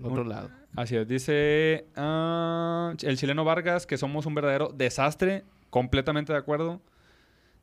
otro 0.04 0.22
Un- 0.22 0.28
lado. 0.28 0.50
Así 0.76 0.94
es. 0.96 1.08
Dice 1.08 1.86
ah, 1.96 2.92
el 3.02 3.16
chileno 3.16 3.44
Vargas 3.44 3.86
que 3.86 3.96
somos 3.96 4.26
un 4.26 4.34
verdadero 4.34 4.68
desastre. 4.68 5.44
Completamente 5.70 6.32
de 6.32 6.38
acuerdo. 6.38 6.80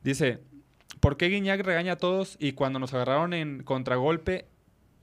Dice, 0.03 0.39
¿por 0.99 1.15
qué 1.17 1.29
Guiñac 1.29 1.61
regaña 1.61 1.93
a 1.93 1.97
todos 1.97 2.35
y 2.39 2.53
cuando 2.53 2.79
nos 2.79 2.93
agarraron 2.93 3.33
en 3.33 3.63
contragolpe 3.63 4.47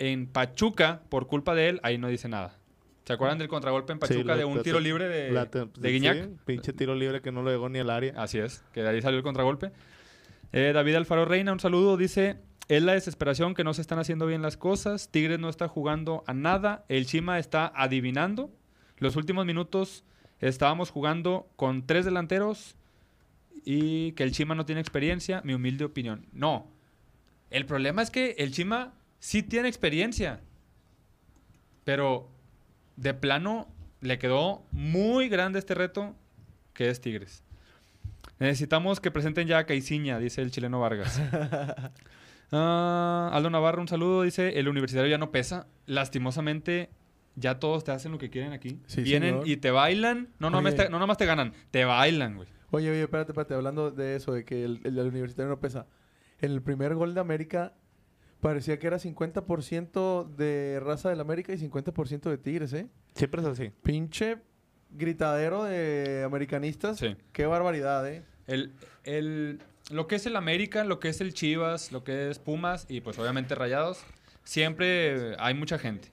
en 0.01 0.27
Pachuca 0.27 1.03
por 1.09 1.29
culpa 1.29 1.55
de 1.55 1.69
él, 1.69 1.81
ahí 1.85 1.97
no 1.99 2.09
dice 2.09 2.29
nada? 2.29 2.57
¿Se 3.05 3.13
acuerdan 3.13 3.39
del 3.39 3.49
contragolpe 3.49 3.93
en 3.93 3.99
Pachuca 4.01 4.37
de 4.37 4.45
un 4.45 4.57
la- 4.59 4.63
tiro 4.63 4.81
libre 4.81 5.09
de, 5.09 5.31
La 5.31 5.45
de 5.47 5.67
sí, 5.83 5.89
Guiñac? 5.89 6.29
pinche 6.45 6.73
tiro 6.73 6.95
libre 6.95 7.21
que 7.23 7.31
no 7.33 7.43
lo 7.43 7.51
llegó 7.51 7.69
ni 7.69 7.79
al 7.79 7.91
área. 7.91 8.15
Así 8.17 8.39
es, 8.39 8.65
que 8.73 8.83
de 8.83 8.89
ahí 8.89 9.03
salió 9.03 9.19
el 9.19 9.23
contragolpe. 9.25 9.71
Eh, 10.53 10.73
David 10.75 10.97
Alfaro 10.97 11.25
Reina, 11.25 11.53
un 11.53 11.61
saludo. 11.61 11.97
Dice, 11.97 12.37
es 12.69 12.83
la 12.83 12.93
desesperación 12.95 13.55
que 13.55 13.63
no 13.65 13.75
se 13.75 13.81
están 13.83 13.99
haciendo 13.99 14.27
bien 14.27 14.43
las 14.43 14.57
cosas. 14.57 15.11
Tigres 15.11 15.39
no 15.39 15.49
está 15.49 15.69
jugando 15.69 16.25
a 16.27 16.35
nada. 16.35 16.85
El 16.89 17.07
Chima 17.07 17.39
está 17.39 17.73
adivinando. 17.75 18.51
Los 18.99 19.17
últimos 19.17 19.45
minutos 19.47 20.05
estábamos 20.41 20.91
jugando 20.91 21.49
con 21.57 21.87
tres 21.87 22.05
delanteros 22.05 22.77
y 23.65 24.13
que 24.13 24.23
el 24.23 24.33
Chima 24.33 24.55
no 24.55 24.65
tiene 24.67 24.81
experiencia. 24.81 25.41
Mi 25.45 25.55
humilde 25.55 25.85
opinión. 25.85 26.27
No. 26.33 26.67
El 27.51 27.67
problema 27.67 28.03
es 28.03 28.11
que 28.11 28.37
el 28.39 28.53
Chima 28.53 28.93
sí 29.21 29.43
tiene 29.45 29.69
experiencia. 29.69 30.41
Pero 31.85 32.29
de 32.97 33.15
plano 33.15 33.69
le 34.01 34.19
quedó 34.19 34.65
muy 34.73 35.29
grande 35.29 35.59
este 35.59 35.75
reto 35.75 36.17
que 36.73 36.89
es 36.91 37.01
Tigres. 37.01 37.45
Necesitamos 38.39 39.01
que 39.01 39.11
presenten 39.11 39.47
ya 39.47 39.59
a 39.59 39.67
Caiciña, 39.67 40.19
dice 40.19 40.43
el 40.43 40.51
chileno 40.51 40.81
Vargas. 40.81 41.21
Ah, 42.53 43.31
Aldo 43.33 43.49
Navarro, 43.49 43.81
un 43.81 43.87
saludo, 43.87 44.23
dice, 44.23 44.59
el 44.59 44.67
universitario 44.67 45.09
ya 45.09 45.19
no 45.19 45.31
pesa. 45.31 45.69
Lastimosamente, 45.87 46.91
ya 47.37 47.61
todos 47.61 47.85
te 47.85 47.93
hacen 47.93 48.11
lo 48.11 48.19
que 48.19 48.29
quieren 48.29 48.53
aquí. 48.53 48.81
Sí, 48.87 49.03
Vienen 49.03 49.35
señor. 49.35 49.49
y 49.49 49.57
te 49.57 49.71
bailan. 49.71 50.31
No, 50.41 50.49
Oye. 50.49 50.73
te, 50.73 50.89
no 50.89 50.99
nomás 50.99 51.17
te 51.17 51.27
ganan, 51.27 51.53
te 51.71 51.85
bailan, 51.85 52.35
güey. 52.35 52.49
Oye, 52.73 52.91
oye, 52.91 53.03
espérate, 53.03 53.31
espérate. 53.31 53.55
Hablando 53.55 53.93
de 53.93 54.17
eso, 54.17 54.33
de 54.33 54.45
que 54.45 54.65
el, 54.65 54.81
el 54.83 54.97
del 54.97 55.07
universitario 55.07 55.49
no 55.49 55.61
pesa. 55.61 55.87
En 56.41 56.51
el 56.51 56.61
primer 56.61 56.97
gol 56.97 57.15
de 57.15 57.21
América 57.21 57.73
parecía 58.41 58.79
que 58.79 58.87
era 58.87 58.99
50% 58.99 60.25
de 60.37 60.81
raza 60.81 61.11
del 61.11 61.21
América 61.21 61.53
y 61.53 61.59
50% 61.59 62.31
de 62.31 62.39
Tigres, 62.39 62.73
¿eh? 62.73 62.87
Siempre 63.15 63.41
es 63.43 63.47
así. 63.47 63.71
Pinche 63.83 64.39
gritadero 64.91 65.65
de 65.65 66.23
americanistas. 66.25 66.99
Sí. 66.99 67.17
Qué 67.33 67.47
barbaridad, 67.47 68.09
¿eh? 68.09 68.23
El, 68.47 68.73
el- 69.05 69.61
lo 69.91 70.07
que 70.07 70.17
es 70.17 70.27
el 70.27 70.37
América, 70.37 70.85
lo 70.85 71.01
que 71.01 71.09
es 71.09 71.21
el 71.21 71.35
Chivas, 71.35 71.91
lo 71.93 72.05
que 72.05 72.31
es 72.31 72.39
Pumas 72.39 72.87
y 72.89 73.01
pues 73.01 73.19
obviamente 73.19 73.55
Rayados, 73.57 73.99
siempre 74.45 75.35
hay 75.39 75.55
mucha 75.55 75.79
gente. 75.79 76.09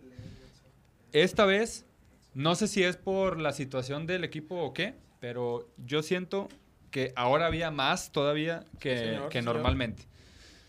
Esta 1.13 1.45
vez, 1.45 1.85
no 2.33 2.55
sé 2.55 2.67
si 2.67 2.83
es 2.83 2.97
por 2.97 3.39
la 3.39 3.53
situación 3.53 4.05
del 4.07 4.23
equipo 4.23 4.55
o 4.57 4.73
qué, 4.73 4.95
pero 5.19 5.67
yo 5.85 6.03
siento 6.03 6.47
que 6.91 7.13
ahora 7.15 7.45
había 7.47 7.69
más 7.71 8.11
todavía 8.11 8.63
que, 8.79 8.97
Sí, 8.97 9.03
señor, 9.05 9.29
que 9.29 9.39
sí, 9.39 9.43
señor. 9.43 9.55
normalmente. 9.55 10.03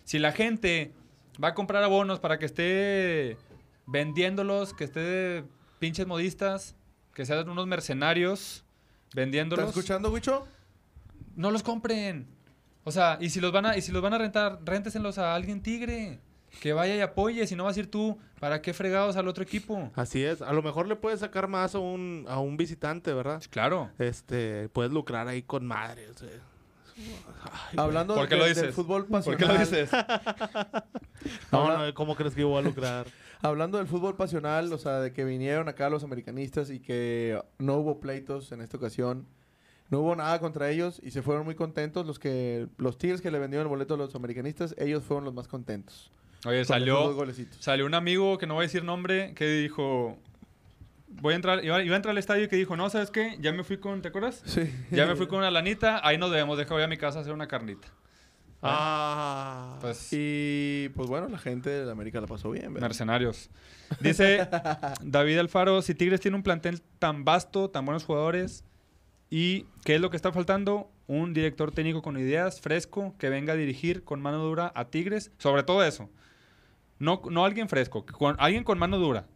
Si 0.04 0.18
la 0.18 0.32
gente 0.32 0.92
va 1.43 1.49
a 1.49 1.55
comprar 1.55 1.82
abonos 1.82 2.20
para 2.20 2.39
que 2.39 2.47
esté 2.47 3.36
vendiéndolos, 3.86 4.74
que 4.74 4.84
esté 4.84 5.45
pinches 5.78 6.07
modistas, 6.07 6.74
que 7.14 7.24
sean 7.26 7.49
unos 7.49 7.66
mercenarios 7.66 8.64
vendiéndolos 9.14 9.64
¿Estás 9.66 9.76
escuchando, 9.76 10.11
Wicho? 10.11 10.47
no 11.36 11.51
los 11.51 11.62
compren. 11.62 12.26
O 12.84 12.91
sea, 12.91 13.18
y 13.20 13.30
si 13.30 13.41
los 13.41 13.53
van 13.53 13.66
a, 13.66 13.76
y 13.76 13.82
si 13.82 13.93
los 13.93 14.03
van 14.03 14.14
a 14.14 14.18
rentar, 14.18 14.61
réntesenlos 14.64 15.18
a 15.18 15.34
alguien 15.34 15.62
tigre. 15.62 16.20
que 16.61 16.72
vaya 16.72 16.97
y 16.97 17.01
apoye. 17.01 17.47
Si 17.47 17.55
no 17.55 17.64
vas 17.64 17.76
a 17.76 17.80
ir 17.80 17.91
tú, 17.91 18.18
¿para 18.41 18.62
qué 18.62 18.72
fregados 18.72 19.16
al 19.16 19.28
otro 19.28 19.43
equipo? 19.45 19.91
Así 19.95 20.24
es. 20.24 20.41
A 20.43 20.53
lo 20.53 20.62
mejor 20.62 20.89
le 20.89 20.97
puedes 20.97 21.20
sacar 21.20 21.47
más 21.49 21.74
a 21.74 21.78
un, 21.78 22.24
a 22.28 22.41
un 22.41 22.57
visitante, 22.57 23.12
¿verdad? 23.12 23.43
Claro. 23.51 23.91
Este, 23.99 24.68
puedes 24.70 24.91
lucrar 24.91 25.28
ahí 25.28 25.43
con 25.43 25.66
madres. 25.66 26.22
eh. 26.22 26.26
Ay, 26.30 26.39
güey. 26.39 26.57
Hablando 27.76 28.14
¿Por 28.14 28.28
qué 28.28 28.34
de- 28.34 28.40
lo 28.40 28.55
del 28.55 28.72
fútbol 28.72 29.03
¿Por 29.07 29.11
pasional. 29.24 29.38
qué 29.38 29.46
lo 29.46 29.59
dices? 29.59 29.90
No, 31.53 31.66
Habla- 31.66 31.86
no, 31.86 31.94
¿cómo 31.94 32.14
crees 32.16 32.34
que 32.34 32.42
yo 32.42 32.49
voy 32.49 32.59
a 32.59 32.62
lucrar? 32.62 33.07
Hablando 33.42 33.78
del 33.78 33.86
fútbol 33.86 34.16
pasional, 34.16 34.72
o 34.72 34.78
sea, 34.78 35.01
de 35.01 35.12
que 35.12 35.24
vinieron 35.24 35.68
acá 35.68 35.90
los 35.90 36.03
americanistas 36.05 36.70
y 36.70 36.80
que 36.80 37.40
no 37.59 37.76
hubo 37.76 38.01
pleitos 38.01 38.51
en 38.53 38.61
esta 38.61 38.76
ocasión. 38.76 39.26
No 39.90 40.01
hubo 40.01 40.14
nada 40.16 40.38
contra 40.38 40.70
ellos 40.70 41.01
y 41.03 41.11
se 41.12 41.22
fueron 41.22 41.44
muy 41.44 41.55
contentos. 41.55 42.07
Los 42.07 42.18
que 42.18 42.68
los 42.78 42.99
Tigres 42.99 43.20
que 43.20 43.30
le 43.30 43.38
vendieron 43.38 43.66
el 43.66 43.70
boleto 43.70 43.94
a 43.94 43.96
los 43.96 44.14
americanistas, 44.14 44.74
ellos 44.78 45.03
fueron 45.03 45.24
los 45.24 45.34
más 45.34 45.49
contentos. 45.49 46.11
Oye, 46.46 46.64
salió, 46.64 47.16
salió 47.59 47.86
un 47.86 47.94
amigo 47.94 48.38
que 48.38 48.46
no 48.46 48.55
voy 48.55 48.62
a 48.62 48.66
decir 48.66 48.84
nombre 48.84 49.34
que 49.34 49.49
dijo... 49.49 50.18
Voy 51.11 51.32
a 51.32 51.36
entrar, 51.36 51.64
iba, 51.64 51.82
iba 51.82 51.94
a 51.94 51.96
entrar 51.96 52.12
al 52.12 52.18
estadio 52.18 52.44
y 52.44 52.48
que 52.48 52.56
dijo, 52.56 52.76
no, 52.76 52.90
¿sabes 52.90 53.11
qué? 53.11 53.38
Ya 53.40 53.52
me 53.52 53.64
fui 53.64 53.78
con, 53.78 54.02
¿te 54.02 54.09
acuerdas? 54.09 54.42
Sí. 54.44 54.72
Ya 54.90 55.06
me 55.06 55.16
fui 55.16 55.26
con 55.26 55.38
una 55.38 55.50
lanita, 55.50 56.06
ahí 56.06 56.18
nos 56.18 56.30
vemos, 56.30 56.59
deja 56.59 56.74
voy 56.74 56.82
a 56.82 56.88
mi 56.88 56.96
casa 56.96 57.18
a 57.18 57.22
hacer 57.22 57.32
una 57.32 57.48
carnita. 57.48 57.88
Ah. 58.62 59.78
Pues, 59.80 60.09
Y 60.12 60.88
pues 60.90 61.09
bueno, 61.09 61.28
la 61.28 61.38
gente 61.38 61.70
de 61.70 61.90
América 61.90 62.20
la 62.20 62.26
pasó 62.26 62.50
bien, 62.50 62.74
¿verdad? 62.74 62.88
mercenarios. 62.88 63.50
Dice 64.00 64.48
David 65.02 65.38
Alfaro, 65.38 65.80
si 65.82 65.94
Tigres 65.94 66.20
tiene 66.20 66.36
un 66.36 66.42
plantel 66.42 66.82
tan 66.98 67.24
vasto, 67.24 67.70
tan 67.70 67.84
buenos 67.84 68.04
jugadores, 68.04 68.64
¿y 69.30 69.66
qué 69.84 69.94
es 69.96 70.00
lo 70.00 70.11
que 70.11 70.16
está 70.16 70.32
faltando? 70.32 70.90
Un 71.06 71.32
director 71.32 71.70
técnico 71.72 72.02
con 72.02 72.18
ideas, 72.18 72.61
fresco, 72.61 73.14
que 73.18 73.30
venga 73.30 73.54
a 73.54 73.56
dirigir 73.56 74.04
con 74.04 74.20
mano 74.20 74.38
dura 74.38 74.72
a 74.74 74.86
Tigres. 74.86 75.30
Sobre 75.38 75.62
todo 75.62 75.84
eso. 75.84 76.11
No, 76.98 77.22
no 77.30 77.44
alguien 77.44 77.68
fresco, 77.68 78.04
con, 78.04 78.34
alguien 78.40 78.64
con 78.64 78.78
mano 78.78 78.98
dura, 78.98 79.26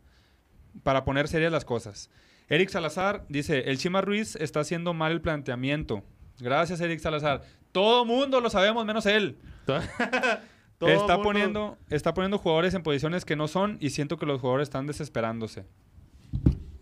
para 0.83 1.05
poner 1.05 1.29
serias 1.29 1.53
las 1.53 1.65
cosas. 1.65 2.11
Eric 2.49 2.69
Salazar 2.69 3.25
dice, 3.29 3.71
el 3.71 3.79
Chima 3.79 4.01
Ruiz 4.01 4.37
está 4.37 4.61
haciendo 4.61 4.93
mal 4.95 5.13
el 5.13 5.21
planteamiento. 5.21 6.03
Gracias, 6.39 6.81
Eric 6.81 7.01
Salazar. 7.01 7.43
Todo 7.73 8.05
mundo 8.05 8.41
lo 8.41 8.51
sabemos, 8.51 8.85
menos 8.85 9.07
él. 9.07 9.39
Todo 9.67 10.91
está, 10.91 11.15
mundo- 11.17 11.23
poniendo, 11.23 11.79
está 11.91 12.13
poniendo 12.13 12.39
jugadores 12.39 12.75
en 12.75 12.83
posiciones 12.83 13.25
que 13.25 13.37
no 13.37 13.47
son 13.49 13.79
y 13.81 13.91
siento 13.91 14.19
que 14.19 14.27
los 14.27 14.41
jugadores 14.41 14.67
están 14.67 14.87
desesperándose. 14.87 15.65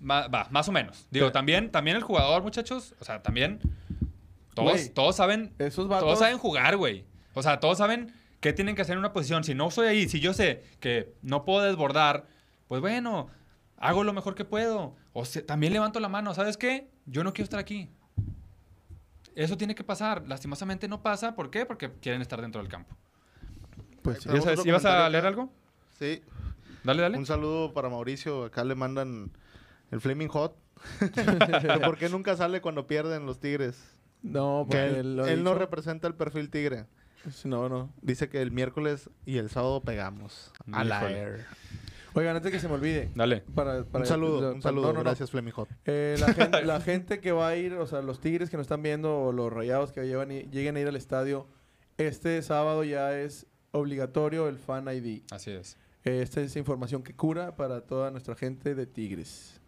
Va, 0.08 0.28
va, 0.28 0.48
más 0.50 0.66
o 0.68 0.72
menos. 0.72 1.06
Digo, 1.10 1.26
Sí. 1.26 1.32
también, 1.32 1.70
también 1.70 1.96
el 1.96 2.02
jugador, 2.02 2.42
muchachos, 2.42 2.94
o 2.98 3.04
sea, 3.04 3.22
también 3.22 3.60
todos, 4.54 4.94
todos 4.94 5.16
saben, 5.16 5.52
Esos 5.58 5.86
vatos... 5.88 6.06
todos 6.06 6.18
saben 6.18 6.38
jugar, 6.38 6.76
güey. 6.78 7.04
O 7.34 7.42
sea, 7.42 7.60
todos 7.60 7.76
saben 7.78 8.12
qué 8.40 8.54
tienen 8.54 8.74
que 8.74 8.82
hacer 8.82 8.94
en 8.94 9.00
una 9.00 9.12
posición. 9.12 9.44
Si 9.44 9.54
no 9.54 9.70
soy 9.70 9.88
ahí, 9.88 10.08
si 10.08 10.18
yo 10.20 10.32
sé 10.32 10.64
que 10.80 11.12
no 11.20 11.44
puedo 11.44 11.60
desbordar, 11.66 12.26
pues 12.68 12.80
bueno, 12.80 13.28
hago 13.80 14.04
lo 14.04 14.12
mejor 14.12 14.36
que 14.36 14.44
puedo. 14.44 14.94
O 15.12 15.24
sea, 15.24 15.44
también 15.44 15.72
levanto 15.72 15.98
la 15.98 16.08
mano, 16.08 16.32
¿sabes 16.34 16.56
qué? 16.56 16.88
Yo 17.06 17.24
no 17.24 17.32
quiero 17.32 17.44
estar 17.44 17.58
aquí. 17.58 17.90
Eso 19.34 19.56
tiene 19.56 19.74
que 19.74 19.82
pasar. 19.82 20.28
Lastimosamente 20.28 20.86
no 20.86 21.02
pasa. 21.02 21.34
¿Por 21.34 21.50
qué? 21.50 21.66
Porque 21.66 21.90
quieren 22.00 22.20
estar 22.20 22.40
dentro 22.40 22.60
del 22.60 22.70
campo. 22.70 22.94
Pues 24.02 24.22
sí. 24.22 24.28
¿Ibas 24.64 24.84
a, 24.84 25.08
leer 25.08 25.26
algo? 25.26 25.52
Sí. 25.98 26.22
Dale, 26.84 27.02
dale. 27.02 27.18
Un 27.18 27.26
saludo 27.26 27.72
para 27.72 27.88
Mauricio. 27.88 28.44
Acá 28.44 28.64
le 28.64 28.74
mandan 28.74 29.30
el 29.90 30.00
Flaming 30.00 30.28
Hot. 30.28 30.56
¿Por 31.84 31.98
qué 31.98 32.08
nunca 32.08 32.36
sale 32.36 32.60
cuando 32.60 32.86
pierden 32.86 33.26
los 33.26 33.40
Tigres? 33.40 33.96
No, 34.22 34.66
Que 34.70 34.78
porque 34.78 35.00
él, 35.00 35.16
lo 35.16 35.26
él 35.26 35.42
no 35.42 35.54
representa 35.54 36.06
el 36.06 36.14
perfil 36.14 36.50
Tigre. 36.50 36.86
No, 37.44 37.68
no. 37.68 37.92
Dice 38.00 38.28
que 38.28 38.40
el 38.40 38.50
miércoles 38.50 39.10
y 39.26 39.38
el 39.38 39.50
sábado 39.50 39.82
pegamos. 39.82 40.52
A 40.72 40.84
la 40.84 41.10
air. 41.10 41.46
Oigan, 42.14 42.36
antes 42.36 42.50
que 42.50 42.58
se 42.58 42.68
me 42.68 42.74
olvide. 42.74 43.10
Dale. 43.14 43.42
Para, 43.54 43.84
para- 43.84 44.02
Un 44.02 44.06
saludo, 44.08 44.40
para- 44.40 44.52
un 44.52 44.62
saludo. 44.62 44.86
no, 44.88 44.92
no, 44.92 44.98
no. 44.98 45.04
Gracias, 45.04 45.30
Flaming 45.30 45.52
Hot. 45.52 45.68
Eh, 45.84 46.16
la, 46.18 46.32
gente, 46.34 46.62
la 46.64 46.80
gente 46.80 47.20
que 47.20 47.32
va 47.32 47.48
a 47.48 47.56
ir, 47.56 47.74
o 47.74 47.86
sea, 47.86 48.02
los 48.02 48.20
Tigres 48.20 48.50
que 48.50 48.56
nos 48.56 48.64
están 48.64 48.82
viendo 48.82 49.16
o 49.16 49.32
los 49.32 49.52
Rayados 49.52 49.92
que 49.92 50.06
llevan 50.06 50.30
y- 50.32 50.42
lleguen 50.50 50.76
a 50.76 50.80
ir 50.80 50.88
al 50.88 50.96
estadio, 50.96 51.46
este 51.98 52.42
sábado 52.42 52.82
ya 52.84 53.16
es 53.18 53.46
obligatorio 53.72 54.48
el 54.48 54.58
Fan 54.58 54.88
ID. 54.88 55.22
Así 55.30 55.50
es. 55.52 55.76
Eh, 56.04 56.20
Esta 56.22 56.40
es 56.40 56.56
información 56.56 57.02
que 57.02 57.14
cura 57.14 57.54
para 57.56 57.82
toda 57.82 58.10
nuestra 58.10 58.34
gente 58.34 58.74
de 58.74 58.86
Tigres. 58.86 59.60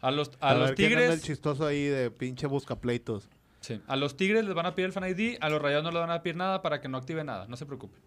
A 0.00 0.10
los, 0.10 0.30
a 0.40 0.54
los 0.54 0.68
ver, 0.68 0.74
¿quién 0.76 0.92
anda 0.92 1.00
el 1.04 1.10
Tigres. 1.10 1.22
chistoso 1.26 1.66
ahí 1.66 1.84
de 1.84 2.10
pinche 2.10 2.46
buscapleitos. 2.46 3.28
Sí. 3.60 3.78
A 3.86 3.96
los 3.96 4.16
Tigres 4.16 4.44
les 4.46 4.54
van 4.54 4.64
a 4.64 4.74
pedir 4.74 4.86
el 4.86 4.92
fan 4.92 5.04
ID, 5.06 5.36
a 5.42 5.50
los 5.50 5.60
Rayados 5.60 5.84
no 5.84 5.90
les 5.90 6.00
van 6.00 6.10
a 6.10 6.22
pedir 6.22 6.36
nada 6.36 6.62
para 6.62 6.80
que 6.80 6.88
no 6.88 6.96
active 6.96 7.22
nada. 7.24 7.46
No 7.48 7.56
se 7.58 7.66
preocupen. 7.66 8.00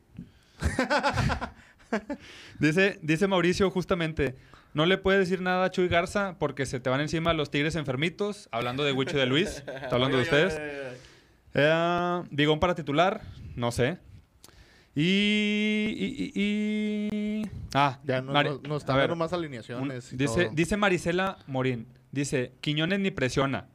dice, 2.59 2.99
dice 3.01 3.27
Mauricio 3.27 3.69
justamente, 3.71 4.35
no 4.73 4.85
le 4.85 4.97
puedes 4.97 5.19
decir 5.27 5.41
nada 5.41 5.65
a 5.65 5.71
Chuy 5.71 5.87
Garza 5.87 6.37
porque 6.39 6.65
se 6.65 6.79
te 6.79 6.89
van 6.89 7.01
encima 7.01 7.33
los 7.33 7.51
Tigres 7.51 7.75
enfermitos. 7.75 8.49
Hablando 8.51 8.83
de 8.83 8.91
Wicho 8.91 9.15
y 9.17 9.19
de 9.19 9.25
Luis. 9.25 9.63
Está 9.67 9.89
hablando 9.95 10.17
de 10.17 10.23
ustedes. 10.23 10.57
Eh, 11.53 12.23
Bigón 12.31 12.59
para 12.59 12.73
titular, 12.75 13.21
no 13.55 13.71
sé. 13.71 13.97
Y, 14.95 15.95
y- 15.97 16.31
y- 16.35 16.41
y- 17.41 17.49
Ah, 17.73 17.99
Ya 18.03 18.21
no, 18.21 18.31
Mari- 18.33 18.49
no- 18.49 18.59
nos 18.63 18.71
a 18.73 18.77
están 18.77 18.95
ver, 18.95 19.03
dando 19.09 19.15
más 19.15 19.33
alineaciones. 19.33 20.15
dice, 20.15 20.45
todo. 20.45 20.53
dice 20.55 20.77
Marisela 20.77 21.37
Morín, 21.47 21.87
dice, 22.11 22.53
Quiñones 22.61 22.99
ni 22.99 23.09
presiona. 23.11 23.67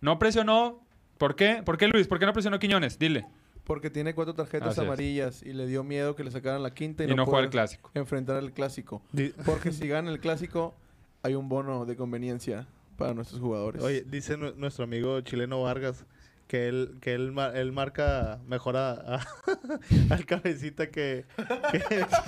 No 0.00 0.18
presionó. 0.18 0.82
¿Por 1.18 1.36
qué? 1.36 1.62
¿Por 1.64 1.76
qué 1.78 1.88
Luis? 1.88 2.06
¿Por 2.08 2.18
qué 2.18 2.26
no 2.26 2.32
presionó 2.32 2.58
Quiñones? 2.58 2.98
Dile. 2.98 3.26
Porque 3.64 3.88
tiene 3.90 4.14
cuatro 4.14 4.34
tarjetas 4.34 4.70
Así 4.70 4.80
es. 4.82 4.86
amarillas 4.86 5.42
y 5.42 5.52
le 5.54 5.66
dio 5.66 5.82
miedo 5.84 6.14
que 6.14 6.22
le 6.24 6.30
sacaran 6.30 6.62
la 6.62 6.74
quinta 6.74 7.04
y, 7.04 7.10
Y 7.10 7.14
no 7.14 7.24
juega 7.24 7.44
el 7.44 7.50
clásico. 7.50 7.90
enfrentar 7.94 8.42
el 8.42 8.52
clásico. 8.52 9.02
Di- 9.12 9.32
Porque 9.46 9.72
si 9.72 9.88
gana 9.88 10.10
el 10.10 10.20
clásico, 10.20 10.74
hay 11.22 11.34
un 11.34 11.48
bono 11.48 11.86
de 11.86 11.96
conveniencia 11.96 12.66
para 12.98 13.14
nuestros 13.14 13.40
jugadores. 13.40 13.82
Oye, 13.82 14.04
dice 14.06 14.36
nu- 14.36 14.52
nuestro 14.56 14.84
amigo 14.84 15.20
chileno 15.22 15.62
Vargas 15.62 16.04
que 16.46 16.68
él, 16.68 16.98
que 17.00 17.14
él, 17.14 17.32
ma- 17.32 17.48
él 17.54 17.72
marca 17.72 18.38
mejor 18.46 18.76
a, 18.76 18.90
a- 19.16 19.26
al 20.10 20.26
cabecita 20.26 20.90
que, 20.90 21.24
que, 21.72 21.80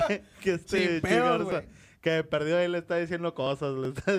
que, 0.08 0.22
que 0.40 0.52
este 0.54 1.00
Garza, 1.00 1.64
que 2.00 2.24
perdió 2.24 2.56
ahí 2.56 2.66
le 2.68 2.78
está 2.78 2.96
diciendo 2.96 3.34
cosas. 3.34 3.74
Le 3.74 3.88
está, 3.88 4.12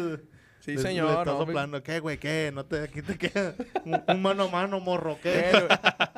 sí, 0.72 0.76
le- 0.76 0.82
señor. 0.82 1.06
Le 1.08 1.12
está 1.20 1.26
no, 1.32 1.38
soplando. 1.40 1.82
¿Qué, 1.84 2.00
güey? 2.00 2.18
¿Qué? 2.20 2.52
No 2.54 2.66
te, 2.66 2.84
aquí 2.84 3.02
te 3.02 3.18
queda 3.18 3.54
un, 3.86 4.02
un 4.08 4.22
mano 4.22 4.44
a 4.44 4.50
mano, 4.50 4.80
morro. 4.80 5.18
¿Qué? 5.22 5.52
Eh, 5.52 5.68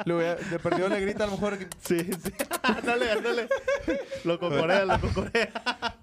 le- 0.06 0.60
perdido 0.60 0.89
le 0.89 1.00
grita 1.02 1.24
a 1.24 1.28
lo 1.28 1.34
mejor 1.34 1.58
Sí, 1.82 2.00
sí. 2.04 2.34
ándale, 2.64 3.12
ándale. 3.12 3.47
Lo 4.24 4.39
cocorea, 4.39 4.86
lo 4.86 5.00
cocorea. 5.00 5.50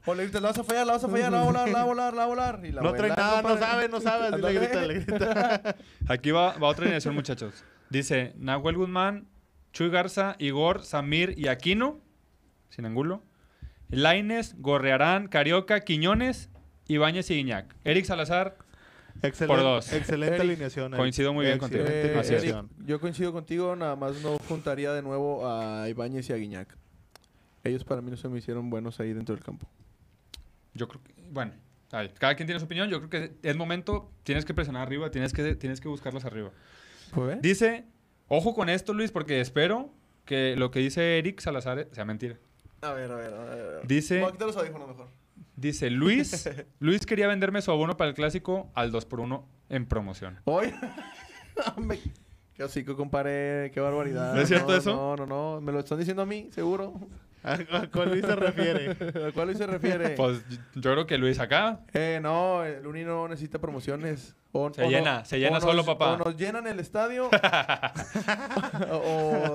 o 0.06 0.14
le 0.14 0.22
grita, 0.24 0.40
la 0.40 0.48
vas 0.48 0.58
a 0.58 0.64
fallar, 0.64 0.86
la 0.86 0.92
vas 0.94 1.04
a 1.04 1.08
fallar, 1.08 1.30
la 1.32 1.38
va 1.38 1.42
a 1.42 1.46
volar, 1.46 1.68
la 1.68 1.74
va 1.74 1.82
a 1.82 1.84
volar, 1.84 2.12
la 2.14 2.18
va 2.18 2.24
a 2.24 2.26
volar. 2.26 2.60
Y 2.64 2.72
la 2.72 2.82
No 2.82 2.92
trae 2.94 3.10
nada, 3.10 3.42
no 3.42 3.56
sabe, 3.58 3.88
no 3.88 4.00
sabe. 4.00 4.26
Así 4.28 4.40
le 4.42 4.52
grita, 4.52 4.82
le 4.86 4.94
grita. 4.94 5.76
Aquí 6.08 6.30
va, 6.30 6.56
va 6.58 6.68
otra 6.68 6.84
alineación, 6.84 7.14
muchachos. 7.14 7.64
Dice 7.90 8.32
Nahuel 8.36 8.76
Guzmán, 8.76 9.28
Chuy 9.72 9.90
Garza, 9.90 10.36
Igor, 10.38 10.84
Samir 10.84 11.34
y 11.36 11.48
Aquino, 11.48 12.00
sin 12.70 12.86
angulo. 12.86 13.22
Laines, 13.88 14.56
Gorrearán, 14.58 15.28
Carioca, 15.28 15.80
Quiñones, 15.80 16.50
Ibáñez 16.88 17.30
y 17.30 17.34
Guiñac. 17.36 17.74
Eric 17.84 18.04
Salazar, 18.04 18.56
Excelente, 19.22 19.46
Por 19.46 19.62
dos. 19.62 19.92
excelente 19.94 20.34
Eric, 20.36 20.40
alineación. 20.50 20.86
Eric. 20.92 20.98
coincido 20.98 21.32
muy 21.32 21.46
bien 21.46 21.58
contigo. 21.58 21.84
Eh, 21.88 22.14
Así 22.18 22.34
es. 22.34 22.42
Eric, 22.42 22.54
alineación. 22.56 22.86
yo 22.86 23.00
coincido 23.00 23.32
contigo, 23.32 23.74
nada 23.74 23.96
más 23.96 24.20
no 24.22 24.36
juntaría 24.46 24.92
de 24.92 25.00
nuevo 25.02 25.48
a 25.50 25.88
Ibáñez 25.88 26.28
y 26.28 26.32
a 26.34 26.36
Guiñac. 26.36 26.76
Ellos 27.64 27.82
para 27.82 28.02
mí 28.02 28.10
no 28.10 28.16
se 28.18 28.28
me 28.28 28.38
hicieron 28.38 28.68
buenos 28.68 29.00
ahí 29.00 29.12
dentro 29.14 29.34
del 29.34 29.42
campo. 29.42 29.66
yo 30.74 30.86
creo 30.86 31.02
que, 31.02 31.14
bueno, 31.30 31.52
a 31.92 31.98
ver, 32.00 32.12
cada 32.14 32.34
quien 32.34 32.46
tiene 32.46 32.60
su 32.60 32.66
opinión. 32.66 32.90
Yo 32.90 32.98
creo 33.00 33.08
que 33.10 33.36
es 33.48 33.56
momento, 33.56 34.10
tienes 34.22 34.44
que 34.44 34.52
presionar 34.52 34.82
arriba, 34.82 35.10
tienes 35.10 35.32
que, 35.32 35.54
tienes 35.54 35.80
que 35.80 35.88
buscarlos 35.88 36.24
arriba. 36.26 36.50
Pues, 37.14 37.40
Dice, 37.40 37.86
ojo 38.28 38.54
con 38.54 38.68
esto, 38.68 38.92
Luis, 38.92 39.10
porque 39.12 39.40
espero 39.40 39.90
que 40.26 40.54
lo 40.56 40.70
que 40.70 40.80
dice 40.80 41.18
Eric 41.18 41.40
Salazar 41.40 41.88
sea 41.92 42.04
mentira. 42.04 42.36
A 42.82 42.92
ver, 42.92 43.10
a 43.10 43.16
ver, 43.16 43.32
a 43.32 43.38
ver. 43.44 43.50
a 43.50 43.54
ver. 43.78 43.86
Dice- 43.86 44.20
Voy 44.20 44.28
a 44.28 44.32
quitar 44.32 44.46
los 44.48 44.56
audífonos 44.58 44.88
mejor. 44.88 45.08
Dice, 45.56 45.90
Luis, 45.90 46.48
Luis 46.80 47.06
quería 47.06 47.26
venderme 47.28 47.62
su 47.62 47.70
abono 47.70 47.96
para 47.96 48.10
el 48.10 48.14
clásico 48.14 48.70
al 48.74 48.92
2x1 48.92 49.42
en 49.70 49.86
promoción. 49.86 50.38
Hoy. 50.44 50.72
Qué 52.54 52.62
hosico, 52.62 52.96
compadre. 52.96 53.70
Qué 53.72 53.80
barbaridad. 53.80 54.34
¿No 54.34 54.40
es 54.40 54.48
cierto 54.48 54.68
No, 54.72 54.76
eso? 54.76 54.94
No, 54.94 55.16
no, 55.16 55.26
no. 55.26 55.60
Me 55.60 55.72
lo 55.72 55.80
están 55.80 55.98
diciendo 55.98 56.22
a 56.22 56.26
mí, 56.26 56.48
seguro. 56.52 56.94
¿A 57.42 57.52
a 57.52 57.86
cuál 57.92 58.10
Luis 58.10 58.24
se 58.24 58.34
refiere? 58.34 58.90
¿A 59.28 59.32
cuál 59.32 59.46
Luis 59.46 59.58
se 59.58 59.66
refiere? 59.66 60.10
Pues 60.10 60.40
yo 60.74 60.92
creo 60.92 61.06
que 61.06 61.16
Luis 61.18 61.38
acá 61.38 61.80
Eh, 61.94 62.18
no, 62.20 62.64
el 62.64 62.86
Uni 62.86 63.04
no 63.04 63.28
necesita 63.28 63.58
promociones. 63.60 64.34
O, 64.52 64.72
Se 64.72 64.82
o 64.84 64.88
llena, 64.88 65.24
se 65.26 65.38
llena 65.38 65.60
solo, 65.60 65.74
nos- 65.74 65.86
papá. 65.86 66.12
O 66.14 66.16
nos 66.16 66.36
llenan 66.36 66.66
el 66.66 66.80
estadio. 66.80 67.28
o, 68.90 68.96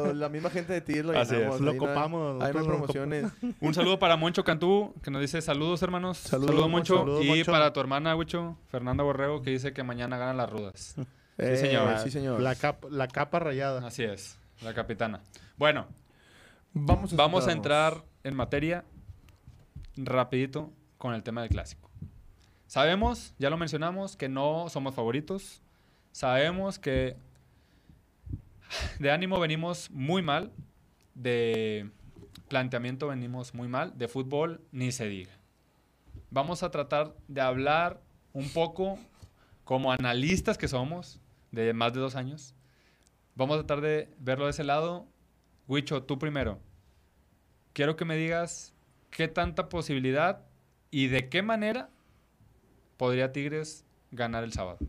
o 0.09 0.13
la 0.13 0.29
misma 0.29 0.49
gente 0.49 0.73
de 0.73 0.81
Tigres 0.81 1.05
lo 1.05 1.19
Así 1.19 1.33
llenamos. 1.35 1.55
es. 1.55 1.61
Lo 1.61 1.71
Ahí 1.71 1.77
copamos, 1.77 2.35
no 2.39 2.45
hay 2.45 2.53
lo 2.53 2.65
promociones. 2.65 3.25
Un 3.61 3.73
saludo 3.73 3.99
para 3.99 4.15
Moncho 4.15 4.43
Cantú, 4.43 4.93
que 5.03 5.11
nos 5.11 5.21
dice 5.21 5.41
saludos, 5.41 5.81
hermanos. 5.81 6.17
Saludos, 6.17 6.49
Saludos, 6.51 6.69
Moncho. 6.69 7.21
Y 7.21 7.27
Moncho. 7.29 7.51
para 7.51 7.73
tu 7.73 7.79
hermana, 7.79 8.15
Wicho, 8.15 8.57
Fernanda 8.69 9.03
Borrego, 9.03 9.41
que 9.41 9.49
dice 9.51 9.73
que 9.73 9.83
mañana 9.83 10.17
ganan 10.17 10.37
las 10.37 10.49
rudas. 10.49 10.95
Eh, 11.37 11.55
señor. 11.57 11.97
Sí, 11.99 12.11
señor. 12.11 12.39
La, 12.41 12.55
capa, 12.55 12.87
la 12.91 13.07
capa 13.07 13.39
rayada. 13.39 13.85
Así 13.87 14.03
es, 14.03 14.37
la 14.61 14.73
capitana. 14.73 15.21
Bueno, 15.57 15.87
Vamos 16.73 17.11
a, 17.11 17.15
vamos 17.15 17.47
a 17.47 17.51
entrar 17.51 18.05
en 18.23 18.35
materia. 18.35 18.85
rapidito 19.97 20.71
con 20.97 21.13
el 21.13 21.21
tema 21.21 21.41
del 21.41 21.49
clásico. 21.49 21.89
Sabemos, 22.67 23.35
ya 23.37 23.49
lo 23.49 23.57
mencionamos, 23.57 24.15
que 24.15 24.29
no 24.29 24.69
somos 24.69 24.95
favoritos. 24.95 25.61
Sabemos 26.13 26.79
que 26.79 27.17
de 28.99 29.11
ánimo 29.11 29.39
venimos 29.39 29.91
muy 29.91 30.21
mal. 30.21 30.53
De 31.13 31.89
planteamiento 32.47 33.09
venimos 33.09 33.53
muy 33.53 33.67
mal. 33.67 33.97
De 33.97 34.07
fútbol 34.07 34.61
ni 34.71 34.93
se 34.93 35.07
diga. 35.07 35.37
Vamos 36.29 36.63
a 36.63 36.71
tratar 36.71 37.13
de 37.27 37.41
hablar 37.41 38.01
un 38.31 38.47
poco 38.49 38.97
como 39.65 39.91
analistas 39.91 40.57
que 40.57 40.69
somos 40.69 41.19
de 41.51 41.73
más 41.73 41.91
de 41.91 41.99
dos 41.99 42.15
años. 42.15 42.55
Vamos 43.35 43.55
a 43.55 43.65
tratar 43.65 43.81
de 43.81 44.09
verlo 44.19 44.45
de 44.45 44.51
ese 44.51 44.63
lado. 44.63 45.07
Huicho, 45.67 46.03
tú 46.03 46.19
primero. 46.19 46.59
Quiero 47.73 47.95
que 47.95 48.05
me 48.05 48.15
digas 48.15 48.73
qué 49.09 49.27
tanta 49.27 49.69
posibilidad 49.69 50.45
y 50.89 51.07
de 51.07 51.29
qué 51.29 51.41
manera 51.41 51.89
podría 52.97 53.31
Tigres 53.31 53.85
ganar 54.11 54.43
el 54.43 54.53
sábado. 54.53 54.79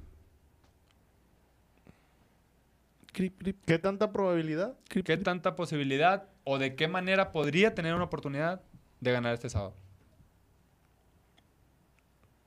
¿Qué 3.13 3.79
tanta 3.79 4.11
probabilidad? 4.11 4.77
¿Qué 4.89 5.17
tanta 5.19 5.55
posibilidad 5.55 6.29
o 6.45 6.59
de 6.59 6.75
qué 6.75 6.89
manera 6.89 7.31
podría 7.31 7.75
tener 7.75 7.95
una 7.95 8.05
oportunidad 8.05 8.63
de 9.01 9.13
ganar 9.13 9.35
este 9.35 9.51
sábado? 9.51 9.75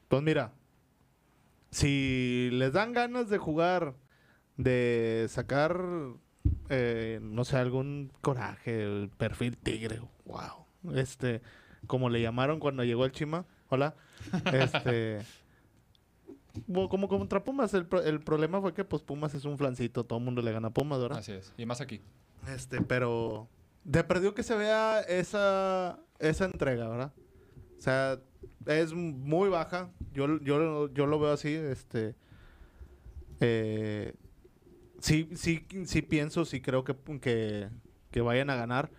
Pues 0.07 0.23
mira, 0.23 0.53
si 1.71 2.49
les 2.53 2.73
dan 2.73 2.93
ganas 2.93 3.29
de 3.29 3.37
jugar, 3.37 3.95
de 4.57 5.27
sacar, 5.29 5.77
eh, 6.69 7.19
no 7.21 7.43
sé, 7.45 7.57
algún 7.57 8.11
coraje, 8.21 8.83
el 8.83 9.09
perfil 9.17 9.57
tigre, 9.57 10.01
wow. 10.25 10.65
Este, 10.95 11.41
como 11.87 12.09
le 12.09 12.21
llamaron 12.21 12.59
cuando 12.59 12.83
llegó 12.83 13.05
el 13.05 13.11
Chima, 13.11 13.45
hola. 13.69 13.95
Este, 14.53 15.19
como 16.73 17.07
contra 17.07 17.43
Pumas, 17.43 17.73
el, 17.73 17.85
pro- 17.85 18.01
el 18.03 18.21
problema 18.21 18.61
fue 18.61 18.73
que 18.73 18.83
pues 18.85 19.03
Pumas 19.03 19.33
es 19.35 19.45
un 19.45 19.57
flancito, 19.57 20.03
todo 20.05 20.19
el 20.19 20.25
mundo 20.25 20.41
le 20.41 20.51
gana 20.51 20.69
a 20.69 20.71
Pumas, 20.73 20.99
¿verdad? 20.99 21.19
Así 21.19 21.33
es. 21.33 21.53
Y 21.57 21.65
más 21.65 21.81
aquí. 21.81 22.01
Este, 22.53 22.81
pero 22.81 23.47
de 23.83 24.03
perdió 24.03 24.33
que 24.33 24.43
se 24.43 24.55
vea 24.55 25.01
esa, 25.01 25.99
esa 26.19 26.45
entrega, 26.45 26.87
¿verdad? 26.87 27.11
O 27.77 27.81
sea, 27.81 28.19
es 28.65 28.93
muy 28.93 29.49
baja. 29.49 29.89
Yo, 30.13 30.39
yo, 30.39 30.87
yo 30.93 31.05
lo 31.07 31.19
veo 31.19 31.33
así, 31.33 31.53
este. 31.53 32.15
eh, 33.41 34.13
sí, 34.99 35.29
sí, 35.35 35.65
sí 35.85 36.01
pienso, 36.01 36.45
sí 36.45 36.61
creo 36.61 36.83
que, 36.83 36.95
que, 37.21 37.69
que 38.11 38.21
vayan 38.21 38.49
a 38.49 38.55
ganar. 38.55 38.89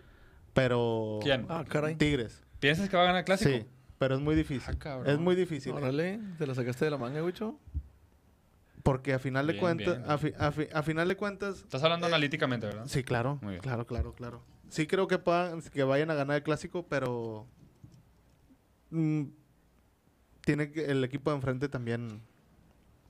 Pero. 0.55 1.19
¿Quién? 1.23 1.47
Ah, 1.49 1.65
caray. 1.69 1.97
Tigres. 1.97 2.43
¿Piensas 2.61 2.89
que 2.89 2.97
va 2.97 3.03
a 3.03 3.07
ganar 3.07 3.19
el 3.21 3.25
clásico? 3.25 3.51
Sí, 3.51 3.67
pero 3.99 4.15
es 4.15 4.21
muy 4.21 4.35
difícil. 4.35 4.75
Ah, 4.75 4.79
cabrón. 4.79 5.13
es 5.13 5.19
muy 5.19 5.35
difícil. 5.37 5.73
Órale, 5.73 6.21
¿te 6.39 6.47
la 6.47 6.55
sacaste 6.55 6.85
de 6.87 6.91
la 6.91 6.97
manga, 6.99 7.23
Wicho? 7.23 7.59
Porque 8.83 9.13
a 9.13 9.19
final 9.19 9.47
de 9.47 9.55
Bien, 9.55 9.61
cuentas, 9.61 9.99
bien. 9.99 10.11
a, 10.11 10.17
fi- 10.19 10.33
a 10.39 10.53
fi- 10.53 10.69
a 10.73 10.83
final 10.83 11.09
de 11.09 11.17
cuentas, 11.17 11.57
Estás 11.63 11.83
hablando 11.83 12.07
Eh, 12.07 12.11
analíticamente, 12.11 12.67
¿verdad? 12.67 12.87
Sí, 12.87 13.03
claro. 13.03 13.39
Muy 13.43 13.53
bien. 13.55 13.61
Claro, 13.63 13.87
claro, 13.87 14.15
claro. 14.15 14.43
Sí 14.69 14.87
creo 14.87 15.09
que 15.09 15.19
puedan, 15.19 15.61
que 15.61 15.83
vayan 15.83 16.11
a 16.11 16.15
ganar 16.15 16.37
el 16.37 16.43
clásico, 16.43 16.87
pero 16.89 17.47
mm, 18.91 19.25
tiene 20.43 20.71
que 20.71 20.85
el 20.87 21.03
equipo 21.05 21.31
de 21.31 21.37
enfrente 21.37 21.69
también 21.69 22.23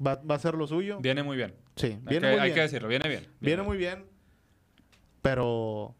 va, 0.04 0.16
va 0.16 0.34
a 0.34 0.36
hacer 0.36 0.54
lo 0.54 0.66
suyo. 0.66 0.98
Viene 1.00 1.22
muy 1.22 1.36
bien. 1.36 1.54
Sí, 1.76 1.86
Hay, 1.88 2.00
viene 2.06 2.28
que, 2.28 2.32
muy 2.32 2.40
hay 2.40 2.44
bien. 2.46 2.54
que 2.54 2.60
decirlo, 2.62 2.88
viene 2.88 3.08
bien. 3.08 3.26
viene 3.40 3.62
muy 3.62 3.76
bien, 3.76 4.06
pero 5.22 5.94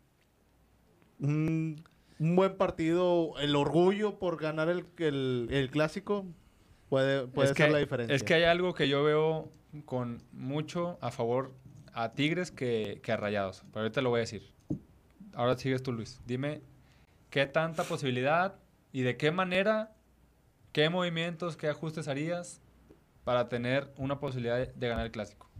un, 1.18 1.84
un 2.18 2.36
buen 2.36 2.56
partido, 2.56 3.34
el 3.40 3.56
orgullo 3.56 4.18
por 4.18 4.40
ganar 4.40 4.68
el, 4.68 4.86
el, 4.98 5.48
el 5.50 5.70
clásico 5.70 6.26
puede, 6.88 7.26
puede 7.26 7.48
ser 7.48 7.56
que, 7.56 7.68
la 7.70 7.78
diferencia. 7.78 8.14
Es 8.14 8.22
que 8.22 8.34
hay 8.34 8.44
algo 8.44 8.74
que 8.74 8.88
yo 8.88 9.02
veo 9.04 9.50
con 9.84 10.22
mucho 10.32 10.98
a 11.00 11.10
favor 11.10 11.52
a 11.92 12.12
Tigres 12.12 12.50
que, 12.50 13.00
que 13.02 13.12
a 13.12 13.16
Rayados. 13.16 13.64
Pero 13.72 13.82
ahorita 13.84 14.00
lo 14.02 14.10
voy 14.10 14.18
a 14.18 14.20
decir. 14.20 14.52
Ahora 15.34 15.56
sigues 15.58 15.82
tú, 15.82 15.92
Luis. 15.92 16.20
Dime 16.26 16.62
qué 17.30 17.46
tanta 17.46 17.84
posibilidad 17.84 18.54
y 18.92 19.02
de 19.02 19.16
qué 19.16 19.30
manera, 19.30 19.92
qué 20.72 20.88
movimientos, 20.88 21.56
qué 21.56 21.68
ajustes 21.68 22.08
harías 22.08 22.62
para 23.26 23.48
tener 23.48 23.92
una 23.96 24.20
posibilidad 24.20 24.72
de 24.72 24.88
ganar 24.88 25.04
el 25.04 25.10
clásico. 25.10 25.50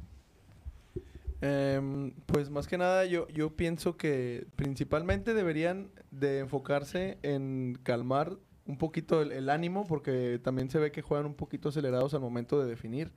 Em, 1.40 2.12
pues 2.26 2.48
más 2.48 2.68
que 2.68 2.78
nada 2.78 3.04
yo, 3.06 3.26
yo 3.26 3.56
pienso 3.56 3.96
que 3.96 4.46
principalmente 4.54 5.34
deberían 5.34 5.90
de 6.12 6.38
enfocarse 6.38 7.18
en 7.22 7.76
calmar 7.82 8.38
un 8.66 8.78
poquito 8.78 9.20
el, 9.20 9.32
el 9.32 9.50
ánimo 9.50 9.84
porque 9.84 10.40
también 10.44 10.70
se 10.70 10.78
ve 10.78 10.92
que 10.92 11.02
juegan 11.02 11.26
un 11.26 11.34
poquito 11.34 11.70
acelerados 11.70 12.14
al 12.14 12.20
momento 12.20 12.62
de 12.62 12.68
definir. 12.70 13.10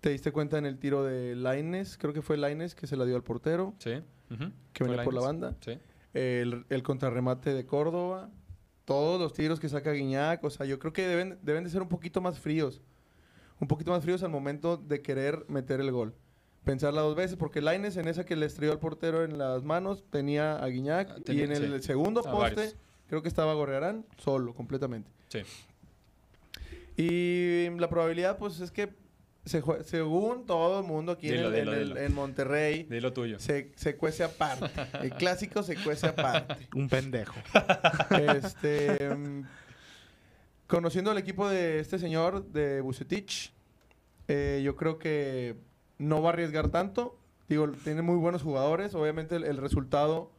Te 0.00 0.10
diste 0.10 0.32
cuenta 0.32 0.58
en 0.58 0.66
el 0.66 0.80
tiro 0.80 1.04
de 1.04 1.36
Laines, 1.36 1.96
creo 1.98 2.12
que 2.12 2.20
fue 2.20 2.36
Laines 2.38 2.74
que 2.74 2.88
se 2.88 2.96
la 2.96 3.04
dio 3.04 3.14
al 3.14 3.22
portero, 3.22 3.76
¿Sí? 3.78 3.92
Que 4.72 4.84
¿Fue 4.84 4.88
venía 4.88 5.04
por 5.04 5.14
la 5.14 5.20
banda. 5.20 5.56
Sí. 5.60 5.78
El, 6.14 6.66
el 6.68 6.82
contrarremate 6.82 7.54
de 7.54 7.64
Córdoba, 7.64 8.28
todos 8.84 9.20
los 9.20 9.32
tiros 9.32 9.60
que 9.60 9.68
saca 9.68 9.92
Guiñac, 9.92 10.42
o 10.42 10.50
sea, 10.50 10.66
yo 10.66 10.80
creo 10.80 10.92
que 10.92 11.06
deben, 11.06 11.38
deben 11.42 11.62
de 11.62 11.70
ser 11.70 11.80
un 11.80 11.88
poquito 11.88 12.20
más 12.20 12.40
fríos. 12.40 12.82
Un 13.62 13.68
poquito 13.68 13.92
más 13.92 14.02
fríos 14.02 14.24
al 14.24 14.30
momento 14.30 14.76
de 14.76 15.02
querer 15.02 15.44
meter 15.46 15.80
el 15.80 15.92
gol. 15.92 16.14
Pensarla 16.64 17.00
dos 17.02 17.14
veces, 17.14 17.36
porque 17.36 17.60
Laines 17.60 17.96
en 17.96 18.08
esa 18.08 18.24
que 18.26 18.34
le 18.34 18.46
estrelló 18.46 18.72
al 18.72 18.80
portero 18.80 19.22
en 19.24 19.38
las 19.38 19.62
manos 19.62 20.02
tenía 20.10 20.56
a 20.56 20.66
Guiñac 20.66 21.10
Ah, 21.10 21.16
y 21.32 21.42
en 21.42 21.52
el 21.52 21.80
sí. 21.80 21.86
segundo 21.86 22.22
poste 22.24 22.56
varios. 22.56 22.76
creo 23.06 23.22
que 23.22 23.28
estaba 23.28 23.54
Gorrearán 23.54 24.04
solo, 24.18 24.52
completamente. 24.52 25.08
Sí. 25.28 25.42
Y 26.96 27.70
la 27.78 27.88
probabilidad, 27.88 28.36
pues 28.36 28.58
es 28.60 28.70
que 28.72 28.92
se 29.44 29.62
según 29.84 30.44
todo 30.46 30.80
el 30.80 30.86
mundo 30.86 31.12
aquí 31.12 31.28
en 31.28 31.34
Dilo, 31.36 31.48
el- 31.48 31.54
en, 31.54 31.60
dilo, 31.64 31.72
el- 31.76 31.88
dilo. 31.88 32.00
en 32.00 32.14
Monterrey, 32.14 32.82
Dilo 32.84 33.12
tuyo. 33.12 33.38
se, 33.38 33.72
se 33.76 33.96
cuece 33.96 34.24
aparte. 34.24 34.66
El 35.02 35.10
clásico 35.12 35.62
se 35.62 35.76
cuece 35.76 36.06
aparte. 36.08 36.68
un 36.74 36.88
pendejo. 36.88 37.34
Este, 38.36 39.08
conociendo 40.76 41.10
al 41.10 41.18
equipo 41.18 41.48
de 41.48 41.80
este 41.80 41.98
señor, 41.98 42.46
de 42.50 42.80
Bucetich, 42.80 43.52
eh, 44.28 44.62
yo 44.64 44.74
creo 44.76 44.98
que 44.98 45.56
no 45.98 46.22
va 46.22 46.30
a 46.30 46.32
arriesgar 46.32 46.70
tanto. 46.70 47.18
Digo, 47.48 47.70
tiene 47.84 48.00
muy 48.02 48.16
buenos 48.16 48.42
jugadores. 48.42 48.94
Obviamente 48.94 49.36
el, 49.36 49.44
el 49.44 49.58
resultado 49.58 50.32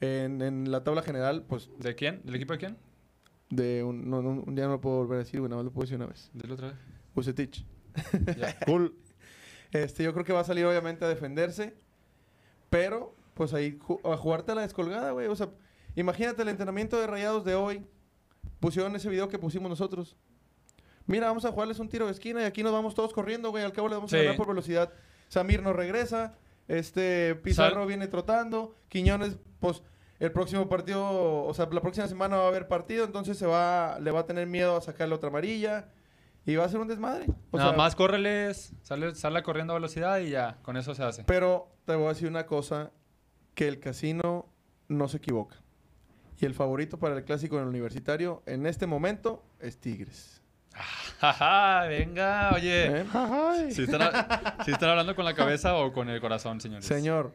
en, 0.00 0.40
en 0.40 0.70
la 0.70 0.84
tabla 0.84 1.02
general, 1.02 1.44
pues 1.46 1.70
¿De 1.78 1.94
quién? 1.94 2.22
¿Del 2.24 2.36
equipo 2.36 2.54
de 2.54 2.58
quién? 2.58 2.76
de 3.50 3.82
un, 3.84 4.08
no, 4.10 4.20
no, 4.22 4.42
un 4.46 4.54
día 4.54 4.64
no 4.66 4.72
lo 4.72 4.80
puedo 4.80 4.96
volver 4.98 5.16
a 5.16 5.18
decir, 5.20 5.40
güey, 5.40 5.48
nada 5.50 5.62
más 5.62 5.66
lo 5.66 5.72
puedo 5.72 5.84
decir 5.84 5.96
una 5.96 6.06
vez. 6.06 6.30
Dilo 6.34 6.54
otra 6.54 6.68
vez. 6.68 6.76
Bucetich. 7.14 7.64
Cool. 8.66 8.94
Este, 9.72 10.02
yo 10.02 10.12
creo 10.14 10.24
que 10.24 10.32
va 10.32 10.40
a 10.40 10.44
salir 10.44 10.64
obviamente 10.64 11.04
a 11.04 11.08
defenderse, 11.08 11.74
pero 12.70 13.14
pues 13.34 13.52
ahí 13.54 13.78
ju- 13.78 14.00
a 14.10 14.16
jugarte 14.16 14.52
a 14.52 14.54
la 14.54 14.62
descolgada, 14.62 15.10
güey. 15.12 15.26
O 15.28 15.36
sea, 15.36 15.50
imagínate 15.96 16.40
el 16.42 16.48
entrenamiento 16.48 16.98
de 16.98 17.06
Rayados 17.06 17.44
de 17.44 17.54
hoy. 17.54 17.84
Pusieron 18.60 18.94
ese 18.96 19.08
video 19.08 19.28
que 19.28 19.38
pusimos 19.38 19.68
nosotros. 19.70 20.16
Mira, 21.06 21.26
vamos 21.28 21.44
a 21.44 21.52
jugarles 21.52 21.78
un 21.78 21.88
tiro 21.88 22.06
de 22.06 22.12
esquina 22.12 22.42
y 22.42 22.44
aquí 22.44 22.62
nos 22.62 22.72
vamos 22.72 22.94
todos 22.94 23.12
corriendo, 23.12 23.50
güey. 23.50 23.64
Al 23.64 23.72
cabo 23.72 23.88
le 23.88 23.94
vamos 23.94 24.12
a 24.12 24.16
Sí. 24.16 24.22
ganar 24.22 24.36
por 24.36 24.48
velocidad. 24.48 24.92
Samir 25.28 25.62
nos 25.62 25.74
regresa, 25.74 26.34
este 26.66 27.34
Pizarro 27.36 27.76
Sal- 27.80 27.86
viene 27.86 28.08
trotando, 28.08 28.74
Quiñones, 28.88 29.38
pues 29.60 29.82
el 30.18 30.32
próximo 30.32 30.68
partido, 30.68 31.44
o 31.44 31.54
sea, 31.54 31.66
la 31.70 31.80
próxima 31.80 32.08
semana 32.08 32.36
va 32.36 32.44
a 32.44 32.48
haber 32.48 32.68
partido, 32.68 33.04
entonces 33.04 33.38
se 33.38 33.46
va, 33.46 33.98
le 34.00 34.10
va 34.10 34.20
a 34.20 34.26
tener 34.26 34.46
miedo 34.46 34.76
a 34.76 34.80
sacarle 34.80 35.14
otra 35.14 35.28
amarilla 35.30 35.88
y 36.44 36.56
va 36.56 36.64
a 36.64 36.68
ser 36.68 36.80
un 36.80 36.88
desmadre. 36.88 37.26
O 37.52 37.56
Nada 37.56 37.70
sea, 37.70 37.78
más 37.78 37.94
córreles, 37.94 38.72
sale, 38.82 39.14
sale 39.14 39.42
corriendo 39.42 39.72
a 39.72 39.76
velocidad 39.76 40.18
y 40.18 40.30
ya, 40.30 40.58
con 40.62 40.76
eso 40.76 40.94
se 40.94 41.04
hace. 41.04 41.24
Pero 41.24 41.68
te 41.86 41.94
voy 41.94 42.06
a 42.06 42.08
decir 42.10 42.28
una 42.28 42.46
cosa, 42.46 42.90
que 43.54 43.68
el 43.68 43.80
casino 43.80 44.46
no 44.88 45.08
se 45.08 45.18
equivoca. 45.18 45.56
Y 46.40 46.44
el 46.46 46.54
favorito 46.54 46.98
para 46.98 47.16
el 47.16 47.24
clásico 47.24 47.56
en 47.56 47.62
el 47.62 47.68
universitario 47.68 48.42
en 48.46 48.66
este 48.66 48.86
momento 48.86 49.42
es 49.60 49.78
Tigres. 49.78 50.40
Jaja, 51.20 51.86
venga, 51.88 52.52
oye. 52.54 53.00
¿Eh? 53.00 53.04
Si 53.70 53.82
están, 53.82 54.90
hablando 54.90 55.16
con 55.16 55.24
la 55.24 55.34
cabeza 55.34 55.74
o 55.76 55.92
con 55.92 56.08
el 56.08 56.20
corazón, 56.20 56.60
señores. 56.60 56.84
Señor. 56.86 57.32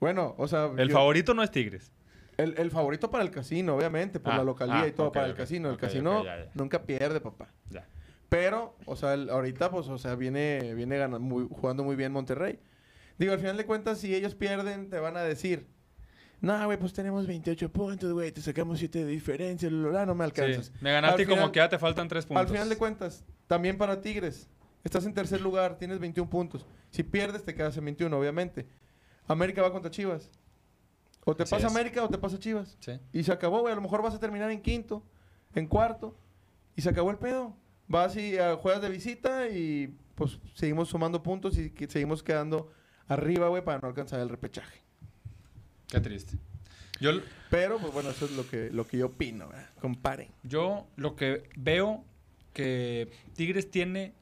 Bueno, 0.00 0.34
o 0.38 0.48
sea, 0.48 0.70
El 0.76 0.88
yo- 0.88 0.94
favorito 0.94 1.32
no 1.34 1.42
es 1.44 1.50
Tigres. 1.52 1.92
el, 2.36 2.54
el 2.58 2.70
favorito 2.72 3.10
para 3.10 3.22
el 3.22 3.30
casino, 3.30 3.76
obviamente, 3.76 4.18
por 4.18 4.32
Ah, 4.32 4.38
la 4.38 4.44
localía 4.44 4.80
ah, 4.82 4.88
y 4.88 4.92
todo 4.92 5.12
para 5.12 5.26
el 5.26 5.34
casino. 5.34 5.70
El 5.70 5.76
casino 5.78 6.18
ok, 6.20 6.24
ya, 6.24 6.44
ya. 6.44 6.50
nunca 6.54 6.82
pierde, 6.82 7.20
papá. 7.20 7.48
Ya. 7.70 7.86
Pero, 8.28 8.76
o 8.86 8.96
sea, 8.96 9.14
el- 9.14 9.30
ahorita, 9.30 9.70
pues, 9.70 9.86
o 9.88 9.98
sea, 9.98 10.16
viene, 10.16 10.74
viene 10.74 10.98
ganando 10.98 11.20
muy- 11.20 11.46
jugando 11.48 11.84
muy 11.84 11.94
bien 11.94 12.10
Monterrey. 12.12 12.58
Digo, 13.18 13.32
al 13.32 13.38
final 13.38 13.56
de 13.56 13.64
cuentas, 13.64 13.98
si 13.98 14.14
ellos 14.14 14.34
pierden, 14.34 14.90
te 14.90 14.98
van 14.98 15.16
a 15.16 15.22
decir, 15.22 15.68
no, 16.46 16.64
güey, 16.66 16.78
pues 16.78 16.92
tenemos 16.92 17.26
28 17.26 17.70
puntos, 17.72 18.12
güey, 18.12 18.32
te 18.32 18.40
sacamos 18.40 18.78
7 18.78 19.04
de 19.04 19.10
diferencia, 19.10 19.70
lo, 19.70 19.90
lo, 19.90 20.06
no 20.06 20.14
me 20.14 20.24
alcanzas. 20.24 20.66
Sí, 20.66 20.72
Me 20.80 20.92
ganaste 20.92 21.22
y 21.22 21.26
como 21.26 21.52
que 21.52 21.58
ya 21.58 21.68
te 21.68 21.78
faltan 21.78 22.08
tres 22.08 22.24
puntos. 22.26 22.42
Al 22.42 22.48
final 22.48 22.68
de 22.68 22.76
cuentas, 22.76 23.24
también 23.46 23.76
para 23.76 24.00
Tigres, 24.00 24.48
estás 24.84 25.04
en 25.06 25.12
tercer 25.14 25.40
lugar, 25.40 25.76
tienes 25.78 25.98
21 25.98 26.30
puntos. 26.30 26.64
Si 26.90 27.02
pierdes, 27.02 27.44
te 27.44 27.54
quedas 27.54 27.76
en 27.76 27.84
21, 27.84 28.16
obviamente. 28.18 28.66
América 29.26 29.60
va 29.62 29.72
contra 29.72 29.90
Chivas. 29.90 30.30
O 31.24 31.34
te 31.34 31.42
Así 31.42 31.50
pasa 31.50 31.66
es. 31.66 31.72
América 31.72 32.04
o 32.04 32.08
te 32.08 32.16
pasa 32.18 32.38
Chivas. 32.38 32.76
Sí. 32.80 32.92
Y 33.12 33.24
se 33.24 33.32
acabó, 33.32 33.60
güey. 33.60 33.72
A 33.72 33.76
lo 33.76 33.82
mejor 33.82 34.00
vas 34.02 34.14
a 34.14 34.20
terminar 34.20 34.50
en 34.50 34.62
quinto. 34.62 35.02
en 35.54 35.66
cuarto 35.66 36.16
y 36.76 36.82
se 36.82 36.88
acabó 36.90 37.10
el 37.10 37.18
pedo. 37.18 37.56
Vas 37.88 38.16
y 38.16 38.36
ah, 38.38 38.56
juegas 38.60 38.82
de 38.82 38.88
visita 38.90 39.48
y 39.48 39.96
pues 40.14 40.38
seguimos 40.54 40.88
sumando 40.88 41.22
puntos 41.22 41.56
y 41.58 41.70
que- 41.70 41.88
seguimos 41.88 42.22
quedando 42.22 42.70
arriba, 43.08 43.48
güey, 43.48 43.64
para 43.64 43.78
no 43.80 43.88
alcanzar 43.88 44.20
el 44.20 44.28
repechaje. 44.28 44.82
Qué 45.96 46.00
triste. 46.02 46.36
Yo, 47.00 47.10
Pero, 47.48 47.78
pues 47.78 47.90
bueno, 47.90 48.10
eso 48.10 48.26
es 48.26 48.32
lo 48.32 48.46
que, 48.46 48.68
lo 48.70 48.86
que 48.86 48.98
yo 48.98 49.06
opino, 49.06 49.48
¿verdad? 49.48 49.70
Comparen. 49.80 50.28
yo 50.42 50.86
lo 50.96 51.16
que 51.16 51.48
veo 51.56 52.04
que 52.52 53.10
Tigres 53.34 53.70
tiene 53.70 54.12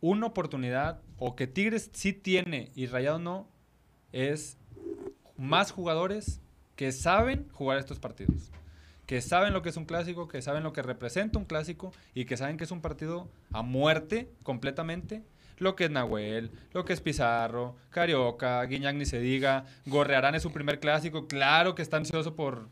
una 0.00 0.26
oportunidad, 0.26 1.00
o 1.18 1.36
que 1.36 1.46
Tigres 1.46 1.90
sí 1.92 2.12
tiene 2.12 2.72
y 2.74 2.86
Rayado 2.86 3.20
no, 3.20 3.48
es 4.10 4.56
más 5.36 5.70
jugadores 5.70 6.40
que 6.74 6.90
saben 6.90 7.48
jugar 7.52 7.78
estos 7.78 8.00
partidos. 8.00 8.50
Que 9.06 9.20
saben 9.20 9.52
lo 9.52 9.62
que 9.62 9.68
es 9.68 9.76
un 9.76 9.84
clásico, 9.84 10.26
que 10.26 10.42
saben 10.42 10.64
lo 10.64 10.72
que 10.72 10.82
representa 10.82 11.38
un 11.38 11.44
clásico 11.44 11.92
y 12.14 12.24
que 12.24 12.36
saben 12.36 12.56
que 12.56 12.64
es 12.64 12.72
un 12.72 12.80
partido 12.80 13.28
a 13.52 13.62
muerte 13.62 14.28
completamente. 14.42 15.22
Lo 15.62 15.76
que 15.76 15.84
es 15.84 15.90
Nahuel, 15.90 16.50
lo 16.72 16.84
que 16.84 16.92
es 16.92 17.00
Pizarro, 17.00 17.76
Carioca, 17.90 18.62
Guiñac 18.64 18.96
ni 18.96 19.06
se 19.06 19.20
diga, 19.20 19.64
Gorrearán 19.86 20.34
es 20.34 20.42
su 20.42 20.52
primer 20.52 20.80
clásico, 20.80 21.28
claro 21.28 21.74
que 21.74 21.82
está 21.82 21.96
ansioso 21.98 22.34
por 22.34 22.68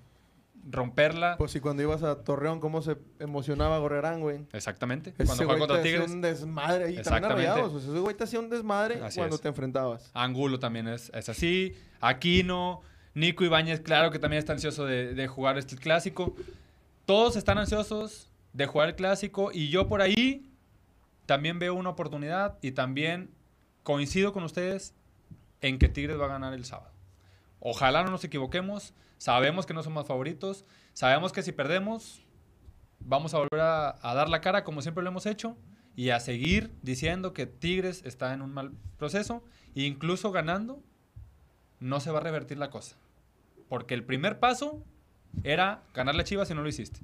romperla. 0.68 1.36
Pues 1.38 1.52
si 1.52 1.60
cuando 1.60 1.82
ibas 1.82 2.02
a 2.02 2.22
Torreón, 2.22 2.60
cómo 2.60 2.82
se 2.82 2.96
emocionaba 3.18 3.78
Gorrerán, 3.78 4.20
güey. 4.20 4.40
Exactamente. 4.52 5.10
Ese 5.10 5.24
Cuando 5.24 5.44
juega 5.44 5.52
güey 5.52 5.58
contra 5.60 5.76
te 5.76 5.80
hacía 5.82 5.92
Tigres. 6.00 6.10
un 6.14 6.20
desmadre. 6.20 6.90
Y 6.92 6.96
Exactamente. 6.98 7.60
Ese 7.78 7.98
güey 8.00 8.16
te 8.16 8.24
hacía 8.24 8.40
un 8.40 8.50
desmadre 8.50 9.02
Así 9.02 9.18
cuando 9.18 9.36
es. 9.36 9.42
te 9.42 9.48
enfrentabas. 9.48 10.10
Angulo 10.12 10.58
también 10.58 10.88
es, 10.88 11.10
es 11.14 11.28
así. 11.28 11.74
Aquino, 12.00 12.82
Nico 13.14 13.44
Ibáñez, 13.44 13.80
claro 13.80 14.10
que 14.10 14.18
también 14.18 14.38
está 14.38 14.52
ansioso 14.52 14.84
de, 14.84 15.14
de 15.14 15.26
jugar 15.28 15.56
este 15.58 15.76
clásico. 15.76 16.34
Todos 17.06 17.36
están 17.36 17.58
ansiosos 17.58 18.28
de 18.52 18.66
jugar 18.66 18.88
el 18.88 18.94
clásico 18.96 19.50
y 19.52 19.68
yo 19.68 19.88
por 19.88 20.02
ahí 20.02 20.49
también 21.30 21.60
veo 21.60 21.74
una 21.74 21.90
oportunidad 21.90 22.58
y 22.60 22.72
también 22.72 23.30
coincido 23.84 24.32
con 24.32 24.42
ustedes 24.42 24.96
en 25.60 25.78
que 25.78 25.88
Tigres 25.88 26.18
va 26.18 26.24
a 26.24 26.28
ganar 26.28 26.54
el 26.54 26.64
sábado. 26.64 26.90
Ojalá 27.60 28.02
no 28.02 28.10
nos 28.10 28.24
equivoquemos. 28.24 28.94
Sabemos 29.16 29.64
que 29.64 29.72
no 29.72 29.84
somos 29.84 30.08
favoritos. 30.08 30.64
Sabemos 30.92 31.32
que 31.32 31.44
si 31.44 31.52
perdemos, 31.52 32.26
vamos 32.98 33.32
a 33.32 33.38
volver 33.38 33.60
a, 33.60 33.96
dar 34.02 34.28
la 34.28 34.40
cara 34.40 34.64
como 34.64 34.82
siempre 34.82 35.04
lo 35.04 35.10
hemos 35.10 35.24
hecho 35.24 35.56
y 35.94 36.10
a 36.10 36.18
seguir 36.18 36.74
diciendo 36.82 37.32
que 37.32 37.46
Tigres 37.46 38.02
está 38.04 38.34
en 38.34 38.42
un 38.42 38.52
mal 38.52 38.72
proceso. 38.98 39.44
E 39.76 39.82
incluso 39.82 40.32
ganando, 40.32 40.82
no 41.78 42.00
se 42.00 42.10
va 42.10 42.18
a 42.18 42.22
revertir 42.22 42.58
la 42.58 42.70
cosa. 42.70 42.96
Porque 43.68 43.94
el 43.94 44.02
primer 44.02 44.40
paso 44.40 44.82
era 45.44 45.84
ganarle 45.94 46.22
a 46.22 46.24
Chivas 46.24 46.50
y 46.50 46.54
no 46.54 46.62
lo 46.64 46.68
hiciste. 46.68 46.98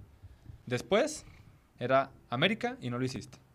Después 0.66 1.24
era 1.79 2.11
América 2.29 2.77
y 2.81 2.91
no 2.91 2.99
lo 2.99 3.05
hiciste. 3.05 3.45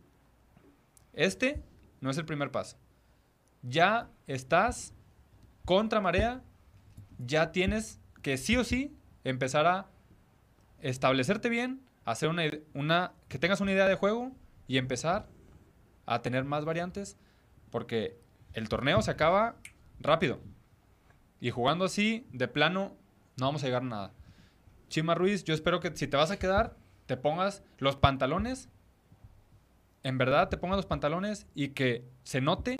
Este 1.13 1.63
no 1.99 2.09
es 2.09 2.17
el 2.17 2.25
primer 2.25 2.51
paso. 2.51 2.77
Ya 3.61 4.09
estás 4.27 4.93
contra 5.65 6.01
marea, 6.01 6.41
ya 7.19 7.51
tienes 7.51 7.99
que 8.21 8.37
sí 8.37 8.57
o 8.57 8.63
sí 8.63 8.95
empezar 9.23 9.67
a 9.67 9.87
establecerte 10.79 11.49
bien, 11.49 11.81
hacer 12.05 12.29
una, 12.73 13.13
que 13.27 13.39
tengas 13.39 13.61
una 13.61 13.71
idea 13.71 13.87
de 13.87 13.95
juego 13.95 14.31
y 14.67 14.77
empezar 14.77 15.27
a 16.05 16.21
tener 16.21 16.43
más 16.43 16.65
variantes, 16.65 17.17
porque 17.69 18.17
el 18.53 18.67
torneo 18.69 19.01
se 19.01 19.11
acaba 19.11 19.55
rápido. 19.99 20.39
Y 21.39 21.51
jugando 21.51 21.85
así, 21.85 22.27
de 22.31 22.47
plano, 22.47 22.95
no 23.37 23.45
vamos 23.45 23.63
a 23.63 23.67
llegar 23.67 23.83
a 23.83 23.85
nada. 23.85 24.13
Chima 24.89 25.15
Ruiz, 25.15 25.43
yo 25.43 25.53
espero 25.53 25.79
que 25.79 25.95
si 25.95 26.07
te 26.07 26.17
vas 26.17 26.31
a 26.31 26.39
quedar, 26.39 26.75
te 27.05 27.17
pongas 27.17 27.63
los 27.77 27.95
pantalones. 27.95 28.69
En 30.03 30.17
verdad, 30.17 30.49
te 30.49 30.57
pongas 30.57 30.77
los 30.77 30.85
pantalones 30.85 31.45
y 31.53 31.69
que 31.69 32.05
se 32.23 32.41
note 32.41 32.79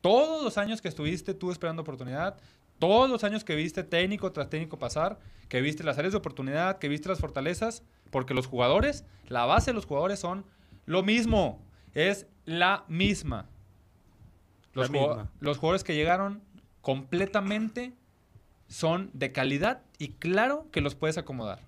todos 0.00 0.42
los 0.42 0.58
años 0.58 0.82
que 0.82 0.88
estuviste 0.88 1.32
tú 1.34 1.50
esperando 1.50 1.82
oportunidad, 1.82 2.36
todos 2.78 3.08
los 3.08 3.22
años 3.24 3.44
que 3.44 3.54
viste 3.54 3.84
técnico 3.84 4.32
tras 4.32 4.50
técnico 4.50 4.78
pasar, 4.78 5.18
que 5.48 5.60
viste 5.60 5.84
las 5.84 5.96
áreas 5.98 6.12
de 6.12 6.18
oportunidad, 6.18 6.78
que 6.78 6.88
viste 6.88 7.08
las 7.08 7.20
fortalezas, 7.20 7.82
porque 8.10 8.34
los 8.34 8.46
jugadores, 8.46 9.04
la 9.28 9.44
base 9.46 9.70
de 9.70 9.74
los 9.74 9.86
jugadores 9.86 10.18
son 10.18 10.44
lo 10.86 11.02
mismo, 11.02 11.62
es 11.94 12.26
la 12.44 12.84
misma. 12.88 13.46
Los, 14.74 14.90
La 14.90 14.98
jugua- 14.98 15.14
misma. 15.16 15.30
los 15.40 15.58
jugadores 15.58 15.84
que 15.84 15.94
llegaron 15.94 16.42
completamente 16.82 17.92
son 18.68 19.08
de 19.14 19.30
calidad 19.32 19.82
y 19.98 20.08
claro 20.08 20.66
que 20.72 20.80
los 20.80 20.94
puedes 20.96 21.16
acomodar. 21.16 21.60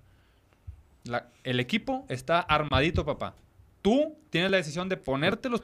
La- 1.05 1.29
el 1.43 1.59
equipo 1.61 2.05
está 2.09 2.41
armadito, 2.41 3.05
papá. 3.05 3.33
Tú 3.87 4.17
tienes 4.29 4.51
la 4.51 4.57
decisión 4.57 4.89
de 4.89 4.97
ponerte 4.97 5.47
los 5.49 5.63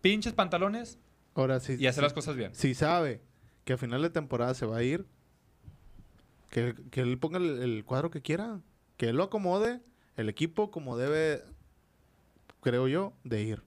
pinches 0.00 0.32
pantalones 0.32 1.00
Ahora 1.34 1.58
sí. 1.58 1.74
y 1.80 1.88
hacer 1.88 2.04
las 2.04 2.12
cosas 2.12 2.36
bien. 2.36 2.54
Si 2.54 2.74
sabe 2.74 3.22
que 3.64 3.72
a 3.72 3.76
final 3.76 4.02
de 4.02 4.10
temporada 4.10 4.54
se 4.54 4.66
va 4.66 4.76
a 4.76 4.82
ir, 4.84 5.04
que, 6.50 6.76
que 6.92 7.00
él 7.00 7.18
ponga 7.18 7.38
el, 7.38 7.60
el 7.60 7.84
cuadro 7.84 8.12
que 8.12 8.22
quiera. 8.22 8.60
Que 8.96 9.08
él 9.08 9.16
lo 9.16 9.24
acomode, 9.24 9.80
el 10.16 10.28
equipo 10.28 10.70
como 10.70 10.96
debe, 10.96 11.42
creo 12.60 12.86
yo, 12.86 13.14
de 13.24 13.42
ir. 13.42 13.64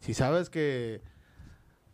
Si 0.00 0.14
sabes 0.14 0.48
que, 0.48 1.02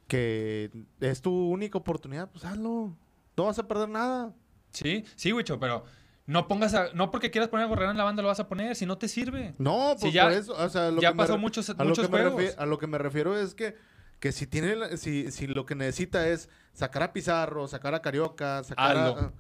que 0.07 0.70
es 1.01 1.22
tu 1.22 1.33
única 1.51 1.77
oportunidad, 1.77 2.31
pues 2.31 2.45
hazlo. 2.45 2.97
No 3.37 3.45
vas 3.47 3.59
a 3.59 3.66
perder 3.66 3.89
nada. 3.89 4.33
Sí, 4.70 5.05
sí, 5.16 5.33
Wicho, 5.33 5.59
pero 5.59 5.85
no 6.27 6.49
pongas 6.49 6.74
a- 6.74 6.93
no 6.93 7.11
porque 7.11 7.31
quieras 7.31 7.49
poner 7.49 7.66
a 7.66 7.68
Gorrera 7.68 7.91
en 7.93 7.97
la 7.99 8.05
banda 8.05 8.22
lo 8.22 8.29
vas 8.29 8.41
a 8.41 8.49
poner, 8.49 8.74
si 8.77 8.85
no 8.87 8.99
te 8.99 9.09
sirve. 9.09 9.55
No, 9.59 9.95
pues 10.01 10.12
ya- 10.12 10.24
por 10.24 10.33
eso. 10.33 10.55
O 10.57 10.68
sea, 10.68 10.91
lo 10.91 11.01
ya 11.01 11.09
que 11.11 11.14
me 11.14 11.18
pasó 11.18 11.39
muchos- 11.39 11.70
a 11.70 11.74
lo 11.74 11.89
muchos 11.91 12.07
que 12.07 12.12
me 12.12 12.18
juegos. 12.22 12.43
refi- 12.43 12.55
a 12.59 12.66
lo 12.66 12.79
que 12.79 12.87
me 12.87 12.99
refiero 12.99 13.39
es 13.39 13.55
que, 13.55 13.77
que 14.20 14.33
si 14.33 14.47
tiene 14.47 14.97
si, 14.97 15.31
si 15.31 15.47
lo 15.47 15.66
que 15.66 15.74
necesita 15.74 16.27
es 16.29 16.49
sacar 16.72 17.03
a 17.05 17.12
Pizarro, 17.12 17.68
sacar 17.68 17.95
a 17.95 18.03
Carioca, 18.03 18.64
sacar 18.64 18.97
Hazlo. 18.97 19.18
a. 19.18 19.33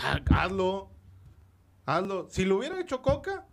sa- 0.00 0.22
hazlo. 0.42 0.90
Hazlo. 1.86 2.26
Si 2.30 2.44
lo 2.44 2.56
hubiera 2.56 2.80
hecho 2.80 3.02
Coca, 3.02 3.46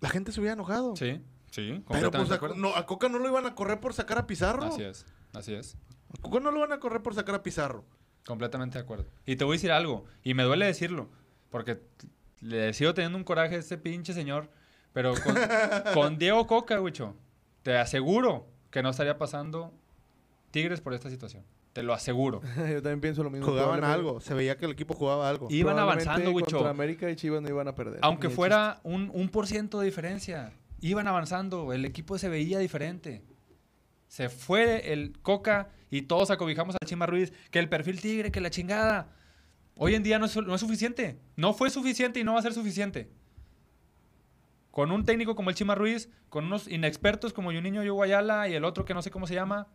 la 0.00 0.08
gente 0.08 0.32
se 0.32 0.40
hubiera 0.40 0.54
enojado. 0.54 0.94
Sí, 0.96 1.20
sí, 1.50 1.84
Pero 1.90 2.10
pues 2.10 2.30
a, 2.30 2.38
no, 2.56 2.74
a 2.76 2.86
Coca 2.86 3.08
no 3.08 3.18
lo 3.18 3.28
iban 3.28 3.46
a 3.46 3.54
correr 3.54 3.80
por 3.80 3.92
sacar 3.94 4.18
a 4.18 4.26
Pizarro. 4.26 4.64
Así 4.64 4.82
es, 4.82 5.04
así 5.34 5.54
es. 5.54 5.76
A 6.16 6.22
Coca 6.22 6.40
no 6.40 6.50
lo 6.52 6.60
van 6.60 6.72
a 6.72 6.78
correr 6.80 7.02
por 7.02 7.14
sacar 7.14 7.34
a 7.34 7.42
Pizarro. 7.42 7.84
Completamente 8.26 8.78
de 8.78 8.84
acuerdo. 8.84 9.06
Y 9.26 9.36
te 9.36 9.44
voy 9.44 9.54
a 9.54 9.56
decir 9.56 9.72
algo, 9.72 10.04
y 10.22 10.34
me 10.34 10.44
duele 10.44 10.66
decirlo, 10.66 11.10
porque 11.50 11.80
le 12.40 12.72
sigo 12.72 12.94
teniendo 12.94 13.18
un 13.18 13.24
coraje 13.24 13.56
a 13.56 13.58
este 13.58 13.78
pinche 13.78 14.12
señor, 14.12 14.50
pero 14.92 15.14
con, 15.14 15.34
con 15.94 16.18
Diego 16.18 16.46
Coca, 16.46 16.80
Wicho, 16.80 17.16
te 17.62 17.76
aseguro 17.76 18.46
que 18.70 18.82
no 18.82 18.90
estaría 18.90 19.18
pasando 19.18 19.72
Tigres 20.50 20.80
por 20.80 20.94
esta 20.94 21.10
situación. 21.10 21.44
Te 21.72 21.82
lo 21.82 21.92
aseguro. 21.92 22.40
Yo 22.56 22.82
también 22.82 23.00
pienso 23.00 23.22
lo 23.22 23.30
mismo. 23.30 23.46
Jugaban 23.46 23.84
algo. 23.84 24.20
Se 24.20 24.34
veía 24.34 24.56
que 24.56 24.64
el 24.64 24.72
equipo 24.72 24.94
jugaba 24.94 25.28
algo. 25.28 25.48
Iban 25.50 25.78
avanzando, 25.78 26.30
Wicho. 26.32 26.56
Contra 26.56 26.70
América 26.70 27.10
y 27.10 27.16
Chivas 27.16 27.42
no 27.42 27.48
iban 27.48 27.68
a 27.68 27.74
perder. 27.74 28.00
Aunque 28.02 28.30
fuera 28.30 28.80
un, 28.82 29.10
un 29.12 29.28
por 29.28 29.46
ciento 29.46 29.78
de 29.80 29.86
diferencia, 29.86 30.52
iban 30.80 31.06
avanzando, 31.06 31.72
el 31.72 31.84
equipo 31.84 32.18
se 32.18 32.28
veía 32.28 32.58
diferente. 32.58 33.22
Se 34.08 34.28
fue 34.28 34.92
el 34.92 35.18
Coca 35.20 35.68
y 35.90 36.02
todos 36.02 36.30
acobijamos 36.30 36.74
a 36.80 36.86
Chima 36.86 37.06
Ruiz, 37.06 37.32
que 37.50 37.58
el 37.58 37.68
perfil 37.68 38.00
tigre, 38.00 38.32
que 38.32 38.40
la 38.40 38.50
chingada. 38.50 39.14
Hoy 39.80 39.94
en 39.94 40.02
día 40.02 40.18
no 40.18 40.26
es, 40.26 40.36
no 40.36 40.54
es 40.54 40.60
suficiente. 40.60 41.18
No 41.36 41.54
fue 41.54 41.70
suficiente 41.70 42.18
y 42.18 42.24
no 42.24 42.34
va 42.34 42.40
a 42.40 42.42
ser 42.42 42.52
suficiente. 42.52 43.08
Con 44.72 44.90
un 44.90 45.04
técnico 45.04 45.36
como 45.36 45.50
el 45.50 45.56
Chima 45.56 45.76
Ruiz, 45.76 46.10
con 46.28 46.44
unos 46.44 46.68
inexpertos 46.68 47.32
como 47.32 47.52
Juninho 47.52 47.84
Yo 47.84 47.94
Guayala 47.94 48.48
y 48.48 48.54
el 48.54 48.64
otro 48.64 48.84
que 48.84 48.92
no 48.92 49.02
sé 49.02 49.12
cómo 49.12 49.28
se 49.28 49.34
llama, 49.34 49.68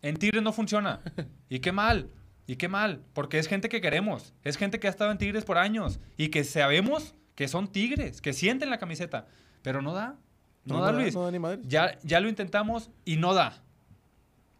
en 0.00 0.16
Tigres 0.16 0.42
no 0.42 0.52
funciona. 0.52 1.00
Y 1.50 1.60
qué 1.60 1.70
mal, 1.70 2.10
y 2.46 2.56
qué 2.56 2.68
mal, 2.68 3.04
porque 3.12 3.38
es 3.38 3.46
gente 3.46 3.68
que 3.68 3.80
queremos, 3.80 4.32
es 4.42 4.56
gente 4.56 4.80
que 4.80 4.88
ha 4.88 4.90
estado 4.90 5.12
en 5.12 5.18
Tigres 5.18 5.44
por 5.44 5.56
años 5.56 6.00
y 6.16 6.28
que 6.28 6.42
sabemos 6.42 7.14
que 7.36 7.46
son 7.46 7.68
Tigres, 7.68 8.20
que 8.20 8.32
sienten 8.32 8.70
la 8.70 8.78
camiseta, 8.78 9.28
pero 9.62 9.82
no 9.82 9.94
da, 9.94 10.16
no, 10.64 10.80
da 10.80 10.90
Luis. 10.90 11.14
No 11.14 11.24
da 11.24 11.30
ni 11.30 11.38
madre. 11.38 11.60
Ya, 11.64 11.98
ya 12.02 12.20
lo 12.20 12.28
intentamos 12.28 12.90
y 13.04 13.16
no 13.16 13.34
da. 13.34 13.62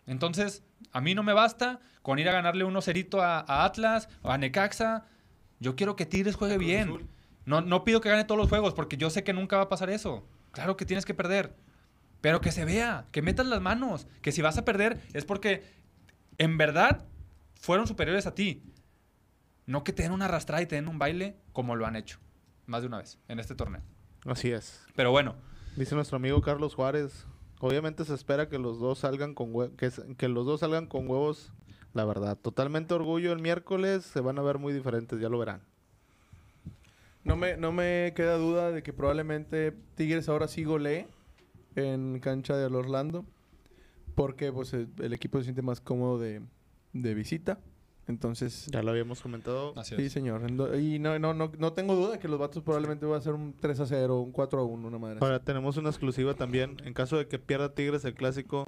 Entonces, 0.07 0.62
a 0.95 1.01
mí 1.03 1.14
no 1.14 1.22
me 1.22 1.34
basta 1.34 1.80
con 2.01 2.18
ir 2.18 2.28
a 2.28 2.32
ganarle 2.32 2.64
un 2.64 2.80
cerito 2.80 3.20
a, 3.20 3.40
a 3.40 3.66
Atlas 3.66 4.09
o 4.22 4.30
a 4.30 4.38
Necaxa. 4.38 5.05
Yo 5.61 5.76
quiero 5.76 5.97
que 5.97 6.07
Tigres 6.07 6.36
juegue 6.36 6.57
bien. 6.57 7.11
No, 7.45 7.61
no 7.61 7.84
pido 7.84 8.01
que 8.01 8.09
gane 8.09 8.24
todos 8.24 8.38
los 8.38 8.49
juegos 8.49 8.72
porque 8.72 8.97
yo 8.97 9.11
sé 9.11 9.22
que 9.22 9.34
nunca 9.34 9.57
va 9.57 9.64
a 9.64 9.68
pasar 9.68 9.90
eso. 9.90 10.26
Claro 10.53 10.78
que 10.78 10.86
tienes 10.86 11.05
que 11.05 11.12
perder. 11.12 11.55
Pero 12.22 12.40
que 12.40 12.53
se 12.53 12.64
vea, 12.64 13.07
que 13.12 13.20
metas 13.20 13.47
las 13.47 13.61
manos. 13.61 14.07
Que 14.22 14.32
si 14.32 14.40
vas 14.40 14.57
a 14.57 14.64
perder 14.64 15.03
es 15.12 15.26
porque 15.26 15.62
en 16.38 16.57
verdad 16.57 17.05
fueron 17.55 17.86
superiores 17.86 18.26
a 18.26 18.34
ti. 18.34 18.62
No 19.66 19.84
que 19.84 19.92
te 19.92 20.05
den 20.05 20.12
una 20.12 20.24
arrastrada 20.24 20.62
y 20.62 20.66
te 20.66 20.76
den 20.76 20.88
un 20.88 20.99
baile 20.99 21.36
como 21.53 21.76
lo 21.76 21.86
han 21.86 21.97
hecho. 21.97 22.18
Más 22.64 22.80
de 22.80 22.88
una 22.88 22.99
vez 22.99 23.18
en 23.28 23.40
este 23.40 23.55
torneo. 23.55 23.82
Así 24.24 24.51
es. 24.51 24.86
Pero 24.95 25.11
bueno, 25.11 25.34
Dice 25.76 25.97
nuestro 25.97 26.16
amigo 26.16 26.40
Carlos 26.40 26.76
Juárez. 26.76 27.26
Obviamente 27.65 28.05
se 28.05 28.12
espera 28.12 28.51
que 28.51 28.59
los 28.59 28.79
dos 28.79 28.99
salgan 28.99 29.33
con 29.33 29.71
que, 29.79 30.29
los 30.29 30.45
dos 30.45 30.61
salgan 30.61 30.87
con 30.87 31.09
huevos. 31.09 31.51
La 31.95 32.05
verdad, 32.05 32.37
totalmente 32.37 32.93
orgullo 32.93 33.33
el 33.33 33.41
miércoles. 33.41 34.05
Se 34.05 34.21
van 34.21 34.39
a 34.39 34.43
ver 34.43 34.59
muy 34.59 34.75
diferentes, 34.75 35.19
ya 35.19 35.31
lo 35.31 35.39
verán. 35.39 35.62
No 37.23 37.37
me, 37.37 37.57
no 37.57 37.73
me 37.73 38.12
queda 38.15 38.37
duda 38.37 38.71
de 38.71 38.83
que 38.83 38.93
probablemente 38.93 39.73
Tigres 39.95 40.29
ahora 40.29 40.47
sí 40.47 40.65
golee 40.65 41.07
en 41.75 42.21
cancha 42.21 42.55
del 42.55 42.75
Orlando. 42.75 43.25
Porque 44.15 44.53
pues 44.53 44.75
el 44.75 45.12
equipo 45.15 45.39
se 45.39 45.45
siente 45.45 45.62
más 45.62 45.81
cómodo 45.81 46.19
de, 46.19 46.43
de 46.93 47.15
visita. 47.15 47.61
Entonces, 48.07 48.66
Ya 48.70 48.82
lo 48.82 48.90
habíamos 48.90 49.20
comentado. 49.22 49.72
Así 49.78 49.96
sí, 49.96 50.02
es. 50.02 50.12
señor. 50.12 50.42
Endo- 50.42 50.78
Y 50.78 50.98
no, 50.98 51.18
no, 51.18 51.32
no, 51.32 51.50
no 51.59 51.72
tengo 51.72 51.94
duda 51.94 52.18
que 52.18 52.28
los 52.28 52.38
vatos 52.38 52.62
probablemente 52.62 53.07
va 53.07 53.16
a 53.16 53.20
ser 53.20 53.32
un 53.32 53.55
3 53.59 53.80
a 53.80 53.86
0, 53.86 54.20
un 54.20 54.32
4 54.32 54.61
a 54.61 54.64
1, 54.64 54.88
una 54.88 54.98
madre. 54.98 55.16
así. 55.16 55.24
Ahora 55.24 55.40
tenemos 55.42 55.76
una 55.78 55.88
exclusiva 55.88 56.34
también. 56.34 56.76
En 56.84 56.92
caso 56.92 57.16
de 57.16 57.26
que 57.28 57.38
pierda 57.38 57.74
Tigres 57.74 58.05
el 58.05 58.14
clásico, 58.14 58.66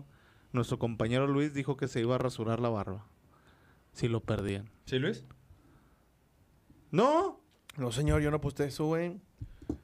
nuestro 0.52 0.78
compañero 0.78 1.26
Luis 1.26 1.52
dijo 1.52 1.76
que 1.76 1.86
se 1.88 2.00
iba 2.00 2.14
a 2.14 2.18
rasurar 2.18 2.60
la 2.60 2.70
barba. 2.70 3.04
Si 3.92 4.08
lo 4.08 4.20
perdían. 4.20 4.70
¿Sí, 4.86 4.98
Luis? 4.98 5.24
¡No! 6.90 7.40
No, 7.76 7.92
señor, 7.92 8.22
yo 8.22 8.30
no 8.30 8.40
puse 8.40 8.64
eso, 8.66 8.86
güey. 8.86 9.20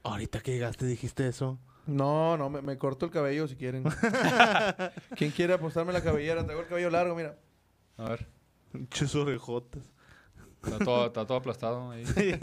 Ahorita 0.03 0.40
que 0.40 0.53
llegaste 0.53 0.86
dijiste 0.86 1.26
eso. 1.28 1.59
No, 1.86 2.36
no, 2.38 2.48
me, 2.48 2.62
me 2.62 2.78
corto 2.78 3.05
el 3.07 3.12
cabello 3.12 3.46
si 3.48 3.57
quieren. 3.57 3.84
¿Quién 5.16 5.30
quiere 5.32 5.53
apostarme 5.55 5.92
la 5.92 6.03
cabellera? 6.03 6.44
Traigo 6.44 6.62
el 6.62 6.68
cabello 6.68 6.90
largo, 6.90 7.14
mira. 7.14 7.36
A 7.98 8.05
ver. 8.11 8.26
Muchas 8.73 9.14
orejotas. 9.14 9.83
Está 10.64 10.79
todo, 10.85 11.07
está 11.07 11.27
todo 11.27 11.39
aplastado 11.39 11.91
ahí. 11.91 12.05
Sí, 12.07 12.33
una 12.33 12.39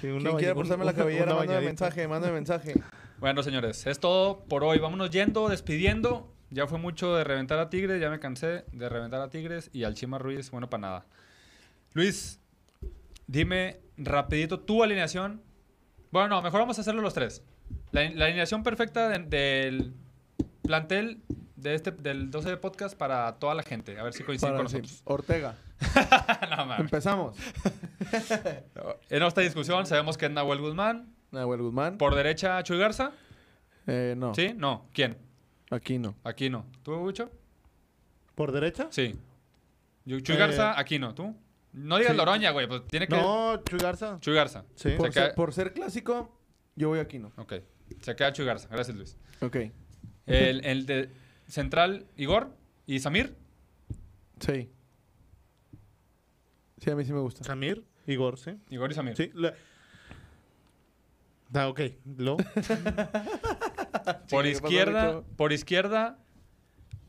¿Quién 0.00 0.24
baña- 0.24 0.36
quiere 0.38 0.50
apostarme 0.52 0.82
un- 0.82 0.86
la 0.86 0.94
cabellera? 0.94 1.34
Mándame 1.34 1.66
mensaje, 1.66 2.08
mándame 2.08 2.32
mensaje. 2.34 2.74
Bueno, 3.18 3.42
señores, 3.42 3.86
es 3.86 3.98
todo 4.00 4.44
por 4.46 4.64
hoy. 4.64 4.78
Vámonos 4.78 5.10
yendo, 5.10 5.48
despidiendo. 5.48 6.32
Ya 6.50 6.66
fue 6.66 6.78
mucho 6.78 7.14
de 7.16 7.24
reventar 7.24 7.58
a 7.58 7.68
Tigres, 7.68 8.00
ya 8.00 8.08
me 8.10 8.20
cansé 8.20 8.64
de 8.72 8.88
reventar 8.88 9.20
a 9.20 9.28
Tigres 9.28 9.70
y 9.72 9.84
al 9.84 9.94
Chima 9.94 10.18
Ruiz, 10.18 10.50
bueno, 10.50 10.70
para 10.70 10.80
nada. 10.80 11.06
Luis, 11.94 12.38
dime 13.26 13.80
rapidito 13.96 14.60
tu 14.60 14.82
alineación. 14.82 15.42
Bueno, 16.12 16.28
no, 16.28 16.42
mejor 16.42 16.60
vamos 16.60 16.78
a 16.78 16.82
hacerlo 16.82 17.02
los 17.02 17.12
tres. 17.14 17.42
La, 17.90 18.08
la 18.10 18.26
alineación 18.26 18.62
perfecta 18.62 19.08
de- 19.08 19.18
del 19.18 19.94
plantel 20.62 21.22
de 21.64 21.74
este, 21.74 21.90
del 21.92 22.30
12 22.30 22.50
de 22.50 22.56
podcast 22.58 22.94
para 22.96 23.32
toda 23.38 23.54
la 23.54 23.62
gente. 23.62 23.98
A 23.98 24.02
ver 24.04 24.12
si 24.12 24.22
coinciden 24.22 24.52
Para, 24.52 24.64
con 24.64 24.72
nosotros. 24.72 25.00
Ortega. 25.04 25.56
no, 26.50 26.56
mames. 26.66 26.80
Empezamos. 26.80 27.36
En 29.08 29.22
esta 29.22 29.40
discusión 29.40 29.86
sabemos 29.86 30.18
que 30.18 30.26
es 30.26 30.30
Nahuel 30.30 30.60
Guzmán. 30.60 31.14
Nahuel 31.30 31.62
Guzmán. 31.62 31.96
Por 31.98 32.14
derecha, 32.14 32.62
Chuy 32.62 32.78
Garza. 32.78 33.12
Eh, 33.86 34.14
no, 34.16 34.34
¿Sí? 34.34 34.52
No. 34.56 34.86
¿Quién? 34.92 35.16
aquí 35.70 35.98
no. 35.98 36.14
Aquí 36.22 36.50
no. 36.50 36.66
¿Tú, 36.82 36.94
Bucho? 36.96 37.30
¿Por 38.34 38.52
derecha? 38.52 38.88
Sí. 38.90 39.16
Chuy 40.06 40.22
Eh, 40.36 40.38
Garza, 40.38 40.78
aquí 40.78 40.98
no. 40.98 41.14
¿Tú? 41.14 41.34
No 41.72 41.96
digas 41.96 42.12
sí. 42.12 42.18
Loroña, 42.18 42.50
güey. 42.50 42.68
Pues 42.68 42.86
tiene 42.86 43.08
que... 43.08 43.16
No, 43.16 43.56
Chuy 43.64 43.78
Garza. 43.78 44.18
Chuy 44.20 44.34
Garza. 44.34 44.64
Sí. 44.74 44.90
Se 44.90 44.96
Por, 44.96 45.10
queda- 45.10 45.26
ser, 45.26 45.34
por 45.34 45.52
ser 45.54 45.72
clásico, 45.72 46.38
yo 46.76 46.90
voy 46.90 46.98
aquí 46.98 47.18
no. 47.18 47.32
Ok. 47.36 47.54
Se 48.02 48.14
queda 48.14 48.32
Chuy 48.34 48.44
Garza. 48.44 48.68
Gracias, 48.70 48.94
Luis. 48.96 49.16
Ok. 49.40 49.56
El, 50.26 50.64
el 50.64 50.86
de 50.86 51.10
central, 51.48 52.06
Igor 52.16 52.56
y 52.86 52.98
Samir. 53.00 53.36
Sí. 54.40 54.70
Sí, 56.78 56.90
a 56.90 56.96
mí 56.96 57.04
sí 57.04 57.12
me 57.12 57.20
gusta. 57.20 57.44
Samir, 57.44 57.84
Igor, 58.06 58.38
¿sí? 58.38 58.58
Igor 58.70 58.90
y 58.90 58.94
Samir. 58.94 59.16
Sí. 59.16 59.30
la- 59.34 59.54
Ah, 61.56 61.68
ok. 61.68 61.80
Lo. 62.18 62.36
Por 62.44 62.46
Sí, 62.46 62.60
¿qué 64.28 64.36
pasó, 64.36 64.42
izquierda, 64.50 65.22
por 65.36 65.52
izquierda, 65.52 66.18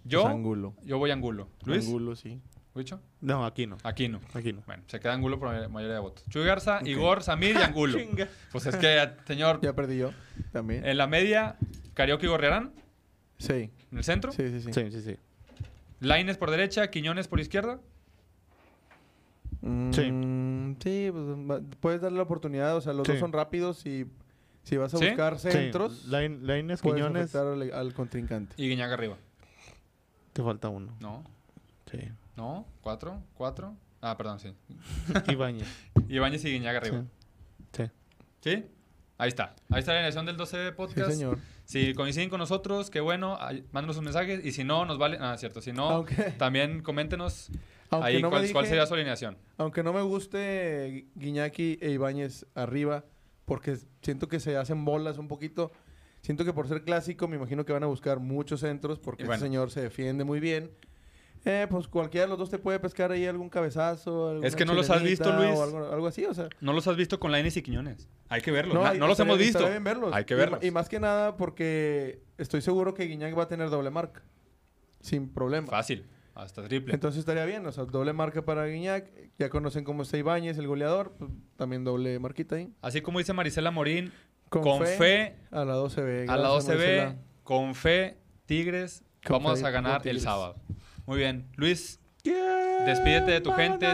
yo, 0.04 0.22
Pues 0.22 0.34
Angulo. 0.36 0.76
yo 0.84 0.98
voy 1.00 1.10
a 1.10 1.14
Angulo. 1.14 1.50
Luis, 1.66 1.86
Angulo, 1.86 2.16
sí. 2.16 2.40
Lucho, 2.76 3.02
No, 3.22 3.46
aquí 3.46 3.66
no. 3.68 3.78
aquí 3.84 4.08
no. 4.08 4.20
Aquí 4.34 4.54
no. 4.54 4.62
Bueno, 4.68 4.84
se 4.88 5.00
queda 5.00 5.14
Angulo 5.14 5.40
por 5.40 5.48
mayoría- 5.48 5.70
mayoría 5.70 5.96
de 5.96 6.02
votos. 6.02 6.24
Chuy 6.30 6.46
Garza, 6.46 6.80
Igor, 6.86 7.24
Samir 7.24 7.56
y 7.56 7.60
Angulo. 7.64 7.98
Chinga. 7.98 8.28
pues 8.52 8.66
es 8.68 8.76
que, 8.76 9.10
señor, 9.26 9.60
Ya 9.62 9.74
perdí 9.74 9.98
yo. 9.98 10.12
También. 10.52 10.86
en 10.86 10.98
la 10.98 11.08
media, 11.08 11.58
Carioca 11.94 12.26
y 12.26 12.30
Gorriarán. 12.30 12.74
Sí. 13.38 13.70
En 13.92 13.98
el 13.98 14.04
centro. 14.04 14.32
Sí, 14.32 14.48
sí, 14.50 14.62
sí. 14.62 14.74
Sí, 14.74 14.92
sí, 14.92 15.02
sí. 15.02 15.18
Laines 16.00 16.38
por 16.38 16.52
derecha, 16.52 16.90
Quiñones 16.90 17.28
por 17.28 17.40
izquierda. 17.40 17.80
Mm, 19.62 19.92
Sí. 19.92 20.04
sí, 20.84 21.12
pues, 21.12 21.62
puedes 21.80 22.02
darle 22.02 22.18
la 22.18 22.24
oportunidad. 22.24 22.76
O 22.76 22.82
sea, 22.82 22.94
los 22.94 23.06
Sí. 23.06 23.14
dos 23.14 23.20
son 23.20 23.34
rápidos 23.34 23.86
y 23.86 24.06
si 24.64 24.78
vas 24.78 24.94
a 24.94 24.98
¿Sí? 24.98 25.08
buscar 25.08 25.40
centros, 25.40 26.02
Sí. 26.04 26.10
Lain- 26.10 26.42
Lainez, 26.42 26.82
puedes 26.82 26.98
Quiñones. 27.02 27.36
al, 27.36 27.72
al 27.72 27.94
contrincante. 27.94 28.56
Y 28.58 28.68
Guiñaga 28.70 28.94
arriba. 28.94 29.18
Te 30.34 30.44
falta 30.44 30.70
uno. 30.70 30.96
No, 31.00 31.24
Sí. 31.90 32.00
no, 32.36 32.66
cuatro, 32.82 33.22
cuatro. 33.36 33.76
Ah, 34.02 34.18
perdón, 34.18 34.40
sí. 34.40 34.54
Ibáñez. 35.32 35.68
Ibáñez 36.10 36.44
y 36.46 36.52
Guiñaga 36.52 36.78
arriba. 36.80 37.04
Sí. 37.72 37.84
Sí. 38.42 38.66
Ahí 39.18 39.30
está. 39.30 39.56
Ahí 39.70 39.80
está 39.80 39.94
la 39.94 40.00
alineación 40.00 40.26
del 40.26 40.36
12 40.38 40.58
de 40.58 40.70
Sí, 40.70 40.76
podcast. 40.76 41.12
señor. 41.12 41.40
Si 41.66 41.93
coinciden 41.93 42.30
con 42.30 42.39
nosotros, 42.39 42.89
qué 42.89 42.99
bueno. 42.99 43.38
Mándenos 43.72 43.97
un 43.97 44.05
mensaje. 44.05 44.39
Y 44.43 44.51
si 44.51 44.63
no, 44.63 44.86
nos 44.86 44.97
vale. 44.97 45.18
Ah, 45.20 45.36
cierto. 45.38 45.61
Si 45.61 45.74
no, 45.74 45.89
Aunque, 45.89 46.16
también 46.38 46.82
coméntenos 46.82 47.49
aunque 47.89 48.09
ahí 48.09 48.22
no 48.22 48.30
cuál, 48.30 48.66
sería 48.66 48.86
su 48.86 48.93
alineación. 48.93 49.38
Aunque 49.57 49.84
no 49.84 49.93
me 49.93 50.01
guste 50.01 51.07
Guiñaki 51.16 51.80
e 51.82 51.91
Ibáñez 51.91 52.45
arriba, 52.55 53.05
porque 53.45 53.78
siento 54.01 54.28
que 54.28 54.39
se 54.39 54.57
hacen 54.57 54.86
bolas 54.86 55.18
un 55.18 55.28
poquito. 55.28 55.72
Siento 56.22 56.43
que 56.43 56.53
por 56.53 56.68
ser 56.68 56.84
clásico, 56.84 57.28
me 57.28 57.36
imagino 57.36 57.66
que 57.66 57.74
van 57.74 57.84
a 57.84 57.88
buscar 57.88 58.20
muchos 58.20 58.61
centros, 58.61 58.99
porque 58.99 59.26
bueno. 59.26 59.39
señor 59.39 59.70
se 59.70 59.82
defiende 59.82 60.24
muy 60.24 60.39
bien. 60.39 60.72
Eh, 61.48 61.68
pues 61.70 61.88
cualquiera 61.88 62.26
de 62.26 62.30
los 62.30 62.39
dos 62.39 62.50
te 62.50 62.58
puede 62.58 62.80
pescar 62.80 63.12
ahí 63.12 63.26
algún 63.28 63.50
cabezazo. 63.50 64.43
Es 64.43 64.56
que 64.56 64.66
no 64.66 64.74
los 64.74 64.89
has 64.89 65.04
visto, 65.04 65.32
Luis. 65.32 65.52
O 65.52 65.64
algo, 65.64 65.78
algo 65.93 66.08
así, 66.08 66.26
o 66.26 66.34
sea. 66.34 66.50
No 66.60 66.74
los 66.74 66.88
has 66.88 66.98
visto 66.98 67.20
con 67.20 67.32
Laines 67.32 67.56
y 67.56 67.62
Quiñones. 67.62 68.10
Hay 68.30 68.41
que 68.41 68.50
verlos. 68.52 68.74
No, 68.74 68.84
hay- 68.86 68.98
no 68.98 69.08
los 69.08 69.20
hemos 69.20 69.38
visto. 69.38 69.68
bien 69.70 69.84
verlos. 69.84 70.12
Hay 70.14 70.26
que 70.26 70.34
verlos. 70.34 70.64
Y, 70.64 70.72
más 70.72 70.89
que 70.89 71.00
nada 71.00 71.38
porque 71.38 72.24
estoy 72.39 72.62
seguro 72.62 72.96
que 72.96 73.06
Guiñac 73.06 73.38
va 73.38 73.43
a 73.43 73.48
tener 73.48 73.70
doble 73.70 73.91
marca. 73.91 74.24
Sin 75.02 75.30
problema. 75.30 75.68
Fácil. 75.68 76.06
Hasta 76.34 76.64
triple. 76.64 76.93
Entonces 76.96 77.20
estaría 77.20 77.46
bien, 77.46 77.66
o 77.66 77.72
sea, 77.72 77.86
doble 77.86 78.12
marca 78.12 78.43
para 78.43 78.66
Guiñac. 78.66 79.08
Ya 79.38 79.50
conocen 79.50 79.84
cómo 79.84 80.02
está 80.02 80.18
Ibáñez, 80.18 80.58
el 80.58 80.68
goleador. 80.68 81.14
pues, 81.18 81.30
también 81.58 81.84
doble 81.84 82.18
marquita 82.20 82.56
ahí. 82.56 82.74
Así 82.82 83.02
como 83.02 83.20
dice 83.20 83.32
Marisela 83.34 83.70
Morín, 83.72 84.12
Con, 84.50 84.64
con, 84.64 84.80
fe, 84.82 84.98
fe, 84.98 85.36
a 85.52 85.64
la 85.64 85.76
12B. 85.76 86.28
a 86.28 86.36
la 86.36 86.50
Gracias, 86.50 86.66
12B, 86.76 86.98
Marcela. 87.04 87.16
con 87.43 87.76
fe, 87.76 88.18
Tigres, 88.48 89.04
Con 89.26 89.43
vamos 89.43 89.62
fe, 89.62 89.68
a 89.68 89.70
ganar 89.70 90.06
el 90.08 90.20
sábado. 90.20 90.56
Muy 91.06 91.18
bien. 91.18 91.47
Luis, 91.56 91.99
Despídete 92.86 93.32
de 93.32 93.41
tu 93.41 93.51
gente. 93.51 93.88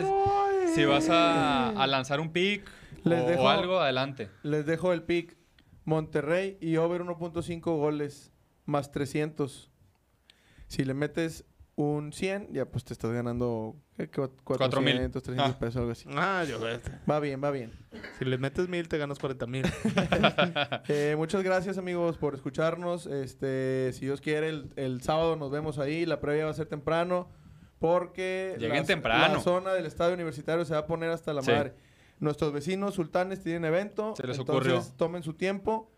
si 0.73 0.85
vas 0.85 1.09
a, 1.09 1.69
a 1.69 1.87
lanzar 1.87 2.19
un 2.19 2.31
pick 2.31 2.69
Les 3.03 3.21
o, 3.21 3.27
dejo- 3.27 3.41
o 3.43 3.49
algo, 3.49 3.79
adelante. 3.79 4.29
Les 4.43 4.65
dejo 4.65 4.93
el 4.93 5.03
pick. 5.03 5.37
Monterrey 5.83 6.57
y 6.61 6.77
over 6.77 7.01
1.5 7.01 7.59
goles 7.61 8.31
más 8.65 8.91
300. 8.91 9.71
Si 10.67 10.85
le 10.85 10.93
metes 10.93 11.43
un 11.75 12.11
100, 12.13 12.49
ya 12.51 12.65
pues 12.65 12.83
te 12.83 12.93
estás 12.93 13.11
ganando 13.11 13.75
¿qué? 13.97 14.07
Cu- 14.09 14.29
Cuatro 14.43 14.81
mil. 14.81 14.93
400, 14.93 15.23
300 15.23 15.55
Ah. 15.55 15.59
pesos, 15.59 15.75
algo 15.77 15.91
así. 15.91 16.09
Ah, 16.15 16.43
yo 16.47 16.59
Va 17.09 17.19
bien, 17.19 17.41
va 17.43 17.49
bien. 17.51 17.71
Si 18.19 18.25
le 18.25 18.37
metes 18.37 18.67
mil, 18.69 18.87
te 18.87 18.97
ganas 18.97 19.17
40 19.19 19.47
mil. 19.47 19.63
Eh, 20.87 21.15
muchas 21.17 21.43
gracias 21.43 21.77
amigos 21.77 22.17
por 22.17 22.35
escucharnos. 22.35 23.05
Este, 23.07 23.91
si 23.93 24.05
Dios 24.05 24.21
quiere, 24.21 24.49
el, 24.49 24.71
el 24.75 25.01
sábado 25.01 25.35
nos 25.35 25.51
vemos 25.51 25.79
ahí. 25.79 26.05
La 26.05 26.19
previa 26.19 26.45
va 26.45 26.51
a 26.51 26.55
ser 26.55 26.67
temprano 26.67 27.29
porque 27.79 28.55
Lleguen 28.59 28.77
la- 28.81 28.83
temprano. 28.85 29.33
la 29.35 29.39
zona 29.39 29.73
del 29.73 29.85
estadio 29.85 30.13
universitario 30.13 30.65
se 30.65 30.73
va 30.73 30.81
a 30.81 30.87
poner 30.87 31.09
hasta 31.09 31.33
la 31.33 31.41
Sí. 31.41 31.51
madre. 31.51 31.73
Nuestros 32.19 32.53
vecinos 32.53 32.93
sultanes 32.95 33.41
tienen 33.41 33.65
evento. 33.65 34.13
Se 34.15 34.27
les 34.27 34.37
entonces 34.37 34.73
ocurrió. 34.73 34.93
tomen 34.97 35.23
su 35.23 35.33
tiempo. 35.33 35.89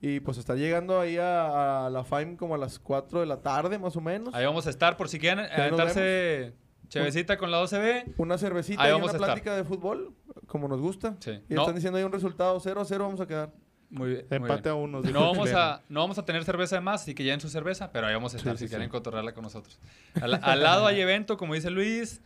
Y 0.00 0.20
pues 0.20 0.36
está 0.38 0.54
llegando 0.54 1.00
ahí 1.00 1.16
a, 1.16 1.86
a 1.86 1.90
la 1.90 2.04
FAIM 2.04 2.36
como 2.36 2.54
a 2.54 2.58
las 2.58 2.78
4 2.78 3.20
de 3.20 3.26
la 3.26 3.40
tarde, 3.40 3.78
más 3.78 3.96
o 3.96 4.00
menos. 4.02 4.34
Ahí 4.34 4.44
vamos 4.44 4.66
a 4.66 4.70
estar 4.70 4.96
por 4.96 5.08
si 5.08 5.18
quieren 5.18 5.44
nos 5.46 5.52
aventarse 5.58 6.52
chevecita 6.88 7.38
con 7.38 7.50
la 7.50 7.62
12B. 7.62 8.12
Una 8.18 8.36
cervecita 8.36 8.82
Ahí 8.82 8.90
y 8.90 8.92
vamos 8.92 9.06
una 9.10 9.16
estar. 9.16 9.26
plática 9.28 9.56
de 9.56 9.64
fútbol, 9.64 10.12
como 10.46 10.68
nos 10.68 10.80
gusta. 10.80 11.16
Sí. 11.20 11.40
Y 11.48 11.54
No, 11.54 11.62
están 11.62 11.74
diciendo 11.74 11.98
ahí 11.98 12.04
un 12.04 12.12
resultado 12.12 12.60
0 12.60 12.80
a 12.80 12.84
0 12.84 13.04
vamos 13.04 13.20
a 13.20 13.26
quedar. 13.26 13.50
muy 13.88 14.10
bien. 14.10 14.26
muy 14.28 14.36
Empate 14.36 14.62
bien. 14.62 14.72
a 14.72 14.74
unos. 14.74 15.02
dijo 15.04 15.18
No 15.18 15.26
vamos, 15.32 15.52
a, 15.54 15.82
no 15.88 16.00
vamos 16.00 16.18
a 16.18 16.24
tener 16.26 16.44
cerveza 16.44 16.76
de 16.76 16.82
más, 16.82 17.02
así 17.02 17.14
que 17.14 17.24
lleven 17.24 17.40
su 17.40 17.48
cerveza, 17.48 17.90
pero 17.90 18.06
ahí 18.06 18.14
vamos 18.14 18.34
a 18.34 18.36
estar 18.36 18.52
Sí, 18.56 18.58
si 18.58 18.64
sí, 18.66 18.68
quieren 18.68 18.88
sí. 18.88 18.92
cotorrearla 18.92 19.32
con 19.32 19.42
nosotros. 19.42 19.80
Al, 20.20 20.38
al 20.42 20.62
lado 20.62 20.86
hay 20.86 21.00
evento, 21.00 21.36
como 21.38 21.54
dice 21.54 21.70
Luis. 21.70 22.20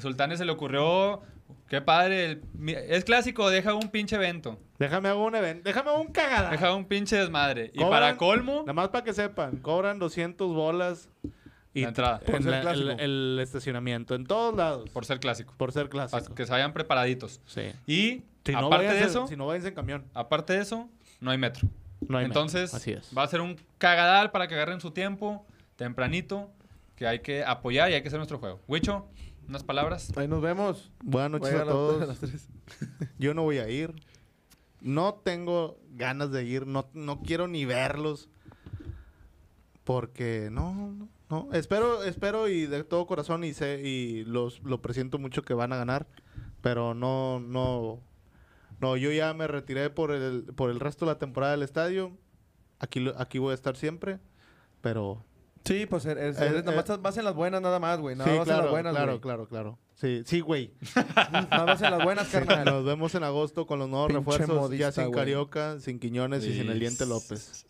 Sultanes 0.00 0.38
se 0.38 0.44
le 0.44 0.52
ocurrió. 0.52 1.20
Qué 1.68 1.80
padre. 1.80 2.24
el- 2.32 2.42
es 2.68 3.04
clásico, 3.04 3.48
deja 3.50 3.74
un 3.74 3.90
pinche 3.90 4.16
evento. 4.16 4.58
Déjame 4.78 5.08
hago 5.08 5.24
un 5.24 5.34
evento. 5.34 5.62
Déjame 5.64 5.92
un 5.92 6.08
cagada. 6.08 6.50
Deja 6.50 6.74
un 6.74 6.84
pinche 6.84 7.16
desmadre. 7.16 7.70
Y 7.74 7.80
para 7.84 8.16
colmo, 8.16 8.60
Nada 8.60 8.72
más 8.74 8.88
para 8.88 9.04
que 9.04 9.12
sepan, 9.12 9.56
cobran 9.58 9.98
200 9.98 10.52
bolas 10.54 11.08
y 11.72 11.82
La 11.82 11.88
entrada. 11.88 12.20
Por 12.20 12.36
en 12.36 12.42
ser 12.42 12.52
la- 12.52 12.60
clásico. 12.60 12.90
el, 12.90 13.00
el 13.00 13.38
estacionamiento 13.40 14.14
en 14.14 14.26
todos 14.26 14.54
lados 14.54 14.88
por 14.90 15.04
ser 15.04 15.18
clásico. 15.20 15.54
por 15.56 15.72
ser 15.72 15.88
Para 15.88 16.08
clásico. 16.08 16.34
que 16.34 16.46
se 16.46 16.52
vayan 16.52 16.72
preparaditos. 16.72 17.40
Sí. 17.46 17.62
Y 17.86 18.22
Si 18.44 18.52
no, 18.52 18.66
aparte 18.66 18.92
de 18.92 19.02
eso, 19.04 19.26
si 19.26 19.36
no 19.36 19.46
vayan 19.46 19.66
en 19.66 19.74
camión. 19.74 20.04
aparte 20.14 20.52
de 20.52 20.60
eso, 20.62 20.88
no 21.20 21.30
hay 21.30 21.38
metro. 21.38 21.68
No 22.06 22.18
hay 22.18 22.26
Entonces, 22.26 22.72
metro. 22.72 22.76
así 22.76 22.92
es. 22.92 23.10
va 23.16 23.22
a 23.22 23.28
ser 23.28 23.40
un 23.40 23.56
cagadal 23.78 24.30
para 24.30 24.46
que 24.46 24.54
agarren 24.54 24.80
su 24.80 24.90
tiempo 24.90 25.46
tempranito, 25.76 26.50
que 26.96 27.06
hay 27.06 27.20
que 27.20 27.42
apoyar 27.44 27.90
y 27.90 27.94
hay 27.94 28.02
que 28.02 28.08
hacer 28.08 28.18
nuestro 28.18 28.38
juego. 28.38 28.60
Wicho, 28.68 29.06
unas 29.48 29.64
palabras. 29.64 30.12
Ahí 30.16 30.28
nos 30.28 30.40
vemos. 30.40 30.92
Buenas 31.02 31.32
noches 31.32 31.52
Voy 31.52 31.62
a 31.62 31.64
todos. 31.64 32.02
a 32.02 32.06
las 32.06 32.18
tres. 32.18 32.48
Yo 33.18 33.34
no 33.34 33.42
voy 33.42 33.58
a 33.58 33.68
ir. 33.68 33.94
No 34.80 35.14
tengo 35.14 35.78
ganas 35.92 36.30
de 36.30 36.44
ir, 36.44 36.66
no, 36.66 36.88
no 36.92 37.22
quiero 37.22 37.48
ni 37.48 37.64
verlos. 37.64 38.28
Porque 39.84 40.48
no, 40.50 41.08
no. 41.28 41.48
Espero, 41.52 42.02
espero 42.04 42.48
y 42.48 42.66
de 42.66 42.84
todo 42.84 43.06
corazón 43.06 43.44
y 43.44 43.52
sé 43.52 43.82
y 43.82 44.24
los, 44.24 44.62
lo 44.62 44.80
presiento 44.80 45.18
mucho 45.18 45.42
que 45.42 45.54
van 45.54 45.72
a 45.72 45.76
ganar. 45.76 46.06
Pero 46.60 46.94
no, 46.94 47.40
no. 47.40 48.00
No, 48.80 48.96
yo 48.96 49.12
ya 49.12 49.32
me 49.34 49.46
retiré 49.46 49.90
por 49.90 50.10
el, 50.10 50.44
por 50.44 50.70
el 50.70 50.80
resto 50.80 51.04
de 51.06 51.12
la 51.12 51.18
temporada 51.18 51.52
del 51.52 51.62
estadio. 51.62 52.12
Aquí, 52.78 53.10
aquí 53.16 53.38
voy 53.38 53.52
a 53.52 53.54
estar 53.54 53.76
siempre. 53.76 54.18
Pero 54.80 55.24
Sí, 55.64 55.86
pues 55.86 56.04
eres, 56.04 56.38
Eh, 56.38 56.46
eres- 56.46 56.64
eh, 56.66 56.96
vas 57.00 57.16
en 57.16 57.24
las 57.24 57.34
buenas 57.34 57.62
nada 57.62 57.78
más, 57.78 57.98
güey. 57.98 58.14
Nada 58.16 58.30
sí, 58.30 58.36
más 58.38 58.46
en 58.46 58.52
claro, 58.52 58.62
las 58.64 58.70
buenas, 58.70 58.92
claro, 58.94 59.12
güey. 59.12 59.20
claro, 59.20 59.48
claro. 59.48 59.78
Sí, 59.94 60.22
sí, 60.26 60.40
güey. 60.40 60.72
Nada 61.50 61.64
más 61.66 61.80
en 61.80 61.90
las 61.90 62.04
buenas, 62.04 62.28
carnal. 62.28 62.64
Nos 62.66 62.84
vemos 62.84 63.14
en 63.14 63.24
agosto 63.24 63.66
con 63.66 63.78
los 63.78 63.88
nuevos 63.88 64.08
Pinche 64.08 64.20
refuerzos. 64.20 64.56
modista, 64.56 64.86
ya 64.88 64.92
sin 64.92 65.04
güey. 65.04 65.14
Carioca, 65.14 65.80
sin 65.80 65.98
Quiñones 65.98 66.44
y 66.44 66.52
sin 66.52 66.68
el 66.68 66.78
Diente 66.80 67.06
López. 67.06 67.64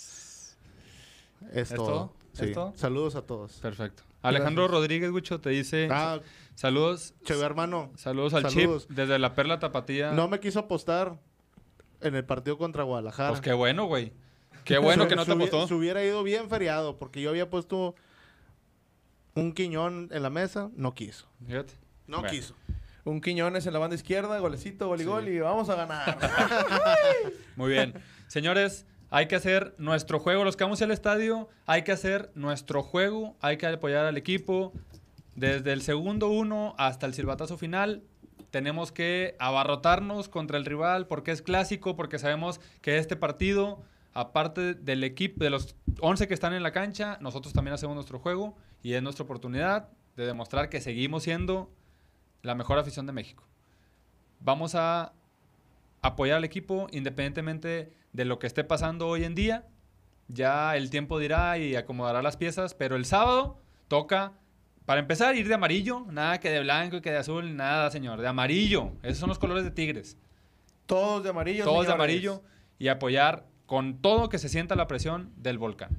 Es, 1.53 1.71
¿Es 1.71 1.75
todo. 1.75 1.87
todo? 1.87 2.13
Sí. 2.33 2.47
¿Es 2.47 2.53
todo? 2.53 2.73
Saludos 2.77 3.15
a 3.15 3.23
todos. 3.23 3.53
Perfecto. 3.61 4.03
Alejandro 4.23 4.67
Rodríguez, 4.69 5.11
Wicho, 5.13 5.41
te 5.41 5.51
dice 5.51 5.89
Ah, 5.93 6.19
saludos. 6.55 7.15
Cheve 7.25 7.43
hermano. 7.45 7.93
Saludos 7.97 8.33
al 8.35 8.43
Saludos. 8.51 8.87
Chip 8.89 8.97
desde 8.97 9.19
la 9.19 9.35
Perla 9.35 9.59
Tapatía. 9.59 10.13
No 10.13 10.29
me 10.29 10.41
quiso 10.41 10.61
apostar 10.61 11.19
en 12.01 12.15
el 12.17 12.25
partido 12.25 12.57
contra 12.59 12.83
Guadalajara. 12.85 13.29
Pues 13.29 13.41
qué 13.43 13.53
bueno, 13.53 13.85
güey. 13.85 14.13
Qué 14.65 14.79
bueno 14.79 15.07
que 15.09 15.17
no 15.17 15.25
te 15.25 15.33
apostó. 15.33 15.67
Se 15.69 15.75
hubiera 15.75 16.03
ido 16.05 16.23
bien 16.23 16.49
feriado 16.49 16.97
porque 16.99 17.21
yo 17.21 17.31
había 17.31 17.49
puesto 17.51 17.95
un 19.35 19.53
Quiñón 19.53 20.09
en 20.13 20.23
la 20.23 20.31
mesa. 20.31 20.71
No 20.77 20.95
quiso. 20.95 21.27
Fíjate. 21.47 21.75
No 22.07 22.19
Bueno. 22.21 22.31
quiso. 22.33 22.55
Un 23.05 23.21
Quiñones 23.21 23.67
en 23.67 23.73
la 23.75 23.79
banda 23.79 23.97
izquierda, 23.97 24.39
golecito, 24.39 24.87
gol 24.89 25.01
y 25.01 25.05
Sí. 25.05 25.09
gol 25.09 25.29
y 25.29 25.39
vamos 25.39 25.69
a 25.69 25.75
ganar. 25.75 26.19
Muy 27.57 27.71
bien. 27.71 27.95
Señores, 28.29 28.87
hay 29.11 29.27
que 29.29 29.37
hacer 29.37 29.75
nuestro 29.79 30.19
juego. 30.19 30.45
Los 30.45 30.57
que 30.57 30.65
vamos 30.65 30.81
al 30.83 30.91
estadio, 30.91 31.49
hay 31.67 31.83
que 31.83 31.93
hacer 31.93 32.31
nuestro 32.35 32.83
juego. 32.83 33.37
Hay 33.41 33.59
que 33.59 33.67
apoyar 33.67 34.07
al 34.07 34.17
equipo. 34.17 34.73
Desde 35.35 35.73
el 35.73 35.83
segundo 35.83 36.29
uno 36.29 36.75
hasta 36.79 37.07
el 37.07 37.13
silbatazo 37.15 37.59
final, 37.59 38.03
tenemos 38.51 38.93
que 38.93 39.35
abarrotarnos 39.41 40.29
contra 40.29 40.57
el 40.57 40.65
rival 40.65 41.07
porque 41.09 41.33
es 41.33 41.43
clásico, 41.43 41.97
porque 41.97 42.19
sabemos 42.21 42.61
que 42.81 42.99
este 42.99 43.17
partido, 43.17 43.83
aparte 44.15 44.75
del 44.75 45.03
equipo, 45.03 45.43
de 45.43 45.51
los 45.51 45.77
11 46.01 46.29
que 46.29 46.35
están 46.35 46.55
en 46.55 46.63
la 46.63 46.73
cancha, 46.73 47.19
nosotros 47.21 47.53
también 47.53 47.75
hacemos 47.75 47.97
nuestro 47.97 48.21
juego 48.21 48.57
y 48.83 48.95
es 48.95 49.03
nuestra 49.03 49.25
oportunidad 49.25 49.89
de 50.17 50.25
demostrar 50.25 50.69
que 50.69 50.81
seguimos 50.81 51.25
siendo 51.25 51.73
la 52.43 52.55
mejor 52.55 52.79
afición 52.79 53.07
de 53.07 53.13
México. 53.13 53.45
Vamos 54.39 54.77
a 54.77 55.13
apoyar 56.01 56.37
al 56.37 56.45
equipo 56.45 56.87
independientemente 56.93 57.93
de 58.13 58.25
lo 58.25 58.39
que 58.39 58.47
esté 58.47 58.63
pasando 58.63 59.09
hoy 59.09 59.25
en 59.25 59.35
día. 59.35 59.67
Ya 60.29 60.77
el 60.77 60.91
tiempo 60.91 61.19
dirá 61.19 61.59
y 61.59 61.75
acomodará 61.75 62.23
las 62.23 62.37
piezas, 62.37 62.75
pero 62.75 62.95
el 62.97 63.05
sábado 63.05 63.61
toca, 63.89 64.35
para 64.87 65.01
empezar, 65.01 65.35
ir 65.35 65.49
de 65.49 65.55
amarillo, 65.55 66.07
nada 66.09 66.39
que 66.39 66.51
de 66.51 66.61
blanco 66.61 66.97
y 66.97 67.01
que 67.01 67.11
de 67.11 67.17
azul, 67.17 67.57
nada, 67.57 67.91
señor, 67.91 68.21
de 68.21 68.29
amarillo. 68.29 68.93
Esos 69.03 69.19
son 69.19 69.29
los 69.29 69.39
colores 69.39 69.65
de 69.65 69.71
Tigres. 69.71 70.19
Todos 70.87 71.25
de 71.25 71.31
amarillo. 71.31 71.65
Todos 71.65 71.87
de 71.87 71.93
amarillo 71.93 72.43
y 72.79 72.89
apoyar 72.89 73.47
con 73.67 73.99
todo 74.01 74.29
que 74.29 74.39
se 74.39 74.49
sienta 74.49 74.75
la 74.77 74.87
presión 74.87 75.33
del 75.37 75.59
volcán. 75.59 75.91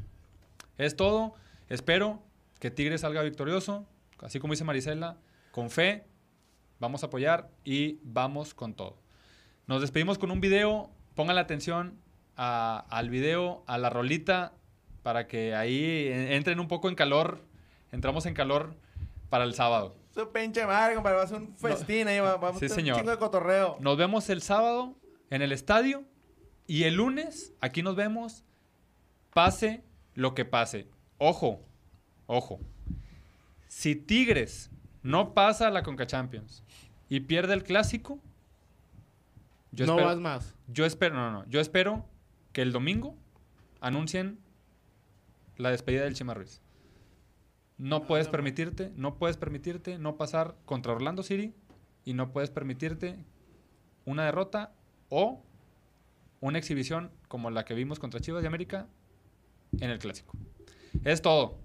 Es 0.77 0.95
todo. 0.95 1.33
Espero 1.69 2.21
que 2.59 2.71
Tigres 2.71 3.01
salga 3.01 3.21
victorioso, 3.23 3.85
así 4.19 4.39
como 4.39 4.53
dice 4.53 4.63
Marisela, 4.63 5.17
con 5.51 5.69
fe. 5.69 6.05
Vamos 6.79 7.03
a 7.03 7.07
apoyar 7.07 7.49
y 7.63 7.99
vamos 8.03 8.53
con 8.53 8.73
todo. 8.73 8.97
Nos 9.67 9.81
despedimos 9.81 10.17
con 10.17 10.29
un 10.31 10.41
video. 10.41 10.91
Pongan 11.15 11.35
la 11.35 11.41
atención 11.41 11.97
a- 12.37 12.85
al 12.89 13.09
video, 13.09 13.63
a 13.67 13.77
la 13.77 13.89
rolita, 13.89 14.53
para 15.03 15.27
que 15.27 15.55
ahí 15.55 16.07
en- 16.09 16.33
entren 16.33 16.59
un 16.59 16.67
poco 16.67 16.89
en 16.89 16.95
calor. 16.95 17.39
Entramos 17.91 18.25
en 18.25 18.33
calor 18.33 18.75
para 19.29 19.45
el 19.45 19.53
sábado. 19.53 19.95
Su 20.13 20.29
pinche 20.31 20.65
madre, 20.65 20.95
compadre. 20.95 21.17
Va 21.17 21.23
a 21.23 21.27
ser 21.27 21.37
un 21.37 21.55
festín 21.57 22.07
ahí. 22.09 22.19
Va, 22.19 22.35
va 22.37 22.49
a 22.49 22.53
Sí, 22.53 22.67
señor. 22.69 22.95
un 22.95 23.01
chingo 23.01 23.11
de 23.11 23.17
cotorreo. 23.17 23.77
Nos 23.79 23.97
vemos 23.97 24.29
el 24.29 24.41
sábado 24.41 24.95
en 25.29 25.41
el 25.41 25.51
estadio 25.51 26.03
y 26.67 26.83
el 26.83 26.95
lunes 26.95 27.53
aquí 27.61 27.83
nos 27.83 27.95
vemos. 27.95 28.43
Pase 29.33 29.83
lo 30.13 30.33
que 30.33 30.45
pase. 30.45 30.87
Ojo, 31.17 31.61
ojo. 32.25 32.59
Si 33.67 33.95
Tigres 33.95 34.71
no 35.03 35.33
pasa 35.33 35.67
a 35.67 35.71
la 35.71 35.83
Conca 35.83 36.07
Champions 36.07 36.63
y 37.09 37.19
pierde 37.21 37.53
el 37.53 37.63
clásico, 37.63 38.19
yo 39.71 39.85
no 39.85 39.93
espero, 39.93 40.07
vas 40.07 40.19
más. 40.19 40.55
yo 40.67 40.85
espero, 40.85 41.15
no, 41.15 41.31
no, 41.31 41.45
yo 41.49 41.59
espero 41.59 42.05
que 42.53 42.61
el 42.61 42.71
domingo 42.71 43.15
anuncien 43.81 44.39
la 45.57 45.69
despedida 45.71 46.03
del 46.03 46.13
Chima 46.13 46.33
Ruiz. 46.33 46.61
No 47.77 48.07
puedes 48.07 48.29
permitirte, 48.29 48.93
no 48.95 49.17
puedes 49.17 49.35
permitirte 49.35 49.99
no 49.99 50.15
pasar 50.15 50.55
contra 50.65 50.93
Orlando 50.93 51.23
City 51.23 51.53
y 52.05 52.13
no 52.13 52.31
puedes 52.31 52.49
permitirte 52.49 53.17
una 54.05 54.23
derrota 54.23 54.73
o 55.09 55.43
una 56.45 56.59
exhibición 56.59 57.11
como 57.27 57.49
la 57.49 57.65
que 57.65 57.73
vimos 57.73 57.99
contra 57.99 58.19
Chivas 58.19 58.41
de 58.41 58.47
América 58.47 58.87
en 59.79 59.89
el 59.89 59.99
clásico. 59.99 60.37
Es 61.03 61.21
todo. 61.21 61.57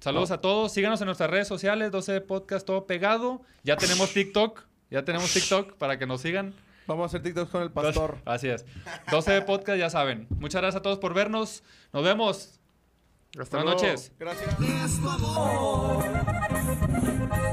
Saludos 0.00 0.30
a 0.30 0.40
todos. 0.40 0.72
Síganos 0.72 1.00
en 1.00 1.06
nuestras 1.06 1.30
redes 1.30 1.48
sociales, 1.48 1.90
12 1.90 2.20
Podcast, 2.20 2.66
todo 2.66 2.86
pegado. 2.86 3.42
Ya 3.64 3.76
tenemos 3.76 4.12
TikTok. 4.12 4.64
Ya 4.90 5.04
tenemos 5.04 5.32
TikTok 5.32 5.74
para 5.74 5.98
que 5.98 6.06
nos 6.06 6.20
sigan. 6.20 6.54
Vamos 6.86 7.04
a 7.04 7.06
hacer 7.06 7.22
TikToks 7.22 7.50
con 7.50 7.62
el 7.62 7.72
pastor. 7.72 8.18
Así 8.24 8.48
es. 8.48 8.64
12 9.10 9.42
Podcast, 9.42 9.78
ya 9.78 9.90
saben. 9.90 10.26
Muchas 10.38 10.60
gracias 10.60 10.80
a 10.80 10.82
todos 10.82 10.98
por 10.98 11.14
vernos. 11.14 11.62
Nos 11.92 12.04
vemos. 12.04 12.60
Hasta 13.38 13.58
Buenas 13.58 13.80
luego. 13.82 13.88
noches. 13.94 14.12
Gracias. 14.18 14.56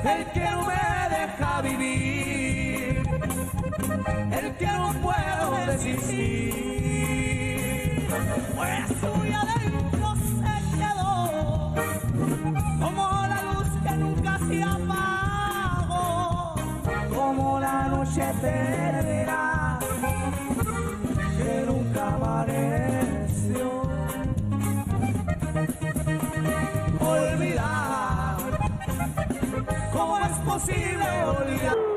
el 0.06 0.32
que 0.32 0.40
no 0.40 0.68
me 0.68 1.18
deja 1.18 1.62
vivir, 1.62 2.23
el 4.08 4.56
que 4.58 4.66
no 4.68 4.94
puedo 5.02 5.66
desistir. 5.68 6.54
Pues 8.56 8.88
suya 9.00 9.42
adentro 9.42 10.16
se 10.16 10.56
quedó, 10.78 11.74
como 12.80 13.04
la 13.28 13.40
luz 13.54 13.70
que 13.84 13.94
nunca 13.96 14.34
se 14.48 14.64
apagó, 14.64 16.56
como 17.16 17.60
la 17.60 17.88
noche 17.88 18.22
eterna 18.30 19.80
que 21.38 21.66
nunca 21.66 22.08
apareció. 22.16 23.68
Olvidar, 27.00 28.38
¿cómo 29.92 30.18
es 30.20 30.38
posible 30.46 31.24
olvidar? 31.26 31.93